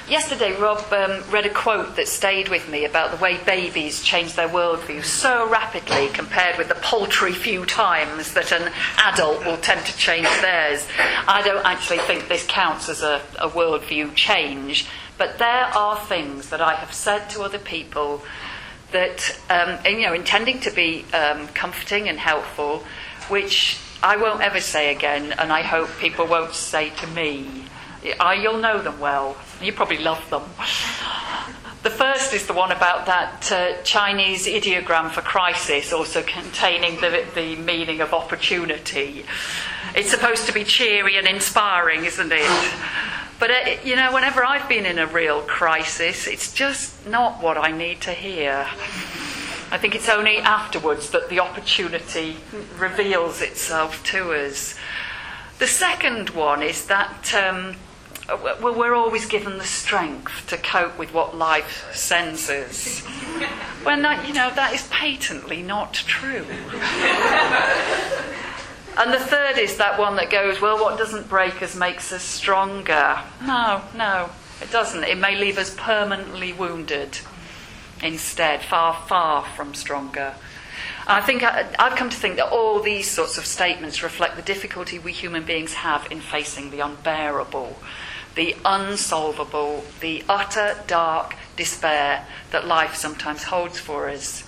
Yesterday, 0.08 0.56
Rob 0.60 0.86
um, 0.94 1.24
read 1.32 1.48
a 1.48 1.50
quote 1.50 1.96
that 1.96 2.08
stayed 2.08 2.50
with 2.50 2.70
me 2.70 2.86
about 2.86 3.10
the 3.10 3.18
way 3.18 3.44
babies 3.44 4.04
change 4.04 4.36
their 4.36 4.48
worldview 4.48 5.04
so 5.04 5.50
rapidly 5.50 6.10
compared 6.10 6.60
with 6.60 6.68
the 6.68 6.76
paltry 6.76 7.34
few 7.34 7.66
times 7.66 8.36
that 8.36 8.52
an 8.52 8.72
adult 8.98 9.44
will 9.44 9.58
tend 9.58 9.84
to 9.88 9.98
change 9.98 10.28
theirs. 10.42 10.86
I 11.28 11.42
don't 11.42 11.66
actually 11.66 11.98
think 11.98 12.28
this 12.28 12.46
counts 12.48 12.88
as 12.88 13.02
a, 13.02 13.20
a 13.40 13.50
worldview 13.50 14.14
change, 14.14 14.88
but 15.18 15.40
there 15.40 15.66
are 15.76 15.98
things 15.98 16.52
that 16.52 16.62
I 16.62 16.76
have 16.76 16.94
said 16.94 17.28
to 17.32 17.42
other 17.42 17.58
people 17.58 18.22
that, 18.92 19.36
um, 19.50 19.80
and, 19.86 20.00
you 20.00 20.06
know, 20.06 20.14
intending 20.14 20.60
to 20.62 20.72
be 20.72 21.04
um, 21.14 21.48
comforting 21.48 22.10
and 22.10 22.20
helpful, 22.20 22.84
which 23.28 23.80
I 24.04 24.18
won't 24.18 24.42
ever 24.42 24.62
say 24.62 24.94
again, 24.96 25.32
and 25.32 25.52
I 25.52 25.64
hope 25.64 25.90
people 25.98 26.28
won't 26.28 26.54
say 26.54 26.92
to 26.92 27.08
me. 27.08 27.66
I, 28.20 28.36
you'll 28.36 28.60
know 28.60 28.80
them 28.80 29.00
well. 29.00 29.36
You 29.62 29.74
probably 29.74 29.98
love 29.98 30.30
them. 30.30 30.44
The 31.84 31.90
first 31.92 32.34
is 32.34 32.48
the 32.48 32.54
one 32.54 32.72
about 32.72 33.06
that 33.06 33.52
uh, 33.52 33.82
Chinese 33.84 34.48
ideogram 34.48 35.12
for 35.12 35.22
crisis, 35.22 35.94
also 35.94 36.24
containing 36.24 37.00
the, 37.00 37.26
the 37.36 37.56
meaning 37.58 38.02
of 38.02 38.12
opportunity. 38.12 39.24
It's 39.96 40.10
supposed 40.10 40.48
to 40.48 40.54
be 40.54 40.64
cheery 40.64 41.18
and 41.18 41.28
inspiring, 41.28 42.06
isn't 42.06 42.32
it? 42.32 42.74
But, 43.40 43.52
uh, 43.52 43.56
you 43.84 43.96
know, 43.96 44.14
whenever 44.14 44.44
I've 44.44 44.68
been 44.68 44.86
in 44.86 44.98
a 44.98 45.06
real 45.06 45.42
crisis, 45.42 46.26
it's 46.26 46.52
just 46.52 47.06
not 47.06 47.44
what 47.44 47.58
I 47.58 47.72
need 47.72 48.02
to 48.02 48.12
hear. 48.12 48.66
I 49.72 49.78
think 49.78 49.94
it's 49.94 50.10
only 50.10 50.38
afterwards 50.38 51.10
that 51.12 51.30
the 51.30 51.40
opportunity 51.40 52.38
reveals 52.78 53.42
itself 53.42 54.04
to 54.06 54.34
us. 54.34 54.76
The 55.60 55.68
second 55.68 56.32
one 56.32 56.64
is 56.64 56.88
that 56.88 57.34
um, 57.34 57.76
Uh, 58.28 58.56
we're 58.62 58.96
always 58.96 59.28
given 59.28 59.60
the 59.60 59.64
strength 59.64 60.48
to 60.48 60.58
cope 60.58 60.98
with 60.98 61.14
what 61.14 61.38
life 61.38 61.88
sends 61.94 62.50
us. 62.50 63.02
when 63.84 64.02
that, 64.02 64.28
you 64.28 64.34
know, 64.34 64.52
that 64.56 64.74
is 64.74 64.88
patently 64.88 65.62
not 65.62 65.94
true. 65.94 66.46
and 68.98 69.14
the 69.14 69.20
third 69.20 69.60
is 69.60 69.78
that 69.78 70.00
one 70.00 70.16
that 70.16 70.32
goes, 70.32 70.60
well, 70.60 70.82
what 70.82 70.98
doesn't 70.98 71.30
break 71.30 71.62
us 71.62 71.76
makes 71.76 72.12
us 72.12 72.24
stronger. 72.24 73.20
No, 73.44 73.84
no, 73.96 74.32
it 74.60 74.72
doesn't. 74.72 75.04
It 75.04 75.20
may 75.20 75.36
leave 75.38 75.60
us 75.60 75.76
permanently 75.78 76.52
wounded 76.52 77.20
instead, 78.02 78.64
far, 78.64 78.96
far 79.08 79.46
from 79.56 79.76
stronger. 79.76 80.34
I 81.08 81.22
think 81.22 81.44
I, 81.44 81.68
I've 81.78 81.96
come 81.96 82.10
to 82.10 82.18
think 82.18 82.38
that 82.38 82.52
all 82.52 82.80
these 82.80 83.10
sorts 83.10 83.38
of 83.38 83.46
statements 83.46 84.02
reflect 84.02 84.36
the 84.36 84.42
difficulty 84.42 84.98
we 84.98 85.12
human 85.12 85.44
beings 85.44 85.74
have 85.74 86.08
in 86.12 86.20
facing 86.20 86.72
the 86.72 86.80
unbearable, 86.80 87.78
the 88.36 88.56
unsolvable, 88.66 89.86
the 90.02 90.24
utter 90.28 90.76
dark 90.88 91.36
despair 91.56 92.26
that 92.52 92.68
life 92.68 92.96
sometimes 92.96 93.44
holds 93.44 93.80
for 93.80 94.10
us. 94.10 94.44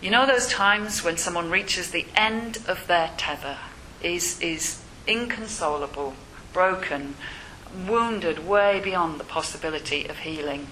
You 0.00 0.10
know 0.10 0.26
those 0.26 0.48
times 0.48 1.04
when 1.04 1.16
someone 1.16 1.50
reaches 1.50 1.90
the 1.90 2.06
end 2.16 2.58
of 2.66 2.86
their 2.86 3.10
tether, 3.16 3.58
is, 4.02 4.40
is 4.40 4.82
inconsolable, 5.06 6.14
broken, 6.52 7.14
wounded 7.86 8.46
way 8.46 8.80
beyond 8.82 9.18
the 9.18 9.24
possibility 9.24 10.06
of 10.06 10.18
healing. 10.18 10.66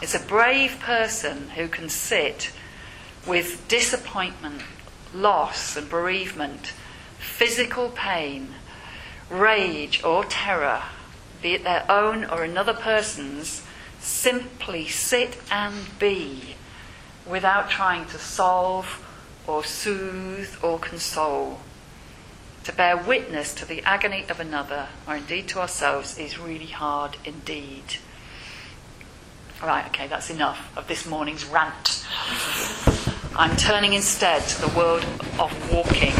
It's 0.00 0.14
a 0.14 0.20
brave 0.20 0.78
person 0.80 1.50
who 1.50 1.68
can 1.68 1.88
sit 1.88 2.52
with 3.26 3.66
disappointment, 3.68 4.62
loss, 5.12 5.76
and 5.76 5.88
bereavement, 5.88 6.72
physical 7.18 7.90
pain, 7.90 8.54
rage, 9.30 10.02
or 10.02 10.24
terror, 10.24 10.82
be 11.42 11.54
it 11.54 11.64
their 11.64 11.84
own 11.90 12.24
or 12.24 12.42
another 12.42 12.74
person's, 12.74 13.62
simply 14.00 14.86
sit 14.88 15.38
and 15.50 15.74
be 15.98 16.54
without 17.26 17.68
trying 17.70 18.06
to 18.06 18.18
solve 18.18 19.04
or 19.46 19.64
soothe 19.64 20.56
or 20.62 20.78
console. 20.78 21.60
To 22.64 22.72
bear 22.72 22.96
witness 22.96 23.54
to 23.54 23.64
the 23.64 23.82
agony 23.82 24.24
of 24.28 24.40
another, 24.40 24.88
or 25.06 25.16
indeed 25.16 25.48
to 25.48 25.60
ourselves, 25.60 26.18
is 26.18 26.38
really 26.38 26.66
hard 26.66 27.16
indeed. 27.24 27.96
Right, 29.62 29.86
okay, 29.86 30.06
that's 30.06 30.30
enough 30.30 30.76
of 30.76 30.86
this 30.86 31.06
morning's 31.06 31.44
rant. 31.44 32.06
I'm 33.40 33.56
turning 33.56 33.92
instead 33.92 34.42
to 34.42 34.60
the 34.62 34.76
world 34.76 35.04
of 35.38 35.72
walking, 35.72 36.12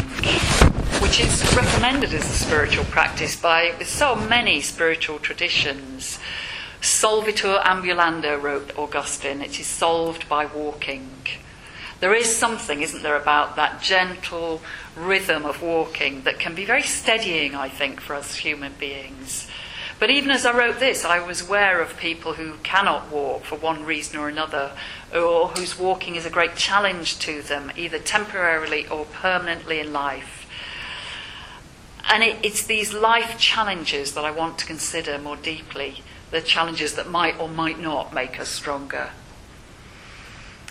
which 1.03 1.19
is 1.19 1.57
recommended 1.57 2.15
as 2.15 2.25
a 2.25 2.45
spiritual 2.45 2.85
practice 2.85 3.35
by 3.35 3.75
so 3.83 4.15
many 4.15 4.61
spiritual 4.61 5.19
traditions. 5.19 6.21
Solvitur 6.81 7.61
ambulando, 7.65 8.41
wrote 8.41 8.71
Augustine. 8.79 9.43
It 9.43 9.59
is 9.59 9.67
solved 9.67 10.29
by 10.29 10.47
walking. 10.47 11.11
There 11.99 12.15
is 12.15 12.37
something, 12.37 12.83
isn't 12.83 13.03
there, 13.03 13.17
about 13.17 13.57
that 13.57 13.83
gentle 13.83 14.63
rhythm 14.97 15.45
of 15.45 15.61
walking 15.61 16.23
that 16.23 16.39
can 16.39 16.55
be 16.55 16.65
very 16.65 16.83
steadying, 16.83 17.57
I 17.57 17.69
think, 17.69 18.01
for 18.01 18.15
us 18.15 18.37
human 18.37 18.75
beings. 18.79 19.49
But 19.99 20.11
even 20.11 20.31
as 20.31 20.47
I 20.47 20.57
wrote 20.57 20.79
this, 20.79 21.05
I 21.05 21.19
was 21.19 21.47
aware 21.47 21.81
of 21.81 21.97
people 21.97 22.35
who 22.35 22.55
cannot 22.63 23.11
walk 23.11 23.45
for 23.45 23.57
one 23.57 23.85
reason 23.85 24.19
or 24.19 24.29
another, 24.29 24.73
or 25.13 25.49
whose 25.49 25.79
walking 25.79 26.15
is 26.15 26.25
a 26.25 26.31
great 26.31 26.55
challenge 26.55 27.19
to 27.21 27.43
them, 27.43 27.73
either 27.77 27.99
temporarily 27.99 28.87
or 28.87 29.07
permanently 29.07 29.81
in 29.81 29.93
life. 29.93 30.47
And 32.09 32.23
it, 32.23 32.39
it's 32.43 32.65
these 32.65 32.95
life 32.95 33.39
challenges 33.39 34.15
that 34.15 34.25
I 34.25 34.31
want 34.31 34.59
to 34.59 34.67
consider 34.67 35.19
more 35.19 35.37
deeply 35.37 36.03
the 36.31 36.41
challenges 36.41 36.95
that 36.95 37.09
might 37.09 37.39
or 37.41 37.49
might 37.49 37.81
not 37.81 38.15
make 38.15 38.39
us 38.39 38.49
stronger. 38.49 39.11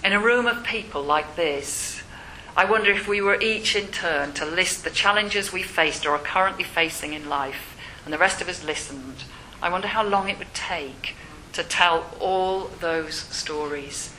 In 0.03 0.13
a 0.13 0.19
room 0.19 0.47
of 0.47 0.63
people 0.63 1.03
like 1.03 1.35
this, 1.35 2.01
I 2.55 2.65
wonder 2.65 2.91
if 2.91 3.07
we 3.07 3.21
were 3.21 3.39
each 3.41 3.75
in 3.75 3.87
turn 3.87 4.33
to 4.33 4.45
list 4.45 4.83
the 4.83 4.89
challenges 4.89 5.51
we 5.51 5.63
faced 5.63 6.05
or 6.05 6.11
are 6.11 6.19
currently 6.19 6.63
facing 6.63 7.13
in 7.13 7.27
life, 7.27 7.76
and 8.07 8.13
the 8.13 8.17
rest 8.17 8.41
of 8.41 8.47
us 8.47 8.63
listened, 8.63 9.25
I 9.61 9.69
wonder 9.69 9.89
how 9.89 10.01
long 10.01 10.29
it 10.29 10.39
would 10.39 10.53
take 10.53 11.13
to 11.51 11.61
tell 11.61 12.05
all 12.21 12.67
those 12.79 13.15
stories. 13.15 14.13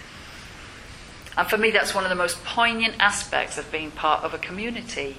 And 1.39 1.49
for 1.49 1.57
me, 1.57 1.71
that's 1.71 1.95
one 1.95 2.05
of 2.05 2.11
the 2.11 2.15
most 2.15 2.45
poignant 2.45 2.97
aspects 3.01 3.57
of 3.57 3.73
being 3.73 3.91
part 3.91 4.25
of 4.25 4.35
a 4.35 4.39
community, 4.39 5.17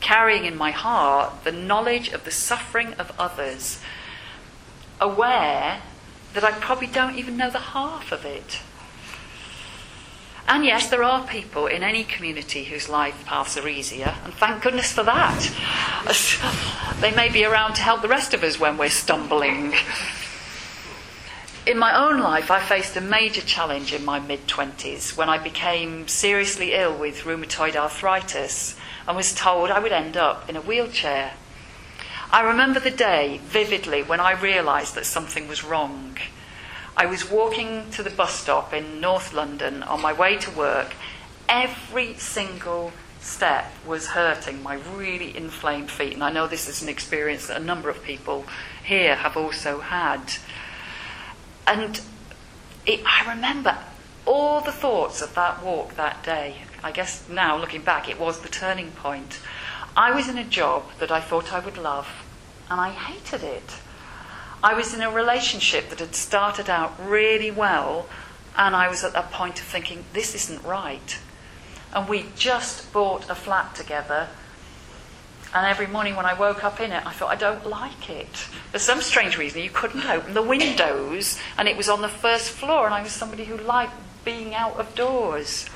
carrying 0.00 0.44
in 0.44 0.56
my 0.56 0.72
heart 0.72 1.44
the 1.44 1.52
knowledge 1.52 2.08
of 2.08 2.24
the 2.24 2.32
suffering 2.32 2.94
of 2.94 3.12
others 3.16 3.78
aware 5.00 5.80
that 6.34 6.42
I 6.42 6.50
probably 6.50 6.88
don't 6.88 7.16
even 7.16 7.36
know 7.36 7.48
the 7.48 7.60
half 7.60 8.10
of 8.10 8.24
it. 8.24 8.58
And 10.50 10.64
yes, 10.64 10.90
there 10.90 11.04
are 11.04 11.24
people 11.28 11.68
in 11.68 11.84
any 11.84 12.02
community 12.02 12.64
whose 12.64 12.88
life 12.88 13.24
paths 13.24 13.56
are 13.56 13.68
easier, 13.68 14.16
and 14.24 14.34
thank 14.34 14.64
goodness 14.64 14.90
for 14.90 15.04
that. 15.04 15.48
they 17.00 17.12
may 17.12 17.28
be 17.28 17.44
around 17.44 17.74
to 17.74 17.82
help 17.82 18.02
the 18.02 18.08
rest 18.08 18.34
of 18.34 18.42
us 18.42 18.58
when 18.58 18.76
we're 18.76 18.90
stumbling. 18.90 19.74
In 21.68 21.78
my 21.78 21.96
own 21.96 22.18
life, 22.18 22.50
I 22.50 22.58
faced 22.58 22.96
a 22.96 23.00
major 23.00 23.42
challenge 23.42 23.92
in 23.92 24.04
my 24.04 24.18
mid 24.18 24.48
20s 24.48 25.16
when 25.16 25.28
I 25.28 25.38
became 25.38 26.08
seriously 26.08 26.74
ill 26.74 26.98
with 26.98 27.22
rheumatoid 27.22 27.76
arthritis 27.76 28.74
and 29.06 29.16
was 29.16 29.32
told 29.32 29.70
I 29.70 29.78
would 29.78 29.92
end 29.92 30.16
up 30.16 30.50
in 30.50 30.56
a 30.56 30.62
wheelchair. 30.62 31.34
I 32.32 32.40
remember 32.40 32.80
the 32.80 32.90
day 32.90 33.38
vividly 33.44 34.02
when 34.02 34.18
I 34.18 34.32
realised 34.32 34.96
that 34.96 35.06
something 35.06 35.46
was 35.46 35.62
wrong. 35.62 36.18
I 37.00 37.06
was 37.06 37.30
walking 37.30 37.90
to 37.92 38.02
the 38.02 38.10
bus 38.10 38.34
stop 38.34 38.74
in 38.74 39.00
North 39.00 39.32
London 39.32 39.82
on 39.82 40.02
my 40.02 40.12
way 40.12 40.36
to 40.36 40.50
work. 40.50 40.92
Every 41.48 42.12
single 42.18 42.92
step 43.20 43.72
was 43.86 44.08
hurting 44.08 44.62
my 44.62 44.74
really 44.74 45.34
inflamed 45.34 45.90
feet. 45.90 46.12
And 46.12 46.22
I 46.22 46.30
know 46.30 46.46
this 46.46 46.68
is 46.68 46.82
an 46.82 46.90
experience 46.90 47.46
that 47.46 47.56
a 47.56 47.64
number 47.64 47.88
of 47.88 48.02
people 48.02 48.44
here 48.84 49.14
have 49.14 49.34
also 49.34 49.80
had. 49.80 50.34
And 51.66 52.02
it, 52.84 53.00
I 53.06 53.34
remember 53.34 53.78
all 54.26 54.60
the 54.60 54.70
thoughts 54.70 55.22
of 55.22 55.34
that 55.36 55.64
walk 55.64 55.96
that 55.96 56.22
day. 56.22 56.56
I 56.84 56.92
guess 56.92 57.26
now, 57.30 57.56
looking 57.56 57.80
back, 57.80 58.10
it 58.10 58.20
was 58.20 58.40
the 58.40 58.50
turning 58.50 58.90
point. 58.90 59.40
I 59.96 60.14
was 60.14 60.28
in 60.28 60.36
a 60.36 60.44
job 60.44 60.84
that 60.98 61.10
I 61.10 61.22
thought 61.22 61.50
I 61.50 61.60
would 61.60 61.78
love, 61.78 62.10
and 62.68 62.78
I 62.78 62.90
hated 62.90 63.42
it. 63.42 63.72
I 64.62 64.74
was 64.74 64.92
in 64.92 65.00
a 65.00 65.10
relationship 65.10 65.88
that 65.88 66.00
had 66.00 66.14
started 66.14 66.68
out 66.68 66.94
really 67.02 67.50
well, 67.50 68.06
and 68.56 68.76
I 68.76 68.88
was 68.88 69.02
at 69.04 69.14
that 69.14 69.32
point 69.32 69.58
of 69.58 69.64
thinking, 69.64 70.04
this 70.12 70.34
isn't 70.34 70.62
right. 70.64 71.18
And 71.94 72.08
we 72.08 72.26
just 72.36 72.92
bought 72.92 73.30
a 73.30 73.34
flat 73.34 73.74
together, 73.74 74.28
and 75.54 75.66
every 75.66 75.86
morning 75.86 76.14
when 76.14 76.26
I 76.26 76.34
woke 76.34 76.62
up 76.62 76.78
in 76.78 76.92
it, 76.92 77.04
I 77.04 77.12
thought, 77.12 77.30
I 77.30 77.36
don't 77.36 77.66
like 77.66 78.08
it. 78.08 78.36
For 78.70 78.78
some 78.78 79.00
strange 79.00 79.36
reason, 79.36 79.62
you 79.62 79.70
couldn't 79.70 80.04
open 80.04 80.34
the 80.34 80.42
windows, 80.42 81.40
and 81.58 81.66
it 81.66 81.76
was 81.76 81.88
on 81.88 82.02
the 82.02 82.08
first 82.08 82.50
floor, 82.50 82.84
and 82.84 82.94
I 82.94 83.02
was 83.02 83.12
somebody 83.12 83.44
who 83.44 83.56
liked 83.56 83.94
being 84.24 84.54
out 84.54 84.76
of 84.76 84.94
doors. 84.94 85.66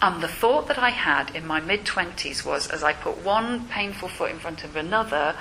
And 0.00 0.22
the 0.22 0.28
thought 0.28 0.68
that 0.68 0.78
I 0.78 0.90
had 0.90 1.34
in 1.34 1.46
my 1.46 1.58
mid 1.58 1.84
20s 1.84 2.44
was 2.44 2.68
as 2.68 2.84
I 2.84 2.92
put 2.92 3.24
one 3.24 3.66
painful 3.66 4.08
foot 4.08 4.30
in 4.30 4.38
front 4.38 4.62
of 4.62 4.76
another, 4.76 5.34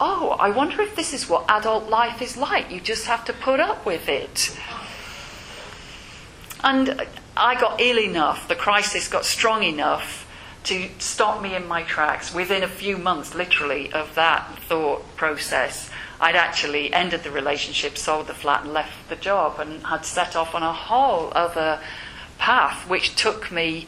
oh, 0.00 0.36
I 0.38 0.50
wonder 0.50 0.80
if 0.82 0.94
this 0.96 1.12
is 1.12 1.28
what 1.28 1.44
adult 1.48 1.88
life 1.88 2.22
is 2.22 2.36
like. 2.36 2.70
You 2.70 2.80
just 2.80 3.06
have 3.06 3.24
to 3.26 3.32
put 3.32 3.60
up 3.60 3.84
with 3.84 4.08
it. 4.08 4.56
And 6.62 7.06
I 7.36 7.58
got 7.60 7.80
ill 7.80 7.98
enough, 7.98 8.48
the 8.48 8.56
crisis 8.56 9.08
got 9.08 9.24
strong 9.24 9.62
enough 9.62 10.26
to 10.64 10.88
stop 10.98 11.40
me 11.40 11.54
in 11.54 11.66
my 11.66 11.82
tracks 11.84 12.34
within 12.34 12.62
a 12.62 12.68
few 12.68 12.98
months, 12.98 13.34
literally, 13.34 13.92
of 13.92 14.14
that 14.16 14.58
thought 14.64 15.16
process. 15.16 15.88
I'd 16.20 16.34
actually 16.34 16.92
ended 16.92 17.22
the 17.22 17.30
relationship, 17.30 17.96
sold 17.96 18.26
the 18.26 18.34
flat, 18.34 18.64
and 18.64 18.72
left 18.72 19.08
the 19.08 19.16
job, 19.16 19.60
and 19.60 19.86
had 19.86 20.04
set 20.04 20.34
off 20.34 20.54
on 20.54 20.62
a 20.62 20.72
whole 20.72 21.32
other 21.34 21.80
path, 22.38 22.88
which 22.88 23.14
took 23.14 23.52
me 23.52 23.86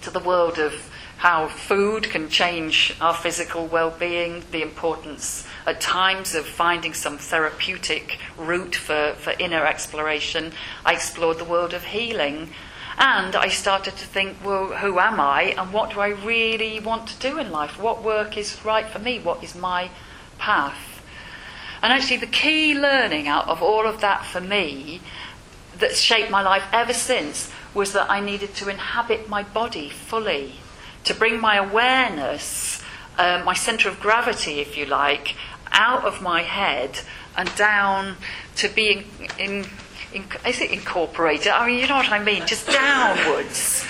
to 0.00 0.10
the 0.10 0.20
world 0.20 0.58
of 0.58 0.90
how 1.18 1.48
food 1.48 2.04
can 2.10 2.28
change 2.28 2.94
our 3.00 3.14
physical 3.14 3.66
well 3.66 3.90
being, 3.90 4.44
the 4.52 4.62
importance 4.62 5.46
at 5.66 5.80
times 5.80 6.34
of 6.34 6.46
finding 6.46 6.94
some 6.94 7.18
therapeutic 7.18 8.18
route 8.36 8.74
for, 8.74 9.14
for 9.18 9.34
inner 9.38 9.66
exploration. 9.66 10.52
I 10.84 10.94
explored 10.94 11.38
the 11.38 11.44
world 11.44 11.74
of 11.74 11.84
healing. 11.84 12.50
And 13.00 13.36
I 13.36 13.48
started 13.48 13.96
to 13.96 14.06
think, 14.06 14.38
well, 14.44 14.72
who 14.72 14.98
am 14.98 15.20
I 15.20 15.54
and 15.56 15.72
what 15.72 15.90
do 15.90 16.00
I 16.00 16.08
really 16.08 16.80
want 16.80 17.06
to 17.08 17.18
do 17.18 17.38
in 17.38 17.52
life? 17.52 17.80
What 17.80 18.02
work 18.02 18.36
is 18.36 18.64
right 18.64 18.86
for 18.86 18.98
me? 18.98 19.20
What 19.20 19.44
is 19.44 19.54
my 19.54 19.90
path? 20.38 21.00
And 21.80 21.92
actually, 21.92 22.16
the 22.16 22.26
key 22.26 22.74
learning 22.74 23.28
out 23.28 23.46
of 23.46 23.62
all 23.62 23.86
of 23.86 24.00
that 24.00 24.24
for 24.24 24.40
me 24.40 25.00
that 25.78 25.94
shaped 25.96 26.30
my 26.30 26.42
life 26.42 26.64
ever 26.72 26.92
since 26.92 27.52
was 27.72 27.92
that 27.92 28.10
I 28.10 28.18
needed 28.18 28.54
to 28.56 28.68
inhabit 28.68 29.28
my 29.28 29.44
body 29.44 29.90
fully, 29.90 30.54
to 31.08 31.14
bring 31.14 31.40
my 31.40 31.56
awareness, 31.56 32.82
uh, 33.16 33.42
my 33.42 33.54
centre 33.54 33.88
of 33.88 33.98
gravity, 33.98 34.60
if 34.60 34.76
you 34.76 34.84
like, 34.84 35.34
out 35.72 36.04
of 36.04 36.20
my 36.20 36.42
head 36.42 37.00
and 37.34 37.52
down 37.56 38.14
to 38.56 38.68
being 38.68 39.04
in, 39.38 39.64
in, 40.12 40.26
is 40.46 40.60
it 40.60 40.70
incorporated? 40.70 41.48
I 41.48 41.66
mean, 41.66 41.78
you 41.78 41.88
know 41.88 41.96
what 41.96 42.12
I 42.12 42.22
mean, 42.22 42.46
just 42.46 42.66
downwards. 42.66 43.86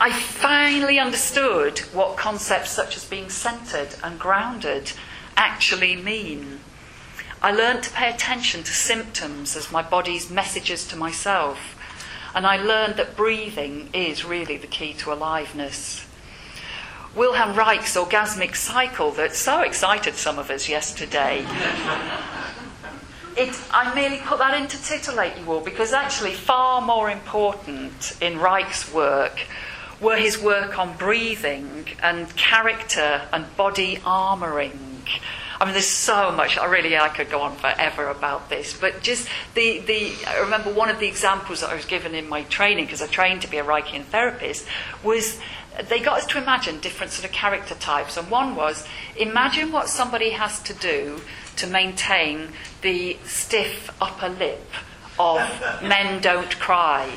I 0.00 0.10
finally 0.18 0.98
understood 0.98 1.80
what 1.92 2.16
concepts 2.16 2.70
such 2.70 2.96
as 2.96 3.04
being 3.04 3.28
centered 3.28 3.96
and 4.02 4.18
grounded 4.18 4.92
actually 5.36 5.94
mean. 5.94 6.60
I 7.42 7.52
learned 7.52 7.82
to 7.82 7.90
pay 7.90 8.08
attention 8.08 8.62
to 8.62 8.72
symptoms 8.72 9.56
as 9.56 9.70
my 9.70 9.82
body's 9.82 10.30
messages 10.30 10.88
to 10.88 10.96
myself. 10.96 11.76
And 12.34 12.46
I 12.46 12.56
learned 12.56 12.96
that 12.96 13.14
breathing 13.14 13.90
is 13.92 14.24
really 14.24 14.56
the 14.56 14.66
key 14.66 14.94
to 14.94 15.12
aliveness. 15.12 16.06
Wilhelm 17.14 17.58
Reich's 17.58 17.96
orgasmic 17.96 18.54
cycle 18.54 19.10
that 19.12 19.34
so 19.34 19.62
excited 19.62 20.14
some 20.14 20.38
of 20.38 20.48
us 20.48 20.68
yesterday. 20.68 21.44
It, 23.36 23.58
I 23.72 23.92
merely 23.94 24.18
put 24.18 24.38
that 24.38 24.60
in 24.60 24.68
to 24.68 24.82
titillate 24.82 25.36
you 25.38 25.50
all 25.50 25.60
because 25.60 25.92
actually, 25.92 26.34
far 26.34 26.80
more 26.80 27.10
important 27.10 28.16
in 28.20 28.38
Reich's 28.38 28.92
work 28.92 29.40
were 30.00 30.16
his 30.16 30.40
work 30.40 30.78
on 30.78 30.96
breathing 30.96 31.86
and 32.02 32.34
character 32.36 33.22
and 33.32 33.56
body 33.56 33.96
armouring. 34.04 34.78
I 35.60 35.66
mean, 35.66 35.74
there's 35.74 35.86
so 35.86 36.32
much. 36.32 36.56
I 36.56 36.64
really, 36.66 36.96
I 36.96 37.08
could 37.08 37.28
go 37.28 37.42
on 37.42 37.54
forever 37.56 38.08
about 38.08 38.48
this. 38.48 38.78
But 38.78 39.02
just 39.02 39.28
the, 39.54 39.80
the 39.80 40.12
I 40.26 40.38
remember 40.38 40.72
one 40.72 40.88
of 40.88 41.00
the 41.00 41.06
examples 41.06 41.60
that 41.60 41.70
I 41.70 41.74
was 41.74 41.84
given 41.84 42.14
in 42.14 42.28
my 42.28 42.44
training, 42.44 42.86
because 42.86 43.02
I 43.02 43.08
trained 43.08 43.42
to 43.42 43.50
be 43.50 43.58
a 43.58 43.64
Reichian 43.64 44.04
therapist, 44.04 44.66
was 45.04 45.38
they 45.88 46.00
got 46.00 46.18
us 46.18 46.26
to 46.26 46.38
imagine 46.38 46.80
different 46.80 47.12
sort 47.12 47.24
of 47.24 47.32
character 47.32 47.74
types. 47.74 48.16
And 48.16 48.30
one 48.30 48.54
was 48.54 48.86
imagine 49.16 49.72
what 49.72 49.88
somebody 49.88 50.30
has 50.30 50.60
to 50.64 50.74
do 50.74 51.20
to 51.56 51.66
maintain 51.66 52.48
the 52.82 53.18
stiff 53.24 53.90
upper 54.00 54.28
lip 54.28 54.66
of 55.18 55.38
men 55.82 56.20
don't 56.20 56.58
cry. 56.58 57.10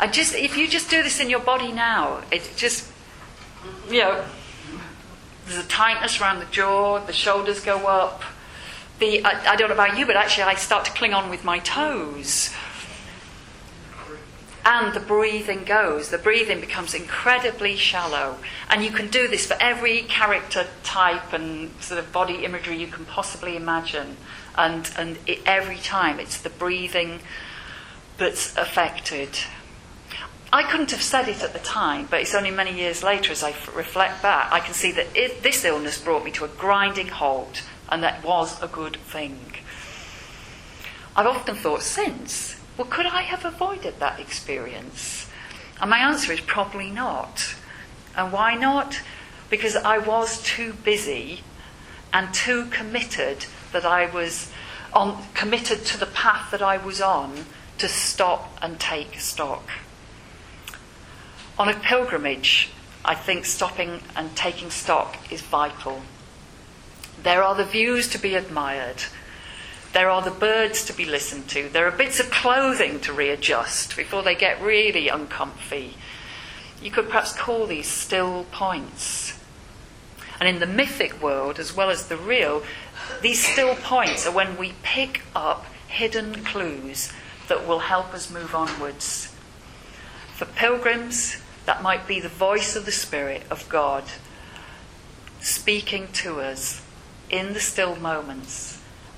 And 0.00 0.12
just 0.12 0.34
if 0.34 0.56
you 0.56 0.68
just 0.68 0.90
do 0.90 1.02
this 1.02 1.20
in 1.20 1.30
your 1.30 1.40
body 1.40 1.72
now, 1.72 2.22
it 2.30 2.50
just 2.56 2.90
you 3.88 4.00
know 4.00 4.24
there's 5.46 5.64
a 5.64 5.68
tightness 5.68 6.20
around 6.20 6.40
the 6.40 6.46
jaw, 6.46 6.98
the 6.98 7.12
shoulders 7.12 7.60
go 7.60 7.86
up. 7.86 8.22
The 8.98 9.24
I, 9.24 9.52
I 9.52 9.56
don't 9.56 9.68
know 9.68 9.74
about 9.74 9.98
you, 9.98 10.06
but 10.06 10.16
actually 10.16 10.44
I 10.44 10.54
start 10.54 10.84
to 10.86 10.92
cling 10.92 11.14
on 11.14 11.30
with 11.30 11.44
my 11.44 11.58
toes 11.60 12.54
and 14.66 14.92
the 14.92 15.00
breathing 15.00 15.62
goes. 15.62 16.10
The 16.10 16.18
breathing 16.18 16.60
becomes 16.60 16.92
incredibly 16.92 17.76
shallow. 17.76 18.38
And 18.68 18.82
you 18.82 18.90
can 18.90 19.08
do 19.08 19.28
this 19.28 19.46
for 19.46 19.56
every 19.60 20.02
character 20.02 20.66
type 20.82 21.32
and 21.32 21.70
sort 21.80 22.00
of 22.00 22.10
body 22.12 22.44
imagery 22.44 22.76
you 22.76 22.88
can 22.88 23.04
possibly 23.04 23.56
imagine. 23.56 24.16
And, 24.58 24.90
and 24.98 25.18
it, 25.24 25.38
every 25.46 25.76
time 25.76 26.18
it's 26.18 26.40
the 26.40 26.50
breathing 26.50 27.20
that's 28.18 28.56
affected. 28.56 29.38
I 30.52 30.64
couldn't 30.64 30.90
have 30.90 31.02
said 31.02 31.28
it 31.28 31.44
at 31.44 31.52
the 31.52 31.60
time, 31.60 32.08
but 32.10 32.20
it's 32.20 32.34
only 32.34 32.50
many 32.50 32.76
years 32.76 33.04
later 33.04 33.30
as 33.30 33.44
I 33.44 33.50
f- 33.50 33.76
reflect 33.76 34.20
back, 34.20 34.52
I 34.52 34.58
can 34.58 34.74
see 34.74 34.90
that 34.92 35.14
this 35.14 35.64
illness 35.64 36.00
brought 36.00 36.24
me 36.24 36.32
to 36.32 36.44
a 36.44 36.48
grinding 36.48 37.08
halt, 37.08 37.62
and 37.88 38.02
that 38.02 38.24
was 38.24 38.60
a 38.60 38.66
good 38.66 38.96
thing. 38.96 39.38
I've 41.14 41.26
often 41.26 41.54
thought 41.54 41.82
since 41.82 42.55
well, 42.76 42.86
could 42.88 43.06
I 43.06 43.22
have 43.22 43.44
avoided 43.44 44.00
that 44.00 44.20
experience? 44.20 45.28
And 45.80 45.90
my 45.90 45.98
answer 45.98 46.32
is 46.32 46.40
probably 46.40 46.90
not. 46.90 47.54
And 48.16 48.32
why 48.32 48.54
not? 48.54 49.00
Because 49.50 49.76
I 49.76 49.98
was 49.98 50.42
too 50.42 50.72
busy 50.72 51.40
and 52.12 52.32
too 52.32 52.66
committed 52.66 53.46
that 53.72 53.84
I 53.84 54.06
was 54.06 54.50
on, 54.92 55.22
committed 55.34 55.84
to 55.86 55.98
the 55.98 56.06
path 56.06 56.50
that 56.50 56.62
I 56.62 56.76
was 56.78 57.00
on 57.00 57.44
to 57.78 57.88
stop 57.88 58.56
and 58.62 58.80
take 58.80 59.20
stock. 59.20 59.68
On 61.58 61.68
a 61.68 61.74
pilgrimage, 61.74 62.70
I 63.04 63.14
think 63.14 63.44
stopping 63.44 64.00
and 64.14 64.34
taking 64.34 64.70
stock 64.70 65.16
is 65.30 65.42
vital. 65.42 66.02
There 67.22 67.42
are 67.42 67.54
the 67.54 67.64
views 67.64 68.08
to 68.08 68.18
be 68.18 68.34
admired, 68.34 69.02
there 69.96 70.10
are 70.10 70.20
the 70.20 70.30
birds 70.30 70.84
to 70.84 70.92
be 70.92 71.06
listened 71.06 71.48
to. 71.48 71.70
There 71.70 71.88
are 71.88 71.90
bits 71.90 72.20
of 72.20 72.30
clothing 72.30 73.00
to 73.00 73.14
readjust 73.14 73.96
before 73.96 74.22
they 74.22 74.34
get 74.34 74.60
really 74.60 75.08
uncomfy. 75.08 75.94
You 76.82 76.90
could 76.90 77.06
perhaps 77.06 77.32
call 77.32 77.64
these 77.64 77.88
still 77.88 78.44
points. 78.52 79.42
And 80.38 80.50
in 80.50 80.58
the 80.58 80.66
mythic 80.66 81.22
world, 81.22 81.58
as 81.58 81.74
well 81.74 81.88
as 81.88 82.08
the 82.08 82.18
real, 82.18 82.62
these 83.22 83.42
still 83.42 83.74
points 83.74 84.26
are 84.26 84.34
when 84.34 84.58
we 84.58 84.74
pick 84.82 85.22
up 85.34 85.64
hidden 85.88 86.44
clues 86.44 87.10
that 87.48 87.66
will 87.66 87.78
help 87.78 88.12
us 88.12 88.30
move 88.30 88.54
onwards. 88.54 89.34
For 90.34 90.44
pilgrims, 90.44 91.38
that 91.64 91.82
might 91.82 92.06
be 92.06 92.20
the 92.20 92.28
voice 92.28 92.76
of 92.76 92.84
the 92.84 92.92
Spirit 92.92 93.44
of 93.50 93.66
God 93.70 94.04
speaking 95.40 96.08
to 96.12 96.42
us 96.42 96.82
in 97.30 97.54
the 97.54 97.60
still 97.60 97.96
moments 97.96 98.75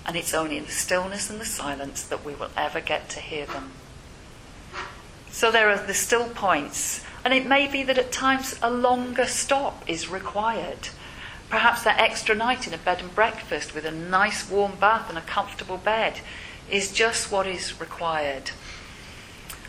and 0.08 0.16
it's 0.16 0.32
only 0.32 0.56
in 0.56 0.64
the 0.64 0.70
stillness 0.70 1.28
and 1.28 1.38
the 1.38 1.44
silence 1.44 2.02
that 2.02 2.24
we 2.24 2.34
will 2.34 2.48
ever 2.56 2.80
get 2.80 3.10
to 3.10 3.20
hear 3.20 3.44
them. 3.44 3.72
So 5.30 5.52
there 5.52 5.68
are 5.68 5.86
the 5.86 5.92
still 5.92 6.30
points, 6.30 7.04
and 7.22 7.34
it 7.34 7.46
may 7.46 7.70
be 7.70 7.82
that 7.82 7.98
at 7.98 8.10
times 8.10 8.58
a 8.62 8.70
longer 8.70 9.26
stop 9.26 9.84
is 9.86 10.08
required. 10.08 10.88
Perhaps 11.50 11.84
that 11.84 12.00
extra 12.00 12.34
night 12.34 12.66
in 12.66 12.72
a 12.72 12.78
bed 12.78 13.00
and 13.00 13.14
breakfast 13.14 13.74
with 13.74 13.84
a 13.84 13.90
nice 13.90 14.50
warm 14.50 14.72
bath 14.80 15.10
and 15.10 15.18
a 15.18 15.22
comfortable 15.22 15.76
bed 15.76 16.20
is 16.70 16.90
just 16.90 17.30
what 17.30 17.46
is 17.46 17.78
required. 17.78 18.50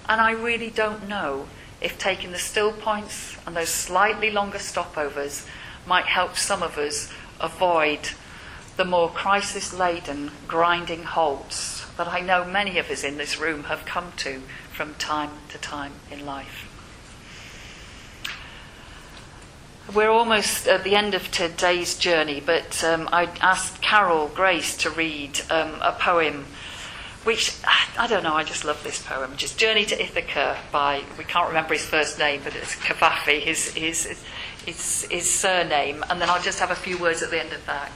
And 0.08 0.22
I 0.22 0.32
really 0.32 0.70
don't 0.70 1.08
know 1.10 1.48
if 1.82 1.98
taking 1.98 2.32
the 2.32 2.40
still 2.40 2.72
points 2.72 3.36
and 3.46 3.58
those 3.58 3.70
slightly 3.70 4.32
longer 4.32 4.58
stopovers 4.58 5.46
might 5.86 6.06
help 6.06 6.38
some 6.38 6.64
of 6.64 6.78
us 6.78 7.12
avoid 7.42 8.12
the 8.80 8.86
more 8.86 9.10
crisis 9.10 9.74
laden, 9.74 10.32
grinding 10.48 11.04
halts 11.04 11.86
that 11.98 12.08
I 12.08 12.22
know 12.22 12.46
many 12.46 12.80
of 12.80 12.90
us 12.90 13.04
in 13.04 13.18
this 13.18 13.38
room 13.38 13.66
have 13.66 13.84
come 13.84 14.14
to 14.20 14.42
from 14.72 14.94
time 14.94 15.32
to 15.50 15.58
time 15.58 15.92
in 16.10 16.26
life. 16.26 16.66
We're 19.94 20.10
almost 20.10 20.66
at 20.66 20.86
the 20.86 20.96
end 20.96 21.14
of 21.14 21.30
today's 21.30 21.98
journey, 21.98 22.40
but 22.40 22.82
um, 22.82 23.10
I 23.12 23.26
asked 23.42 23.82
Carol 23.82 24.30
Grace 24.30 24.78
to 24.78 24.90
read 24.90 25.42
um, 25.50 25.74
a 25.82 25.92
poem 25.92 26.46
which 27.26 27.58
I 27.66 28.08
don't 28.08 28.24
know, 28.24 28.34
I 28.34 28.46
just 28.46 28.64
love 28.64 28.82
this 28.82 29.02
poem. 29.02 29.34
Just 29.36 29.60
Journey 29.60 29.84
to 29.88 30.02
Ithaca 30.02 30.58
by, 30.72 31.04
we 31.18 31.26
can't 31.26 31.50
remember 31.50 31.74
his 31.74 31.84
first 31.84 32.18
name, 32.18 32.40
but 32.46 32.56
it's 32.56 32.76
Cavafy, 32.78 33.42
his, 33.42 33.74
his, 33.74 34.24
his, 34.66 35.06
his 35.12 35.30
surname, 35.30 36.02
and 36.10 36.22
then 36.22 36.30
I'll 36.30 36.42
just 36.42 36.62
have 36.62 36.72
a 36.72 36.76
few 36.76 36.98
words 36.98 37.22
at 37.22 37.30
the 37.30 37.42
end 37.42 37.52
of 37.52 37.66
that. 37.66 37.92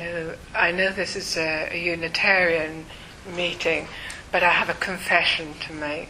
Know, 0.00 0.34
I 0.54 0.72
know 0.72 0.92
this 0.92 1.16
is 1.16 1.36
a, 1.36 1.68
a 1.72 1.78
Unitarian 1.78 2.86
meeting, 3.34 3.88
but 4.32 4.42
I 4.42 4.50
have 4.50 4.68
a 4.68 4.74
confession 4.74 5.54
to 5.66 5.72
make. 5.72 6.08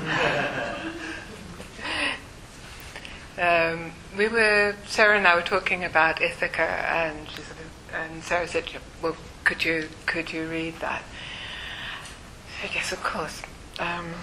um, 3.38 3.92
we 4.16 4.28
were 4.28 4.74
Sarah 4.86 5.16
and 5.16 5.26
I 5.26 5.34
were 5.34 5.42
talking 5.42 5.84
about 5.84 6.20
Ithaca, 6.20 6.62
and 6.62 7.28
and 7.92 8.22
Sarah 8.22 8.48
said, 8.48 8.64
"Well, 9.02 9.16
could 9.44 9.64
you 9.64 9.88
could 10.06 10.32
you 10.32 10.48
read 10.48 10.80
that?" 10.80 11.02
I 11.02 12.66
said, 12.66 12.74
"Yes, 12.74 12.92
of 12.92 13.02
course." 13.02 13.42
Um, 13.78 14.14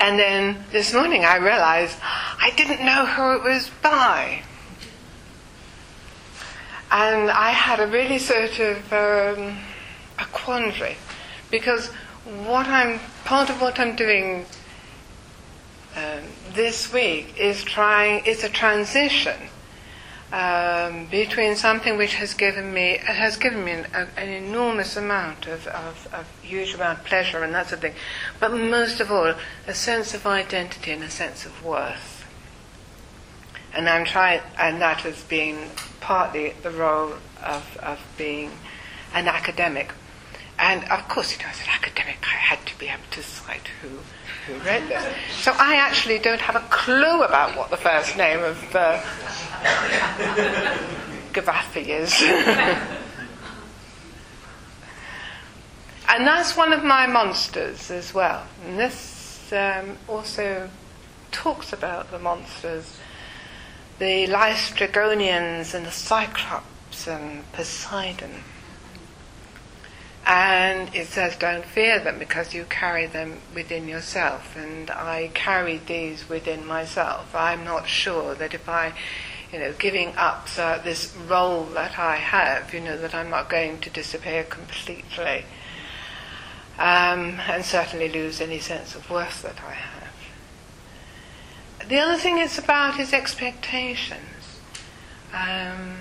and 0.00 0.18
then 0.18 0.64
this 0.70 0.92
morning 0.92 1.24
I 1.24 1.36
realized 1.36 1.96
I 2.02 2.52
didn't 2.56 2.84
know 2.84 3.06
who 3.06 3.36
it 3.36 3.42
was 3.42 3.70
by. 3.82 4.42
And 6.94 7.28
I 7.28 7.50
had 7.50 7.80
a 7.80 7.88
really 7.88 8.18
sort 8.18 8.60
of 8.60 8.92
um, 8.92 9.58
a 10.16 10.26
quandary 10.30 10.96
because 11.50 11.88
what 12.46 12.68
I'm 12.68 13.00
part 13.24 13.50
of 13.50 13.60
what 13.60 13.80
I'm 13.80 13.96
doing 13.96 14.46
um, 15.96 16.22
this 16.52 16.92
week 16.92 17.34
is 17.36 17.64
trying 17.64 18.24
is 18.26 18.44
a 18.44 18.48
transition 18.48 19.34
um, 20.32 21.06
between 21.06 21.56
something 21.56 21.96
which 21.96 22.14
has 22.14 22.32
given 22.32 22.72
me 22.72 22.98
has 23.02 23.36
given 23.38 23.64
me 23.64 23.72
an, 23.72 23.86
a, 23.92 24.06
an 24.16 24.28
enormous 24.28 24.96
amount 24.96 25.48
of, 25.48 25.66
of, 25.66 26.08
of, 26.14 26.28
huge 26.42 26.74
amount 26.74 27.00
of 27.00 27.04
pleasure 27.04 27.42
and 27.42 27.52
that 27.56 27.70
sort 27.70 27.78
of 27.78 27.80
thing, 27.80 27.94
but 28.38 28.52
most 28.52 29.00
of 29.00 29.10
all 29.10 29.34
a 29.66 29.74
sense 29.74 30.14
of 30.14 30.28
identity 30.28 30.92
and 30.92 31.02
a 31.02 31.10
sense 31.10 31.44
of 31.44 31.64
worth. 31.64 32.13
And 33.74 33.88
I'm 33.88 34.04
trying, 34.04 34.40
and 34.58 34.80
that 34.80 34.98
has 34.98 35.22
been 35.24 35.58
partly 36.00 36.54
the 36.62 36.70
role 36.70 37.14
of, 37.42 37.76
of 37.82 38.00
being 38.16 38.52
an 39.14 39.26
academic. 39.26 39.92
And 40.58 40.84
of 40.90 41.08
course, 41.08 41.32
you 41.32 41.42
know, 41.42 41.50
as 41.50 41.60
an 41.60 41.68
academic, 41.70 42.18
I 42.22 42.36
had 42.36 42.64
to 42.66 42.78
be 42.78 42.86
able 42.86 43.02
to 43.10 43.22
cite 43.22 43.68
who, 43.82 43.88
who 44.46 44.58
read 44.64 44.88
this. 44.88 45.04
So 45.32 45.52
I 45.56 45.76
actually 45.76 46.18
don't 46.18 46.40
have 46.40 46.56
a 46.56 46.66
clue 46.70 47.22
about 47.22 47.56
what 47.56 47.70
the 47.70 47.76
first 47.76 48.16
name 48.16 48.42
of 48.42 48.74
uh, 48.74 49.00
is. 51.88 52.22
and 56.08 56.26
that's 56.26 56.56
one 56.56 56.72
of 56.72 56.84
my 56.84 57.06
monsters 57.06 57.90
as 57.90 58.14
well. 58.14 58.46
And 58.64 58.78
this 58.78 59.52
um, 59.52 59.98
also 60.08 60.70
talks 61.32 61.72
about 61.72 62.10
the 62.12 62.18
monsters 62.18 62.98
the 63.98 64.26
Laestrygonians 64.26 65.74
and 65.74 65.86
the 65.86 65.90
Cyclops 65.90 67.06
and 67.06 67.50
Poseidon. 67.52 68.42
And 70.26 70.94
it 70.94 71.08
says, 71.08 71.36
don't 71.36 71.64
fear 71.64 72.00
them 72.00 72.18
because 72.18 72.54
you 72.54 72.64
carry 72.64 73.06
them 73.06 73.40
within 73.54 73.86
yourself. 73.86 74.56
And 74.56 74.90
I 74.90 75.30
carry 75.34 75.78
these 75.78 76.28
within 76.28 76.66
myself. 76.66 77.34
I'm 77.34 77.62
not 77.62 77.86
sure 77.86 78.34
that 78.34 78.54
if 78.54 78.68
I, 78.68 78.94
you 79.52 79.58
know, 79.58 79.74
giving 79.78 80.16
up 80.16 80.48
uh, 80.56 80.78
this 80.78 81.14
role 81.28 81.64
that 81.74 81.98
I 81.98 82.16
have, 82.16 82.72
you 82.72 82.80
know, 82.80 82.96
that 82.96 83.14
I'm 83.14 83.28
not 83.28 83.50
going 83.50 83.80
to 83.80 83.90
disappear 83.90 84.44
completely. 84.44 85.44
Um, 86.78 87.38
and 87.46 87.64
certainly 87.64 88.08
lose 88.08 88.40
any 88.40 88.58
sense 88.58 88.96
of 88.96 89.08
worth 89.10 89.42
that 89.42 89.60
I 89.60 89.74
have. 89.74 89.93
The 91.88 91.98
other 91.98 92.16
thing 92.16 92.38
it's 92.38 92.58
about 92.58 92.98
is 92.98 93.12
expectations. 93.12 94.60
Um, 95.34 95.96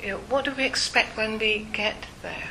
you 0.00 0.08
know, 0.08 0.18
what 0.28 0.44
do 0.46 0.52
we 0.52 0.64
expect 0.64 1.16
when 1.16 1.38
we 1.38 1.68
get 1.72 2.06
there? 2.22 2.50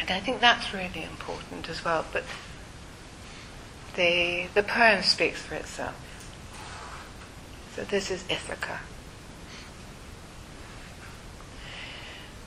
And 0.00 0.10
I 0.10 0.18
think 0.18 0.40
that's 0.40 0.74
really 0.74 1.04
important 1.04 1.68
as 1.68 1.84
well. 1.84 2.04
But 2.12 2.24
the 3.94 4.46
the 4.54 4.62
poem 4.62 5.02
speaks 5.02 5.40
for 5.40 5.54
itself. 5.54 5.94
So 7.76 7.84
this 7.84 8.10
is 8.10 8.24
Ithaca. 8.28 8.80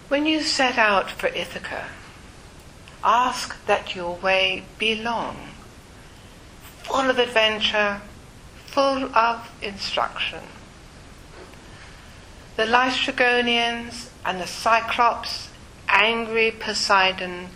When 0.10 0.26
you 0.26 0.42
set 0.42 0.78
out 0.78 1.10
for 1.10 1.28
Ithaca, 1.28 1.88
ask 3.04 3.64
that 3.66 3.96
your 3.96 4.16
way 4.18 4.64
be 4.78 4.96
long, 4.96 5.38
full 6.84 7.10
of 7.10 7.18
adventure, 7.18 8.02
full 8.72 9.14
of 9.14 9.52
instruction. 9.62 10.40
The 12.56 12.64
Laestrygonians 12.64 14.10
and 14.26 14.40
the 14.40 14.48
Cyclops, 14.48 15.50
angry 15.90 16.52
Poseidon, 16.52 17.50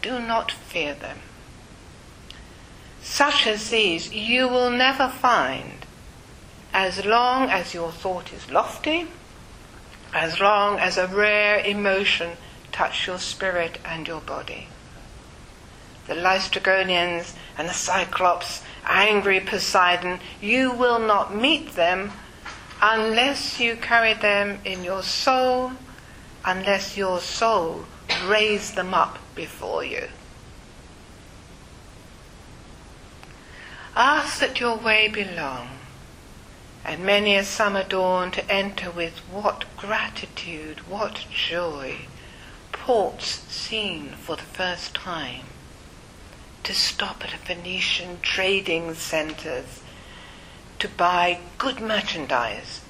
do 0.00 0.20
not 0.20 0.52
fear 0.52 0.94
them. 0.94 1.18
Such 3.02 3.46
as 3.48 3.70
these 3.70 4.12
you 4.12 4.46
will 4.46 4.70
never 4.70 5.08
find 5.08 5.86
as 6.72 7.04
long 7.04 7.50
as 7.50 7.74
your 7.74 7.90
thought 7.90 8.32
is 8.32 8.50
lofty, 8.50 9.08
as 10.14 10.38
long 10.38 10.78
as 10.78 10.98
a 10.98 11.08
rare 11.08 11.58
emotion 11.58 12.36
touch 12.70 13.08
your 13.08 13.18
spirit 13.18 13.78
and 13.84 14.06
your 14.06 14.20
body. 14.20 14.68
The 16.06 16.14
Laestrygonians 16.14 17.34
and 17.56 17.68
the 17.68 17.74
Cyclops 17.74 18.62
angry 18.88 19.40
Poseidon, 19.40 20.18
you 20.40 20.72
will 20.72 20.98
not 20.98 21.34
meet 21.34 21.74
them 21.74 22.10
unless 22.80 23.60
you 23.60 23.76
carry 23.76 24.14
them 24.14 24.58
in 24.64 24.82
your 24.82 25.02
soul, 25.02 25.72
unless 26.44 26.96
your 26.96 27.20
soul 27.20 27.84
raise 28.26 28.72
them 28.72 28.94
up 28.94 29.18
before 29.34 29.84
you. 29.84 30.08
Ask 33.94 34.40
that 34.40 34.60
your 34.60 34.76
way 34.76 35.08
be 35.08 35.24
long, 35.24 35.70
and 36.84 37.04
many 37.04 37.34
a 37.34 37.44
summer 37.44 37.82
dawn 37.82 38.30
to 38.30 38.50
enter 38.50 38.90
with 38.90 39.18
what 39.30 39.64
gratitude, 39.76 40.88
what 40.88 41.26
joy, 41.30 41.96
ports 42.70 43.42
seen 43.48 44.10
for 44.10 44.36
the 44.36 44.42
first 44.42 44.94
time 44.94 45.47
to 46.64 46.74
stop 46.74 47.24
at 47.24 47.34
a 47.34 47.38
Venetian 47.38 48.20
trading 48.20 48.94
centres 48.94 49.80
to 50.78 50.88
buy 50.88 51.40
good 51.58 51.80
merchandise, 51.80 52.80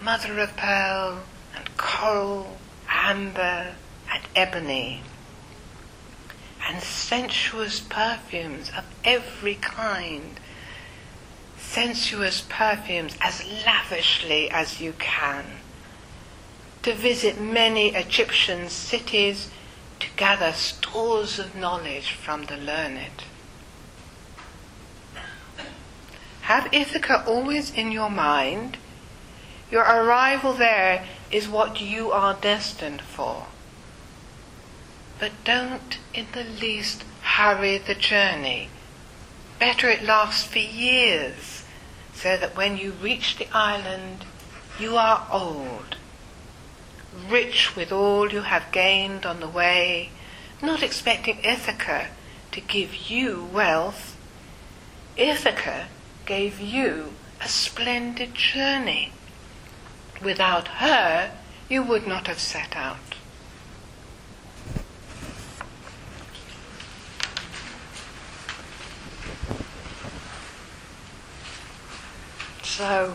mother 0.00 0.38
of 0.38 0.56
pearl 0.56 1.22
and 1.54 1.76
coral, 1.76 2.58
amber 2.88 3.74
and 4.10 4.22
ebony, 4.34 5.02
and 6.66 6.82
sensuous 6.82 7.80
perfumes 7.80 8.70
of 8.76 8.84
every 9.04 9.56
kind, 9.56 10.40
sensuous 11.58 12.44
perfumes 12.48 13.16
as 13.20 13.44
lavishly 13.66 14.50
as 14.50 14.80
you 14.80 14.94
can, 14.98 15.44
to 16.82 16.94
visit 16.94 17.40
many 17.40 17.94
Egyptian 17.94 18.68
cities 18.68 19.50
to 20.04 20.16
gather 20.16 20.52
stores 20.52 21.38
of 21.38 21.54
knowledge 21.54 22.10
from 22.10 22.44
the 22.44 22.56
learned. 22.58 23.24
Have 26.42 26.68
Ithaca 26.72 27.24
always 27.26 27.70
in 27.72 27.90
your 27.90 28.10
mind. 28.10 28.76
Your 29.70 29.82
arrival 29.82 30.52
there 30.52 31.06
is 31.30 31.48
what 31.48 31.80
you 31.80 32.12
are 32.12 32.34
destined 32.34 33.00
for. 33.00 33.46
But 35.18 35.32
don't 35.42 35.98
in 36.12 36.26
the 36.32 36.44
least 36.44 37.04
hurry 37.22 37.78
the 37.78 37.94
journey. 37.94 38.68
Better 39.58 39.88
it 39.88 40.02
lasts 40.02 40.44
for 40.44 40.58
years, 40.58 41.64
so 42.12 42.36
that 42.36 42.54
when 42.54 42.76
you 42.76 42.92
reach 42.92 43.36
the 43.36 43.48
island, 43.56 44.26
you 44.78 44.96
are 44.98 45.26
old 45.32 45.93
rich 47.28 47.76
with 47.76 47.92
all 47.92 48.32
you 48.32 48.42
have 48.42 48.72
gained 48.72 49.24
on 49.24 49.40
the 49.40 49.48
way, 49.48 50.10
not 50.62 50.82
expecting 50.82 51.38
Ithaca 51.44 52.08
to 52.52 52.60
give 52.60 53.10
you 53.10 53.48
wealth. 53.52 54.16
Ithaca 55.16 55.88
gave 56.26 56.60
you 56.60 57.14
a 57.40 57.48
splendid 57.48 58.34
journey. 58.34 59.12
Without 60.22 60.68
her, 60.68 61.32
you 61.68 61.82
would 61.82 62.06
not 62.06 62.26
have 62.26 62.38
set 62.38 62.76
out. 62.76 62.96
So, 72.62 73.14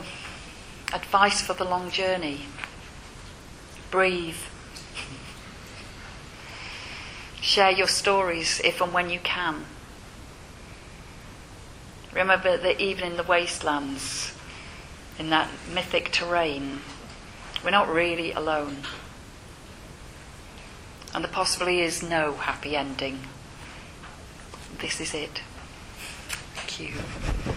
advice 0.93 1.41
for 1.41 1.54
the 1.54 1.66
long 1.66 1.91
journey. 1.91 2.45
Breathe. 3.92 4.36
Share 7.42 7.72
your 7.72 7.88
stories 7.88 8.62
if 8.64 8.82
and 8.82 8.94
when 8.94 9.10
you 9.10 9.20
can. 9.20 9.66
Remember 12.14 12.58
that 12.58 12.80
even 12.80 13.12
in 13.12 13.18
the 13.18 13.24
wastelands, 13.24 14.34
in 15.18 15.30
that 15.30 15.50
mythic 15.74 16.12
terrain, 16.12 16.80
we're 17.64 17.72
not 17.72 17.88
really 17.88 18.32
alone. 18.32 18.78
And 21.14 21.24
there 21.24 21.32
possibly 21.32 21.82
is 21.82 22.04
no 22.04 22.34
happy 22.34 22.76
ending. 22.76 23.20
This 24.80 25.02
is 25.02 25.14
it. 25.14 25.42
Thank 26.54 26.80
you. 26.80 27.56